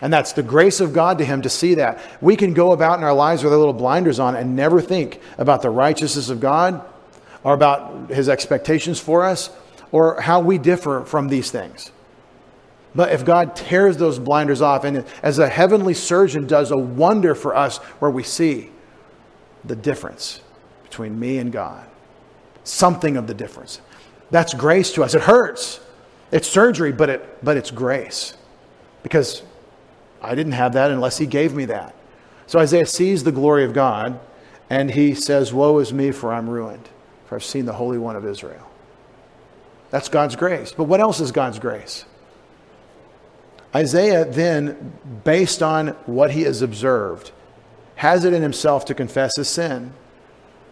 And 0.00 0.12
that's 0.12 0.32
the 0.32 0.42
grace 0.42 0.80
of 0.80 0.92
God 0.92 1.18
to 1.18 1.24
him 1.24 1.42
to 1.42 1.48
see 1.48 1.74
that. 1.74 2.00
We 2.20 2.34
can 2.34 2.54
go 2.54 2.72
about 2.72 2.98
in 2.98 3.04
our 3.04 3.14
lives 3.14 3.44
with 3.44 3.52
our 3.52 3.58
little 3.60 3.72
blinders 3.72 4.18
on 4.18 4.34
and 4.34 4.56
never 4.56 4.80
think 4.80 5.20
about 5.38 5.62
the 5.62 5.70
righteousness 5.70 6.28
of 6.28 6.40
God 6.40 6.84
or 7.44 7.54
about 7.54 8.10
his 8.10 8.28
expectations 8.28 8.98
for 8.98 9.24
us 9.24 9.50
or 9.92 10.20
how 10.20 10.40
we 10.40 10.58
differ 10.58 11.04
from 11.04 11.28
these 11.28 11.52
things. 11.52 11.92
But 12.92 13.12
if 13.12 13.24
God 13.24 13.54
tears 13.54 13.98
those 13.98 14.18
blinders 14.18 14.60
off, 14.60 14.82
and 14.82 15.04
as 15.22 15.38
a 15.38 15.48
heavenly 15.48 15.94
surgeon 15.94 16.48
does 16.48 16.72
a 16.72 16.76
wonder 16.76 17.36
for 17.36 17.54
us 17.54 17.76
where 18.00 18.10
we 18.10 18.24
see 18.24 18.70
the 19.64 19.76
difference 19.76 20.40
between 20.82 21.20
me 21.20 21.38
and 21.38 21.52
God, 21.52 21.86
something 22.64 23.16
of 23.16 23.28
the 23.28 23.34
difference. 23.34 23.80
That's 24.32 24.54
grace 24.54 24.92
to 24.94 25.04
us. 25.04 25.14
It 25.14 25.22
hurts. 25.22 25.78
It's 26.32 26.48
surgery, 26.48 26.90
but, 26.90 27.08
it, 27.08 27.44
but 27.44 27.56
it's 27.56 27.70
grace. 27.70 28.34
Because 29.04 29.42
I 30.20 30.34
didn't 30.34 30.52
have 30.52 30.72
that 30.72 30.90
unless 30.90 31.18
He 31.18 31.26
gave 31.26 31.54
me 31.54 31.66
that. 31.66 31.94
So 32.46 32.58
Isaiah 32.58 32.86
sees 32.86 33.22
the 33.22 33.32
glory 33.32 33.64
of 33.64 33.72
God, 33.72 34.18
and 34.68 34.90
he 34.90 35.14
says, 35.14 35.52
Woe 35.52 35.78
is 35.78 35.92
me, 35.92 36.10
for 36.10 36.32
I'm 36.32 36.48
ruined, 36.48 36.88
for 37.26 37.36
I've 37.36 37.44
seen 37.44 37.66
the 37.66 37.74
Holy 37.74 37.98
One 37.98 38.16
of 38.16 38.26
Israel. 38.26 38.68
That's 39.90 40.08
God's 40.08 40.34
grace. 40.34 40.72
But 40.72 40.84
what 40.84 41.00
else 41.00 41.20
is 41.20 41.30
God's 41.30 41.58
grace? 41.58 42.04
Isaiah 43.74 44.24
then, 44.24 44.92
based 45.24 45.62
on 45.62 45.88
what 46.06 46.30
he 46.30 46.42
has 46.42 46.62
observed, 46.62 47.32
has 47.96 48.24
it 48.24 48.32
in 48.32 48.42
himself 48.42 48.86
to 48.86 48.94
confess 48.94 49.36
his 49.36 49.48
sin. 49.48 49.92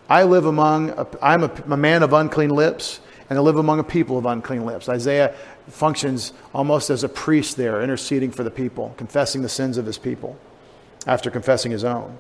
I 0.08 0.24
live 0.24 0.46
among, 0.46 1.06
I'm 1.22 1.44
a, 1.44 1.52
a 1.70 1.76
man 1.76 2.02
of 2.02 2.12
unclean 2.12 2.50
lips, 2.50 3.00
and 3.30 3.38
I 3.38 3.42
live 3.42 3.56
among 3.56 3.78
a 3.78 3.84
people 3.84 4.18
of 4.18 4.26
unclean 4.26 4.66
lips. 4.66 4.88
Isaiah 4.88 5.34
functions 5.68 6.32
almost 6.52 6.90
as 6.90 7.04
a 7.04 7.08
priest 7.08 7.56
there, 7.56 7.80
interceding 7.80 8.32
for 8.32 8.42
the 8.42 8.50
people, 8.50 8.92
confessing 8.96 9.42
the 9.42 9.48
sins 9.48 9.78
of 9.78 9.86
his 9.86 9.98
people 9.98 10.36
after 11.06 11.30
confessing 11.30 11.70
his 11.70 11.84
own. 11.84 12.18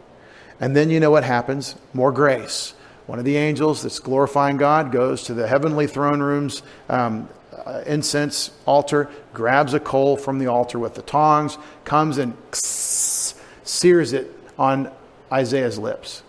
And 0.60 0.76
then 0.76 0.88
you 0.88 1.00
know 1.00 1.10
what 1.10 1.24
happens? 1.24 1.74
More 1.92 2.12
grace. 2.12 2.74
One 3.06 3.18
of 3.18 3.24
the 3.24 3.36
angels 3.36 3.82
that's 3.82 3.98
glorifying 3.98 4.56
God 4.56 4.92
goes 4.92 5.24
to 5.24 5.34
the 5.34 5.48
heavenly 5.48 5.88
throne 5.88 6.20
room's 6.20 6.62
um, 6.88 7.28
uh, 7.66 7.82
incense 7.86 8.52
altar, 8.64 9.10
grabs 9.32 9.74
a 9.74 9.80
coal 9.80 10.16
from 10.16 10.38
the 10.38 10.46
altar 10.46 10.78
with 10.78 10.94
the 10.94 11.02
tongs, 11.02 11.58
comes 11.84 12.18
and 12.18 12.36
sears 12.52 14.12
it 14.12 14.32
on 14.56 14.92
Isaiah's 15.32 15.78
lips. 15.78 16.22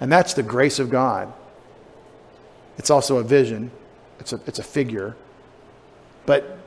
And 0.00 0.10
that's 0.10 0.34
the 0.34 0.42
grace 0.44 0.78
of 0.78 0.88
God. 0.88 1.32
It's 2.78 2.90
also 2.90 3.18
a 3.18 3.22
vision, 3.22 3.70
it's 4.18 4.32
a, 4.32 4.40
it's 4.46 4.58
a 4.58 4.62
figure. 4.62 5.16
But 6.26 6.58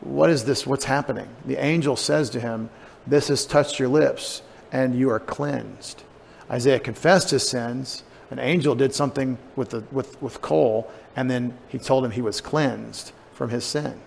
what 0.00 0.30
is 0.30 0.44
this? 0.44 0.66
What's 0.66 0.84
happening? 0.84 1.28
The 1.44 1.56
angel 1.56 1.96
says 1.96 2.30
to 2.30 2.40
him, 2.40 2.70
This 3.06 3.28
has 3.28 3.46
touched 3.46 3.78
your 3.78 3.88
lips, 3.88 4.42
and 4.72 4.94
you 4.98 5.10
are 5.10 5.20
cleansed. 5.20 6.02
Isaiah 6.50 6.80
confessed 6.80 7.30
his 7.30 7.48
sins. 7.48 8.02
An 8.30 8.38
angel 8.38 8.74
did 8.74 8.94
something 8.94 9.38
with, 9.54 9.70
the, 9.70 9.84
with, 9.92 10.20
with 10.20 10.42
coal, 10.42 10.90
and 11.14 11.30
then 11.30 11.56
he 11.68 11.78
told 11.78 12.04
him 12.04 12.10
he 12.10 12.20
was 12.20 12.40
cleansed 12.40 13.12
from 13.32 13.50
his 13.50 13.64
sin. 13.64 14.00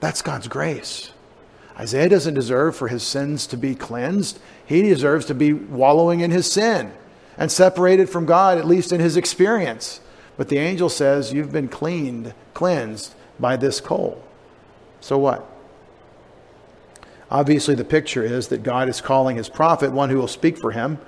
That's 0.00 0.22
God's 0.22 0.46
grace. 0.46 1.12
Isaiah 1.78 2.08
doesn't 2.08 2.34
deserve 2.34 2.76
for 2.76 2.88
his 2.88 3.02
sins 3.02 3.46
to 3.48 3.56
be 3.56 3.74
cleansed. 3.74 4.38
He 4.64 4.82
deserves 4.82 5.26
to 5.26 5.34
be 5.34 5.52
wallowing 5.52 6.20
in 6.20 6.30
his 6.30 6.50
sin 6.50 6.92
and 7.38 7.50
separated 7.50 8.10
from 8.10 8.26
God, 8.26 8.58
at 8.58 8.66
least 8.66 8.92
in 8.92 9.00
his 9.00 9.16
experience. 9.16 10.00
But 10.36 10.48
the 10.48 10.58
angel 10.58 10.88
says, 10.88 11.32
You've 11.32 11.52
been 11.52 11.68
cleaned, 11.68 12.34
cleansed 12.52 13.14
by 13.40 13.56
this 13.56 13.80
coal. 13.80 14.22
So 15.00 15.16
what? 15.16 15.48
Obviously, 17.30 17.74
the 17.74 17.84
picture 17.84 18.24
is 18.24 18.48
that 18.48 18.62
God 18.62 18.88
is 18.88 19.00
calling 19.00 19.36
his 19.36 19.48
prophet, 19.48 19.92
one 19.92 20.10
who 20.10 20.16
will 20.16 20.28
speak 20.28 20.58
for 20.58 20.72
him, 20.72 20.98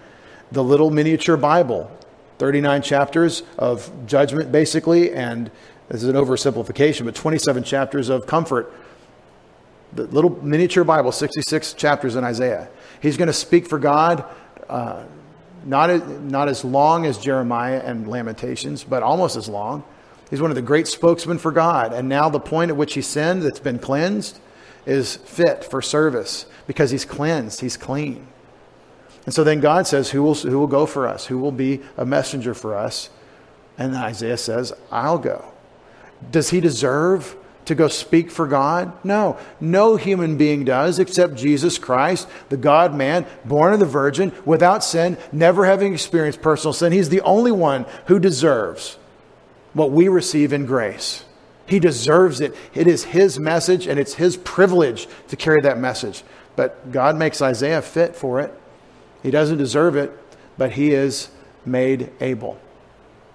the 0.52 0.62
little 0.64 0.90
miniature 0.90 1.36
Bible 1.36 1.90
39 2.38 2.80
chapters 2.80 3.42
of 3.58 3.92
judgment, 4.06 4.50
basically, 4.50 5.12
and 5.12 5.50
this 5.90 6.02
is 6.02 6.08
an 6.08 6.16
oversimplification, 6.16 7.04
but 7.04 7.14
27 7.14 7.62
chapters 7.64 8.08
of 8.08 8.26
comfort. 8.26 8.72
The 9.92 10.04
little 10.04 10.42
miniature 10.42 10.82
Bible, 10.82 11.12
66 11.12 11.74
chapters 11.74 12.16
in 12.16 12.24
Isaiah. 12.24 12.70
He's 13.02 13.18
going 13.18 13.26
to 13.26 13.34
speak 13.34 13.66
for 13.66 13.78
God, 13.78 14.24
uh, 14.70 15.02
not, 15.64 15.90
as, 15.90 16.02
not 16.02 16.48
as 16.48 16.64
long 16.64 17.06
as 17.06 17.18
Jeremiah 17.18 17.82
and 17.84 18.08
Lamentations, 18.08 18.84
but 18.84 19.02
almost 19.02 19.36
as 19.36 19.48
long. 19.48 19.84
He's 20.30 20.40
one 20.40 20.50
of 20.50 20.54
the 20.54 20.62
great 20.62 20.86
spokesmen 20.86 21.38
for 21.38 21.52
God. 21.52 21.92
And 21.92 22.08
now 22.08 22.28
the 22.28 22.40
point 22.40 22.70
at 22.70 22.76
which 22.76 22.94
he 22.94 23.02
sinned, 23.02 23.42
that's 23.42 23.58
been 23.58 23.78
cleansed, 23.78 24.38
is 24.86 25.16
fit 25.16 25.64
for 25.64 25.82
service 25.82 26.46
because 26.66 26.90
he's 26.90 27.04
cleansed, 27.04 27.60
he's 27.60 27.76
clean. 27.76 28.26
And 29.24 29.34
so 29.34 29.44
then 29.44 29.60
God 29.60 29.86
says, 29.86 30.10
who 30.10 30.22
will, 30.22 30.34
who 30.34 30.58
will 30.58 30.66
go 30.66 30.86
for 30.86 31.06
us? 31.06 31.26
Who 31.26 31.38
will 31.38 31.52
be 31.52 31.80
a 31.96 32.06
messenger 32.06 32.54
for 32.54 32.74
us? 32.74 33.10
And 33.76 33.94
Isaiah 33.94 34.36
says, 34.36 34.72
I'll 34.90 35.18
go. 35.18 35.44
Does 36.30 36.50
he 36.50 36.60
deserve 36.60 37.36
to 37.66 37.74
go 37.74 37.88
speak 37.88 38.30
for 38.30 38.46
God? 38.46 38.92
No. 39.04 39.38
No 39.60 39.96
human 39.96 40.36
being 40.36 40.64
does 40.64 40.98
except 40.98 41.34
Jesus 41.34 41.78
Christ, 41.78 42.28
the 42.48 42.56
God 42.56 42.94
man, 42.94 43.26
born 43.44 43.72
of 43.72 43.80
the 43.80 43.86
Virgin, 43.86 44.32
without 44.44 44.82
sin, 44.82 45.18
never 45.32 45.64
having 45.66 45.92
experienced 45.92 46.42
personal 46.42 46.72
sin. 46.72 46.92
He's 46.92 47.08
the 47.08 47.20
only 47.20 47.52
one 47.52 47.86
who 48.06 48.18
deserves 48.18 48.98
what 49.72 49.90
we 49.90 50.08
receive 50.08 50.52
in 50.52 50.66
grace. 50.66 51.24
He 51.66 51.78
deserves 51.78 52.40
it. 52.40 52.56
It 52.74 52.88
is 52.88 53.04
his 53.04 53.38
message 53.38 53.86
and 53.86 53.98
it's 54.00 54.14
his 54.14 54.36
privilege 54.36 55.06
to 55.28 55.36
carry 55.36 55.60
that 55.60 55.78
message. 55.78 56.24
But 56.56 56.90
God 56.90 57.16
makes 57.16 57.40
Isaiah 57.40 57.82
fit 57.82 58.16
for 58.16 58.40
it. 58.40 58.52
He 59.22 59.30
doesn't 59.30 59.58
deserve 59.58 59.94
it, 59.96 60.10
but 60.58 60.72
he 60.72 60.92
is 60.92 61.30
made 61.64 62.10
able. 62.20 62.58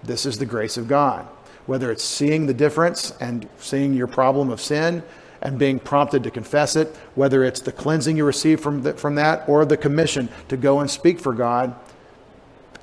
This 0.03 0.26
is 0.26 0.38
the 0.38 0.45
grace 0.45 0.78
of 0.78 0.88
God. 0.88 1.28
Whether 1.66 1.91
it's 1.91 2.03
seeing 2.03 2.45
the 2.45 2.53
difference 2.53 3.11
and 3.20 3.47
seeing 3.57 3.93
your 3.93 4.07
problem 4.07 4.49
of 4.49 4.61
sin 4.61 5.03
and 5.41 5.59
being 5.59 5.80
prompted 5.80 6.24
to 6.24 6.32
confess 6.32 6.76
it, 6.76 6.95
whether 7.16 7.43
it's 7.43 7.59
the 7.59 7.72
cleansing 7.72 8.18
you 8.18 8.26
receive 8.26 8.59
from, 8.59 8.84
the, 8.84 8.93
from 8.93 9.16
that 9.16 9.47
or 9.47 9.66
the 9.66 9.78
commission 9.78 10.30
to 10.49 10.57
go 10.57 10.80
and 10.80 10.89
speak 10.89 11.20
for 11.20 11.34
God, 11.34 11.76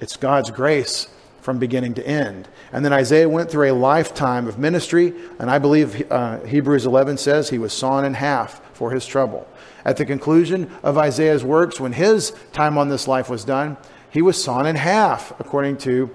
it's 0.01 0.17
God's 0.17 0.51
grace 0.51 1.09
from 1.43 1.59
beginning 1.59 1.95
to 1.95 2.07
end. 2.07 2.49
And 2.73 2.85
then 2.85 2.93
Isaiah 2.93 3.29
went 3.29 3.51
through 3.51 3.73
a 3.73 3.75
lifetime 3.75 4.47
of 4.47 4.59
ministry, 4.59 5.13
and 5.39 5.51
I 5.51 5.59
believe 5.59 6.11
uh, 6.11 6.41
Hebrews 6.41 6.87
11 6.87 7.19
says 7.19 7.51
he 7.51 7.59
was 7.59 7.73
sawn 7.73 8.05
in 8.05 8.15
half 8.15 8.61
for 8.75 8.93
his 8.93 9.07
trouble. 9.07 9.47
At 9.85 9.97
the 9.97 10.07
conclusion 10.07 10.71
of 10.85 10.97
Isaiah's 10.97 11.43
works, 11.43 11.81
when 11.81 11.93
his 11.93 12.33
time 12.53 12.79
on 12.79 12.89
this 12.89 13.09
life 13.09 13.29
was 13.29 13.45
done, 13.45 13.77
he 14.11 14.23
was 14.23 14.43
sawn 14.43 14.67
in 14.67 14.77
half, 14.77 15.39
according 15.41 15.79
to 15.79 16.15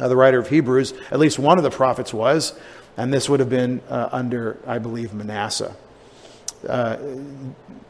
uh, 0.00 0.08
the 0.08 0.16
writer 0.16 0.38
of 0.38 0.48
Hebrews. 0.48 0.94
At 1.10 1.18
least 1.18 1.38
one 1.38 1.58
of 1.58 1.64
the 1.64 1.70
prophets 1.70 2.12
was, 2.12 2.58
and 2.96 3.12
this 3.12 3.28
would 3.28 3.40
have 3.40 3.50
been 3.50 3.80
uh, 3.88 4.08
under, 4.10 4.58
I 4.66 4.78
believe, 4.78 5.12
Manasseh. 5.14 5.76
Uh, 6.66 6.96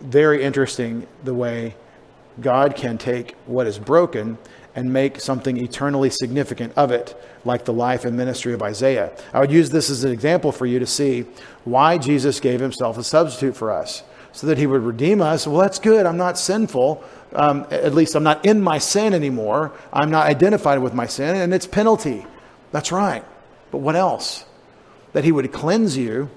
very 0.01 0.43
interesting 0.43 1.07
the 1.25 1.35
way 1.35 1.75
God 2.41 2.77
can 2.77 2.99
take 2.99 3.35
what 3.47 3.67
is 3.67 3.79
broken 3.79 4.39
and 4.77 4.93
make 4.93 5.21
something 5.21 5.57
eternally 5.57 6.11
significant 6.11 6.73
of 6.77 6.93
it, 6.93 7.21
like 7.45 7.65
the 7.65 7.73
life 7.73 8.05
and 8.05 8.17
ministry 8.17 8.53
of 8.53 8.63
Isaiah. 8.63 9.11
I 9.33 9.41
would 9.41 9.51
use 9.51 9.71
this 9.71 9.91
as 9.91 10.05
an 10.05 10.13
example 10.13 10.53
for 10.53 10.65
you 10.65 10.79
to 10.79 10.87
see 10.87 11.27
why 11.65 11.99
Jesus 11.99 12.39
gave 12.39 12.61
himself 12.61 12.97
a 12.97 13.03
substitute 13.03 13.57
for 13.57 13.73
us. 13.73 14.05
so 14.33 14.47
that 14.47 14.59
he 14.59 14.67
would 14.67 14.83
redeem 14.83 15.21
us. 15.21 15.47
Well, 15.47 15.61
that's 15.61 15.79
good. 15.79 16.07
I'm 16.07 16.17
not 16.17 16.39
sinful. 16.39 17.03
Um, 17.33 17.67
at 17.71 17.95
least 17.95 18.17
I'm 18.17 18.25
not 18.25 18.45
in 18.45 18.61
my 18.61 18.79
sin 18.79 19.15
anymore. 19.15 19.73
I'm 19.93 20.11
not 20.11 20.27
identified 20.27 20.81
with 20.81 20.95
my 20.95 21.07
sin, 21.07 21.37
and 21.37 21.55
it's 21.55 21.67
penalty. 21.67 22.27
That's 22.73 22.91
right. 22.91 23.25
But 23.71 23.79
what 23.79 23.97
else? 23.97 24.45
That 25.13 25.25
he 25.25 25.33
would 25.33 25.53
cleanse 25.53 25.97
you, 25.97 26.29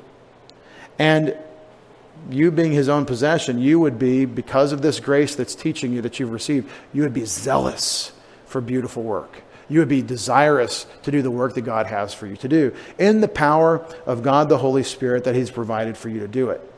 and 1.00 1.36
you 2.30 2.52
being 2.52 2.72
his 2.72 2.90
own 2.90 3.06
possession, 3.06 3.60
you 3.60 3.80
would 3.80 3.98
be, 4.00 4.26
because 4.26 4.72
of 4.72 4.82
this 4.82 5.00
grace 5.00 5.36
that's 5.36 5.56
teaching 5.56 5.94
you 5.94 6.02
that 6.02 6.20
you've 6.20 6.32
received, 6.32 6.70
you 6.94 7.02
would 7.02 7.14
be 7.14 7.26
zealous 7.26 8.12
for 8.46 8.62
beautiful 8.62 9.04
work. 9.04 9.42
You 9.70 9.80
would 9.80 9.90
be 9.90 10.02
desirous 10.02 10.86
to 11.04 11.12
do 11.12 11.22
the 11.22 11.32
work 11.32 11.56
that 11.56 11.62
God 11.62 11.88
has 11.88 12.14
for 12.14 12.28
you 12.28 12.36
to 12.38 12.48
do 12.48 12.76
in 13.00 13.22
the 13.22 13.28
power 13.28 13.86
of 14.06 14.22
God 14.22 14.50
the 14.50 14.58
Holy 14.58 14.84
Spirit 14.84 15.24
that 15.24 15.36
he's 15.36 15.50
provided 15.50 15.98
for 15.98 16.10
you 16.10 16.20
to 16.20 16.28
do 16.28 16.50
it. 16.50 16.73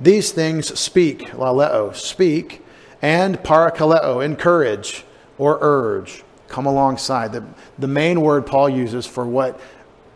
These 0.00 0.32
things 0.32 0.78
speak, 0.78 1.28
laleo, 1.32 1.94
speak, 1.94 2.64
and 3.02 3.38
parakaleo, 3.38 4.24
encourage 4.24 5.04
or 5.38 5.58
urge, 5.60 6.22
come 6.48 6.66
alongside. 6.66 7.32
The, 7.32 7.44
the 7.78 7.88
main 7.88 8.20
word 8.20 8.46
Paul 8.46 8.68
uses 8.68 9.06
for 9.06 9.26
what, 9.26 9.60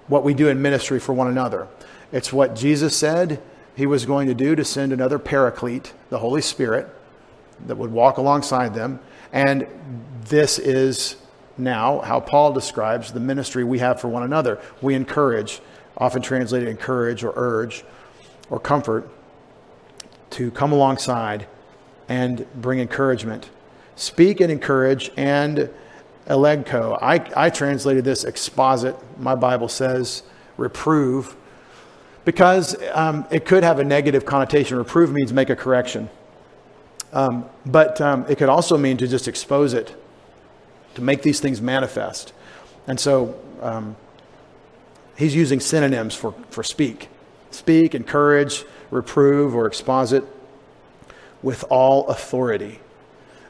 what 0.09 0.25
we 0.25 0.35
do 0.35 0.49
in 0.49 0.61
ministry 0.63 1.01
for 1.01 1.13
one 1.13 1.29
another. 1.29 1.69
It's 2.13 2.33
what 2.33 2.55
Jesus 2.55 2.97
said 2.97 3.43
he 3.77 3.87
was 3.87 4.07
going 4.07 4.29
to 4.29 4.35
do 4.35 4.55
to 4.55 4.65
send 4.65 4.93
another 4.93 5.19
paraclete, 5.19 5.93
the 6.11 6.19
Holy 6.19 6.43
Spirit, 6.43 6.89
that 7.67 7.77
would 7.77 7.91
walk 7.93 8.19
alongside 8.19 8.75
them. 8.75 9.01
And 9.33 9.67
this 10.27 10.59
is 10.59 11.17
now 11.59 12.01
how 12.01 12.21
Paul 12.21 12.53
describes 12.53 13.13
the 13.13 13.21
ministry 13.21 13.65
we 13.65 13.81
have 13.81 14.01
for 14.01 14.09
one 14.09 14.23
another. 14.23 14.61
We 14.81 14.95
encourage, 14.95 15.61
often 15.97 16.23
translated 16.23 16.69
encourage 16.69 17.25
or 17.25 17.33
urge 17.37 17.85
or 18.51 18.61
comfort, 18.61 19.11
to 20.35 20.51
come 20.51 20.73
alongside 20.73 21.47
and 22.09 22.47
bring 22.61 22.81
encouragement. 22.81 23.51
Speak 23.97 24.41
and 24.41 24.51
encourage 24.51 25.11
and 25.17 25.71
elegcho. 26.27 26.99
I, 27.01 27.25
I 27.37 27.51
translated 27.51 28.05
this 28.05 28.25
exposit. 28.25 28.97
My 29.19 29.35
Bible 29.35 29.69
says 29.69 30.23
reprove 30.57 31.37
because 32.25 32.77
um, 32.93 33.27
it 33.31 33.45
could 33.45 33.63
have 33.63 33.79
a 33.79 33.85
negative 33.85 34.25
connotation. 34.25 34.77
Reprove 34.79 35.13
means 35.13 35.33
make 35.33 35.51
a 35.51 35.57
correction. 35.57 36.09
Um, 37.13 37.45
but 37.65 38.01
um, 38.01 38.27
it 38.29 38.39
could 38.39 38.49
also 38.49 38.77
mean 38.77 38.97
to 38.97 39.07
just 39.07 39.29
expose 39.29 39.73
it, 39.73 39.95
to 40.95 41.03
make 41.03 41.23
these 41.23 41.39
things 41.39 41.61
manifest. 41.61 42.33
And 42.89 42.99
so 42.99 43.39
um, 43.61 43.97
he's 45.17 45.35
using 45.35 45.61
synonyms 45.61 46.15
for, 46.15 46.35
for 46.51 46.65
speak. 46.65 47.09
Speak, 47.53 47.95
encourage, 47.95 48.65
reprove, 48.91 49.55
or 49.55 49.67
exposit 49.67 50.25
with 51.43 51.65
all 51.71 52.07
authority. 52.09 52.81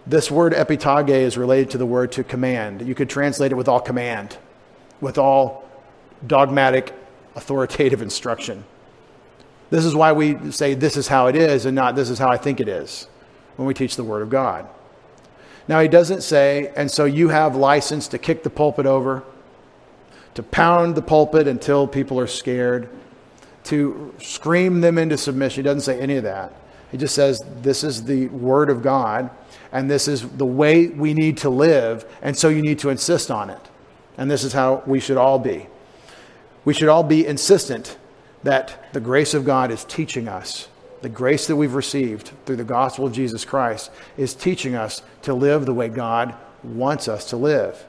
This 0.06 0.30
word 0.30 0.52
epitage 0.52 1.08
is 1.08 1.38
related 1.38 1.70
to 1.70 1.78
the 1.78 1.86
word 1.86 2.12
to 2.12 2.24
command. 2.24 2.86
You 2.86 2.94
could 2.94 3.08
translate 3.08 3.52
it 3.52 3.54
with 3.54 3.68
all 3.68 3.80
command, 3.80 4.36
with 5.00 5.16
all 5.16 5.68
dogmatic 6.26 6.92
authoritative 7.36 8.02
instruction. 8.02 8.64
This 9.70 9.84
is 9.84 9.94
why 9.94 10.12
we 10.12 10.52
say 10.52 10.74
this 10.74 10.96
is 10.96 11.08
how 11.08 11.26
it 11.26 11.36
is 11.36 11.66
and 11.66 11.74
not 11.74 11.96
this 11.96 12.10
is 12.10 12.18
how 12.18 12.28
I 12.28 12.36
think 12.36 12.60
it 12.60 12.68
is 12.68 13.08
when 13.56 13.66
we 13.66 13.74
teach 13.74 13.96
the 13.96 14.04
Word 14.04 14.22
of 14.22 14.30
God. 14.30 14.68
Now, 15.66 15.80
he 15.80 15.88
doesn't 15.88 16.22
say, 16.22 16.72
and 16.76 16.90
so 16.90 17.06
you 17.06 17.30
have 17.30 17.56
license 17.56 18.08
to 18.08 18.18
kick 18.18 18.42
the 18.42 18.50
pulpit 18.50 18.84
over, 18.84 19.22
to 20.34 20.42
pound 20.42 20.94
the 20.94 21.02
pulpit 21.02 21.48
until 21.48 21.86
people 21.86 22.20
are 22.20 22.26
scared, 22.26 22.90
to 23.64 24.14
scream 24.18 24.80
them 24.80 24.98
into 24.98 25.16
submission. 25.16 25.62
He 25.62 25.64
doesn't 25.64 25.82
say 25.82 25.98
any 26.00 26.16
of 26.16 26.24
that. 26.24 26.52
He 26.90 26.98
just 26.98 27.14
says, 27.14 27.44
this 27.62 27.82
is 27.82 28.04
the 28.04 28.28
Word 28.28 28.70
of 28.70 28.82
God, 28.82 29.30
and 29.72 29.90
this 29.90 30.06
is 30.06 30.28
the 30.28 30.46
way 30.46 30.86
we 30.86 31.12
need 31.12 31.38
to 31.38 31.50
live, 31.50 32.04
and 32.22 32.36
so 32.36 32.48
you 32.48 32.62
need 32.62 32.78
to 32.80 32.90
insist 32.90 33.30
on 33.30 33.50
it. 33.50 33.60
And 34.16 34.30
this 34.30 34.44
is 34.44 34.52
how 34.52 34.82
we 34.86 35.00
should 35.00 35.16
all 35.16 35.38
be. 35.38 35.66
We 36.64 36.72
should 36.72 36.88
all 36.88 37.02
be 37.02 37.26
insistent 37.26 37.98
that 38.44 38.92
the 38.92 39.00
grace 39.00 39.34
of 39.34 39.44
God 39.44 39.70
is 39.70 39.84
teaching 39.84 40.28
us. 40.28 40.68
The 41.02 41.08
grace 41.08 41.46
that 41.48 41.56
we've 41.56 41.74
received 41.74 42.30
through 42.46 42.56
the 42.56 42.64
gospel 42.64 43.06
of 43.06 43.12
Jesus 43.12 43.44
Christ 43.44 43.90
is 44.16 44.34
teaching 44.34 44.74
us 44.74 45.02
to 45.22 45.34
live 45.34 45.66
the 45.66 45.74
way 45.74 45.88
God 45.88 46.34
wants 46.62 47.08
us 47.08 47.30
to 47.30 47.36
live. 47.36 47.84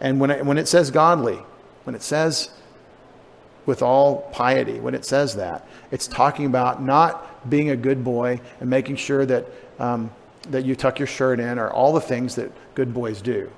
And 0.00 0.20
when 0.20 0.30
it, 0.30 0.44
when 0.44 0.58
it 0.58 0.68
says 0.68 0.90
godly, 0.90 1.38
when 1.84 1.94
it 1.94 2.02
says 2.02 2.50
with 3.66 3.82
all 3.82 4.22
piety, 4.32 4.78
when 4.78 4.94
it 4.94 5.04
says 5.04 5.36
that, 5.36 5.66
it's 5.90 6.06
talking 6.06 6.46
about 6.46 6.82
not 6.82 7.50
being 7.50 7.70
a 7.70 7.76
good 7.76 8.02
boy 8.02 8.40
and 8.60 8.70
making 8.70 8.96
sure 8.96 9.26
that, 9.26 9.46
um, 9.78 10.10
that 10.50 10.64
you 10.64 10.74
tuck 10.76 10.98
your 10.98 11.08
shirt 11.08 11.40
in 11.40 11.58
or 11.58 11.70
all 11.70 11.92
the 11.92 12.00
things 12.00 12.36
that 12.36 12.50
good 12.74 12.94
boys 12.94 13.20
do. 13.20 13.50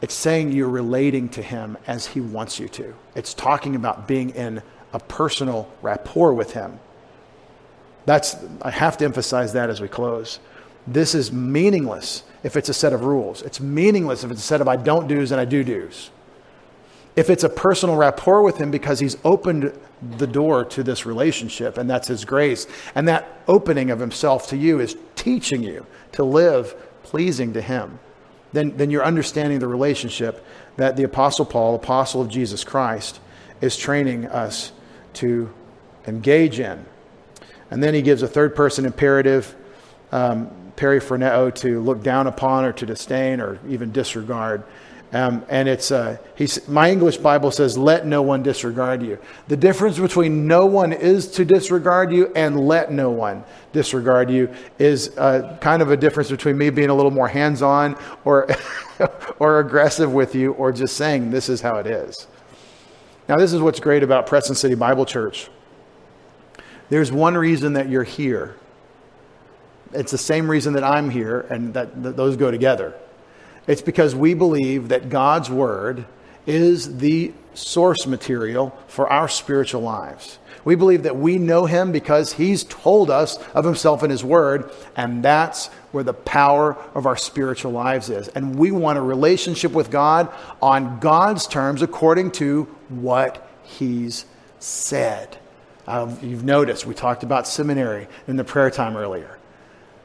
It's 0.00 0.14
saying 0.14 0.52
you're 0.52 0.68
relating 0.68 1.28
to 1.30 1.42
him 1.42 1.76
as 1.86 2.06
he 2.06 2.20
wants 2.20 2.58
you 2.58 2.68
to. 2.68 2.94
It's 3.14 3.34
talking 3.34 3.76
about 3.76 4.08
being 4.08 4.30
in 4.30 4.62
a 4.92 4.98
personal 4.98 5.70
rapport 5.82 6.32
with 6.32 6.52
him. 6.52 6.78
That's, 8.06 8.36
I 8.62 8.70
have 8.70 8.96
to 8.98 9.04
emphasize 9.04 9.52
that 9.52 9.68
as 9.68 9.80
we 9.80 9.88
close. 9.88 10.38
This 10.86 11.14
is 11.14 11.30
meaningless 11.30 12.22
if 12.42 12.56
it's 12.56 12.70
a 12.70 12.74
set 12.74 12.92
of 12.92 13.04
rules. 13.04 13.42
It's 13.42 13.60
meaningless 13.60 14.24
if 14.24 14.30
it's 14.30 14.40
a 14.40 14.44
set 14.44 14.60
of 14.60 14.68
I 14.68 14.76
don't 14.76 15.06
do's 15.06 15.32
and 15.32 15.40
I 15.40 15.44
do 15.44 15.62
do's. 15.62 16.10
If 17.16 17.28
it's 17.28 17.44
a 17.44 17.48
personal 17.48 17.96
rapport 17.96 18.42
with 18.42 18.58
him 18.58 18.70
because 18.70 19.00
he's 19.00 19.16
opened 19.24 19.72
the 20.16 20.26
door 20.26 20.64
to 20.64 20.82
this 20.82 21.04
relationship 21.04 21.76
and 21.76 21.90
that's 21.90 22.08
his 22.08 22.24
grace, 22.24 22.66
and 22.94 23.08
that 23.08 23.40
opening 23.48 23.90
of 23.90 23.98
himself 23.98 24.48
to 24.48 24.56
you 24.56 24.80
is 24.80 24.96
teaching 25.16 25.62
you 25.62 25.86
to 26.12 26.24
live 26.24 26.74
pleasing 27.02 27.52
to 27.54 27.60
him 27.60 27.98
then, 28.52 28.76
then 28.76 28.90
you're 28.90 29.04
understanding 29.04 29.58
the 29.58 29.68
relationship 29.68 30.44
that 30.76 30.96
the 30.96 31.04
Apostle 31.04 31.44
Paul, 31.44 31.74
apostle 31.74 32.20
of 32.20 32.28
Jesus 32.28 32.64
Christ, 32.64 33.20
is 33.60 33.76
training 33.76 34.26
us 34.26 34.72
to 35.14 35.52
engage 36.06 36.58
in. 36.58 36.84
And 37.70 37.82
then 37.82 37.94
he 37.94 38.02
gives 38.02 38.22
a 38.22 38.28
third 38.28 38.56
person 38.56 38.84
imperative, 38.84 39.54
um, 40.10 40.50
periphroneo, 40.76 41.54
to 41.56 41.80
look 41.80 42.02
down 42.02 42.26
upon 42.26 42.64
or 42.64 42.72
to 42.72 42.86
disdain 42.86 43.40
or 43.40 43.60
even 43.68 43.92
disregard. 43.92 44.64
Um, 45.12 45.44
and 45.48 45.68
it's 45.68 45.90
uh, 45.90 46.18
my 46.68 46.90
English 46.90 47.16
Bible 47.16 47.50
says, 47.50 47.76
"Let 47.76 48.06
no 48.06 48.22
one 48.22 48.44
disregard 48.44 49.02
you." 49.02 49.18
The 49.48 49.56
difference 49.56 49.98
between 49.98 50.46
"no 50.46 50.66
one 50.66 50.92
is 50.92 51.26
to 51.32 51.44
disregard 51.44 52.12
you" 52.12 52.32
and 52.36 52.68
"let 52.68 52.92
no 52.92 53.10
one 53.10 53.42
disregard 53.72 54.30
you" 54.30 54.48
is 54.78 55.16
uh, 55.18 55.58
kind 55.60 55.82
of 55.82 55.90
a 55.90 55.96
difference 55.96 56.30
between 56.30 56.56
me 56.56 56.70
being 56.70 56.90
a 56.90 56.94
little 56.94 57.10
more 57.10 57.26
hands-on 57.26 57.96
or 58.24 58.48
or 59.40 59.58
aggressive 59.58 60.12
with 60.12 60.36
you, 60.36 60.52
or 60.52 60.70
just 60.70 60.96
saying 60.96 61.32
this 61.32 61.48
is 61.48 61.60
how 61.60 61.78
it 61.78 61.88
is. 61.88 62.28
Now, 63.28 63.36
this 63.36 63.52
is 63.52 63.60
what's 63.60 63.80
great 63.80 64.04
about 64.04 64.28
Preston 64.28 64.54
City 64.54 64.76
Bible 64.76 65.06
Church. 65.06 65.48
There's 66.88 67.10
one 67.10 67.36
reason 67.36 67.72
that 67.72 67.88
you're 67.88 68.04
here. 68.04 68.56
It's 69.92 70.12
the 70.12 70.18
same 70.18 70.48
reason 70.48 70.74
that 70.74 70.84
I'm 70.84 71.10
here, 71.10 71.40
and 71.50 71.74
that, 71.74 72.00
that 72.02 72.16
those 72.16 72.36
go 72.36 72.52
together. 72.52 72.94
It's 73.70 73.82
because 73.82 74.16
we 74.16 74.34
believe 74.34 74.88
that 74.88 75.10
God's 75.10 75.48
Word 75.48 76.04
is 76.44 76.98
the 76.98 77.32
source 77.54 78.04
material 78.04 78.76
for 78.88 79.08
our 79.08 79.28
spiritual 79.28 79.80
lives. 79.80 80.40
We 80.64 80.74
believe 80.74 81.04
that 81.04 81.16
we 81.16 81.38
know 81.38 81.66
Him 81.66 81.92
because 81.92 82.32
He's 82.32 82.64
told 82.64 83.12
us 83.12 83.38
of 83.54 83.64
Himself 83.64 84.02
in 84.02 84.10
His 84.10 84.24
Word, 84.24 84.72
and 84.96 85.22
that's 85.22 85.68
where 85.92 86.02
the 86.02 86.12
power 86.12 86.76
of 86.96 87.06
our 87.06 87.16
spiritual 87.16 87.70
lives 87.70 88.10
is. 88.10 88.26
And 88.26 88.58
we 88.58 88.72
want 88.72 88.98
a 88.98 89.02
relationship 89.02 89.70
with 89.70 89.88
God 89.88 90.32
on 90.60 90.98
God's 90.98 91.46
terms 91.46 91.80
according 91.80 92.32
to 92.32 92.64
what 92.88 93.48
He's 93.62 94.24
said. 94.58 95.38
Um, 95.86 96.18
you've 96.22 96.42
noticed 96.42 96.86
we 96.86 96.94
talked 96.94 97.22
about 97.22 97.46
seminary 97.46 98.08
in 98.26 98.34
the 98.34 98.42
prayer 98.42 98.72
time 98.72 98.96
earlier. 98.96 99.39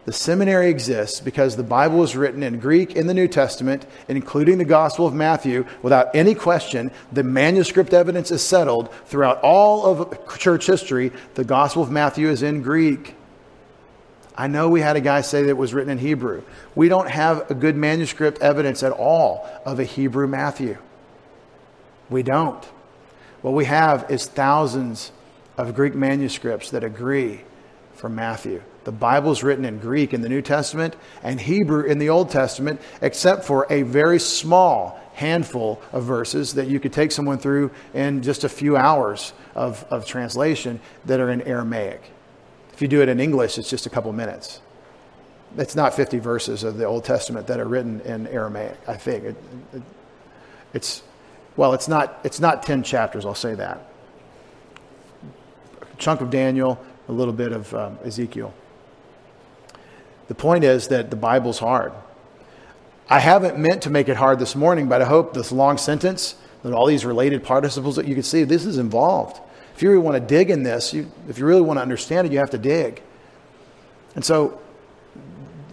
The 0.05 0.13
seminary 0.13 0.69
exists 0.69 1.19
because 1.19 1.55
the 1.55 1.63
Bible 1.63 1.97
was 1.97 2.15
written 2.15 2.43
in 2.43 2.59
Greek 2.59 2.95
in 2.95 3.07
the 3.07 3.13
New 3.13 3.27
Testament, 3.27 3.87
including 4.07 4.59
the 4.59 4.65
Gospel 4.65 5.07
of 5.07 5.15
Matthew, 5.15 5.65
without 5.81 6.15
any 6.15 6.35
question. 6.35 6.91
The 7.11 7.23
manuscript 7.23 7.91
evidence 7.91 8.29
is 8.29 8.43
settled 8.43 8.93
throughout 9.07 9.41
all 9.41 9.85
of 9.85 10.37
church 10.37 10.67
history. 10.67 11.11
The 11.33 11.43
Gospel 11.43 11.81
of 11.81 11.89
Matthew 11.89 12.29
is 12.29 12.43
in 12.43 12.61
Greek. 12.61 13.15
I 14.37 14.45
know 14.45 14.69
we 14.69 14.81
had 14.81 14.95
a 14.95 15.01
guy 15.01 15.21
say 15.21 15.41
that 15.41 15.49
it 15.49 15.57
was 15.57 15.73
written 15.73 15.91
in 15.91 15.97
Hebrew. 15.97 16.43
We 16.75 16.87
don't 16.87 17.09
have 17.09 17.49
a 17.49 17.55
good 17.55 17.75
manuscript 17.75 18.41
evidence 18.41 18.83
at 18.83 18.91
all 18.91 19.49
of 19.65 19.79
a 19.79 19.85
Hebrew 19.85 20.27
Matthew. 20.27 20.77
We 22.11 22.21
don't. 22.21 22.63
What 23.41 23.55
we 23.55 23.65
have 23.65 24.11
is 24.11 24.27
thousands 24.27 25.11
of 25.57 25.73
Greek 25.73 25.95
manuscripts 25.95 26.69
that 26.71 26.83
agree 26.83 27.41
from 27.95 28.13
Matthew. 28.13 28.61
The 28.85 28.91
Bible's 28.91 29.43
written 29.43 29.65
in 29.65 29.79
Greek 29.79 30.13
in 30.13 30.21
the 30.21 30.29
New 30.29 30.43
Testament 30.43 30.95
and 31.23 31.41
Hebrew 31.41 31.83
in 31.83 31.97
the 31.97 32.09
Old 32.09 32.29
Testament, 32.29 32.79
except 33.01 33.43
for 33.43 33.65
a 33.69 33.81
very 33.81 34.19
small 34.19 34.99
handful 35.15 35.81
of 35.91 36.03
verses 36.03 36.53
that 36.53 36.67
you 36.67 36.79
could 36.79 36.93
take 36.93 37.11
someone 37.11 37.39
through 37.39 37.71
in 37.93 38.21
just 38.21 38.43
a 38.43 38.49
few 38.49 38.77
hours 38.77 39.33
of, 39.55 39.83
of 39.89 40.05
translation 40.05 40.79
that 41.05 41.19
are 41.19 41.31
in 41.31 41.41
Aramaic. 41.41 42.11
If 42.73 42.81
you 42.81 42.87
do 42.87 43.01
it 43.01 43.09
in 43.09 43.19
English, 43.19 43.57
it's 43.57 43.69
just 43.69 43.87
a 43.87 43.89
couple 43.89 44.13
minutes. 44.13 44.61
It's 45.57 45.75
not 45.75 45.95
50 45.95 46.19
verses 46.19 46.63
of 46.63 46.77
the 46.77 46.85
Old 46.85 47.05
Testament 47.05 47.47
that 47.47 47.59
are 47.59 47.67
written 47.67 48.01
in 48.01 48.27
Aramaic, 48.27 48.77
I 48.87 48.97
think. 48.97 49.23
It, 49.23 49.35
it, 49.73 49.81
it's, 50.73 51.01
well, 51.55 51.73
it's 51.73 51.87
not, 51.87 52.19
it's 52.23 52.39
not 52.39 52.61
10 52.61 52.83
chapters, 52.83 53.25
I'll 53.25 53.33
say 53.33 53.55
that. 53.55 53.89
A 55.81 55.95
chunk 55.97 56.21
of 56.21 56.29
Daniel, 56.29 56.77
a 57.07 57.13
little 57.13 57.33
bit 57.33 57.51
of 57.51 57.73
um, 57.73 57.97
Ezekiel. 58.03 58.53
The 60.27 60.35
point 60.35 60.63
is 60.63 60.87
that 60.87 61.09
the 61.09 61.15
Bible's 61.15 61.59
hard. 61.59 61.93
I 63.09 63.19
haven't 63.19 63.59
meant 63.59 63.83
to 63.83 63.89
make 63.89 64.09
it 64.09 64.17
hard 64.17 64.39
this 64.39 64.55
morning, 64.55 64.87
but 64.87 65.01
I 65.01 65.05
hope 65.05 65.33
this 65.33 65.51
long 65.51 65.77
sentence, 65.77 66.35
that 66.63 66.73
all 66.73 66.87
these 66.87 67.05
related 67.05 67.43
participles 67.43 67.95
that 67.97 68.07
you 68.07 68.15
can 68.15 68.23
see, 68.23 68.43
this 68.43 68.65
is 68.65 68.79
involved. 68.79 69.39
If 69.75 69.83
you 69.83 69.89
really 69.89 70.01
want 70.01 70.15
to 70.15 70.25
dig 70.25 70.49
in 70.49 70.63
this, 70.63 70.93
you, 70.93 71.11
if 71.29 71.37
you 71.37 71.45
really 71.45 71.61
want 71.61 71.77
to 71.77 71.81
understand 71.81 72.25
it, 72.25 72.33
you 72.33 72.39
have 72.39 72.49
to 72.51 72.57
dig. 72.57 73.03
And 74.15 74.25
so, 74.25 74.59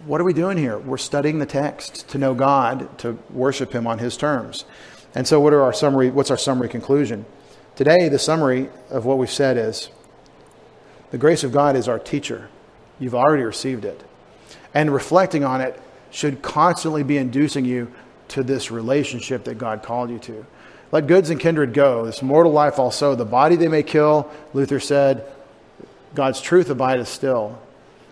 what 0.05 0.19
are 0.19 0.25
we 0.25 0.33
doing 0.33 0.57
here? 0.57 0.77
We're 0.77 0.97
studying 0.97 1.39
the 1.39 1.45
text 1.45 2.09
to 2.09 2.17
know 2.17 2.35
God, 2.35 2.99
to 2.99 3.17
worship 3.31 3.73
Him 3.73 3.87
on 3.87 3.99
His 3.99 4.17
terms. 4.17 4.65
And 5.15 5.25
so, 5.27 5.39
what 5.39 5.53
are 5.53 5.61
our 5.61 5.73
summary? 5.73 6.11
What's 6.11 6.29
our 6.29 6.37
summary 6.37 6.69
conclusion? 6.69 7.25
Today, 7.75 8.09
the 8.09 8.19
summary 8.19 8.69
of 8.91 9.05
what 9.05 9.17
we've 9.17 9.31
said 9.31 9.57
is 9.57 9.89
the 11.09 11.17
grace 11.17 11.43
of 11.43 11.51
God 11.51 11.75
is 11.75 11.87
our 11.87 11.97
teacher. 11.97 12.49
You've 12.99 13.15
already 13.15 13.43
received 13.43 13.85
it. 13.85 14.03
And 14.73 14.93
reflecting 14.93 15.43
on 15.43 15.61
it 15.61 15.79
should 16.11 16.41
constantly 16.41 17.03
be 17.03 17.17
inducing 17.17 17.65
you 17.65 17.91
to 18.29 18.43
this 18.43 18.71
relationship 18.71 19.43
that 19.45 19.57
God 19.57 19.83
called 19.83 20.09
you 20.09 20.19
to. 20.19 20.45
Let 20.91 21.07
goods 21.07 21.29
and 21.29 21.39
kindred 21.39 21.73
go. 21.73 22.05
This 22.05 22.21
mortal 22.21 22.51
life 22.51 22.79
also, 22.79 23.15
the 23.15 23.25
body 23.25 23.55
they 23.55 23.67
may 23.67 23.83
kill, 23.83 24.31
Luther 24.53 24.79
said, 24.79 25.25
God's 26.13 26.39
truth 26.39 26.69
abideth 26.69 27.07
still. 27.07 27.59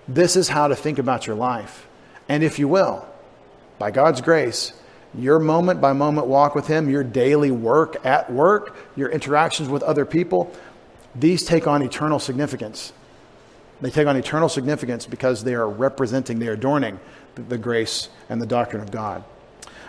This 0.07 0.35
is 0.35 0.49
how 0.49 0.67
to 0.67 0.75
think 0.75 0.97
about 0.97 1.27
your 1.27 1.35
life. 1.35 1.87
And 2.27 2.43
if 2.43 2.57
you 2.57 2.67
will, 2.67 3.07
by 3.77 3.91
God's 3.91 4.21
grace, 4.21 4.73
your 5.13 5.39
moment 5.39 5.81
by 5.81 5.93
moment 5.93 6.27
walk 6.27 6.55
with 6.55 6.67
Him, 6.67 6.89
your 6.89 7.03
daily 7.03 7.51
work 7.51 8.03
at 8.05 8.31
work, 8.31 8.75
your 8.95 9.09
interactions 9.09 9.69
with 9.69 9.83
other 9.83 10.05
people, 10.05 10.51
these 11.13 11.45
take 11.45 11.67
on 11.67 11.81
eternal 11.83 12.19
significance. 12.19 12.93
They 13.81 13.89
take 13.89 14.07
on 14.07 14.15
eternal 14.15 14.47
significance 14.47 15.05
because 15.05 15.43
they 15.43 15.55
are 15.55 15.67
representing, 15.67 16.39
they 16.39 16.47
are 16.47 16.53
adorning 16.53 16.99
the 17.35 17.57
grace 17.57 18.09
and 18.29 18.41
the 18.41 18.45
doctrine 18.45 18.81
of 18.81 18.91
God. 18.91 19.23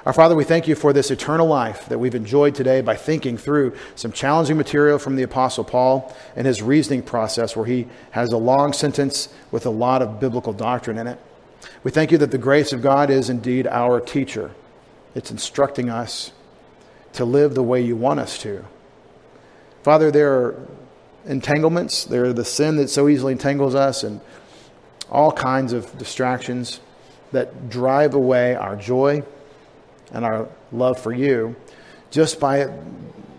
Our 0.05 0.12
Father, 0.12 0.34
we 0.34 0.43
thank 0.43 0.66
you 0.66 0.74
for 0.74 0.93
this 0.93 1.12
eternal 1.12 1.47
life 1.47 1.88
that 1.88 1.99
we've 1.99 2.14
enjoyed 2.14 2.57
today 2.57 2.80
by 2.80 2.97
thinking 2.97 3.36
through 3.36 3.76
some 3.95 4.11
challenging 4.11 4.57
material 4.57 4.99
from 4.99 5.14
the 5.14 5.22
Apostle 5.22 5.62
Paul 5.62 6.12
and 6.34 6.45
his 6.45 6.61
reasoning 6.61 7.03
process, 7.03 7.55
where 7.55 7.66
he 7.66 7.86
has 8.11 8.32
a 8.32 8.36
long 8.36 8.72
sentence 8.72 9.28
with 9.53 9.64
a 9.64 9.70
lot 9.70 10.03
of 10.03 10.18
biblical 10.18 10.53
doctrine 10.53 10.99
in 10.99 11.07
it. 11.07 11.20
We 11.84 11.93
thank 11.93 12.11
you 12.11 12.18
that 12.18 12.32
the 12.32 12.38
grace 12.38 12.72
of 12.72 12.82
God 12.82 13.11
is 13.11 13.30
indeed 13.30 13.68
our 13.68 14.01
teacher. 14.01 14.51
It's 15.14 15.30
instructing 15.30 15.88
us 15.88 16.32
to 17.12 17.24
live 17.24 17.55
the 17.55 17.62
way 17.62 17.80
you 17.80 17.95
want 17.95 18.18
us 18.18 18.38
to. 18.38 18.64
Father, 19.84 20.11
there 20.11 20.32
are 20.32 20.68
entanglements, 21.27 22.05
there 22.05 22.25
are 22.25 22.33
the 22.33 22.45
sin 22.45 22.77
that 22.77 22.89
so 22.89 23.09
easily 23.09 23.33
entangles 23.33 23.75
us, 23.75 24.03
and 24.05 24.20
all 25.11 25.33
kinds 25.33 25.73
of 25.73 25.97
distractions 25.99 26.81
that 27.33 27.68
drive 27.68 28.14
away 28.14 28.55
our 28.55 28.77
joy 28.77 29.23
and 30.12 30.25
our 30.25 30.49
love 30.70 30.99
for 30.99 31.12
you 31.12 31.57
just 32.11 32.39
by 32.39 32.70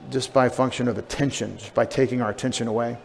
just 0.10 0.32
by 0.32 0.48
function 0.48 0.88
of 0.88 1.00
attention, 1.00 1.58
just 1.58 1.74
by 1.74 1.86
taking 1.86 2.22
our 2.22 2.30
attention 2.30 2.68
away. 2.68 2.98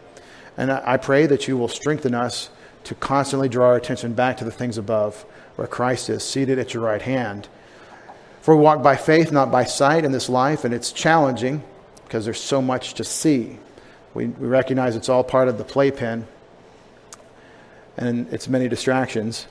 And 0.57 0.71
I, 0.71 0.93
I 0.93 0.97
pray 0.97 1.25
that 1.25 1.47
you 1.47 1.57
will 1.57 1.67
strengthen 1.67 2.13
us 2.13 2.51
to 2.83 2.93
constantly 2.95 3.49
draw 3.49 3.69
our 3.69 3.75
attention 3.75 4.13
back 4.13 4.37
to 4.37 4.45
the 4.45 4.51
things 4.51 4.77
above, 4.77 5.25
where 5.55 5.67
Christ 5.67 6.09
is 6.09 6.23
seated 6.23 6.59
at 6.59 6.73
your 6.73 6.83
right 6.83 7.01
hand. 7.01 7.47
For 8.41 8.55
we 8.55 8.61
walk 8.61 8.83
by 8.83 8.95
faith, 8.95 9.31
not 9.31 9.51
by 9.51 9.63
sight 9.63 10.05
in 10.05 10.11
this 10.11 10.29
life, 10.29 10.63
and 10.63 10.73
it's 10.73 10.91
challenging 10.91 11.63
because 12.03 12.25
there's 12.25 12.41
so 12.41 12.61
much 12.61 12.93
to 12.95 13.03
see 13.03 13.57
we, 14.19 14.25
we 14.25 14.49
recognize 14.49 14.97
it's 14.97 15.07
all 15.07 15.23
part 15.23 15.47
of 15.47 15.57
the 15.57 15.63
playpen 15.63 16.27
and 17.95 18.27
its 18.33 18.49
many 18.49 18.67
distractions. 18.67 19.47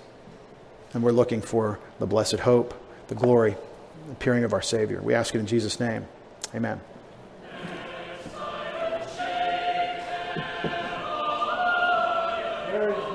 And 0.93 1.03
we're 1.03 1.11
looking 1.11 1.41
for 1.41 1.79
the 1.99 2.07
blessed 2.07 2.41
hope, 2.41 2.75
the 3.09 3.14
glory, 3.14 3.57
the 4.05 4.12
appearing 4.12 4.45
of 4.45 4.53
our 4.53 4.61
Savior. 4.61 5.01
We 5.01 5.14
ask 5.14 5.35
it 5.35 5.39
in 5.39 5.47
Jesus' 5.47 5.81
name. 5.81 6.07
Amen. 6.55 6.83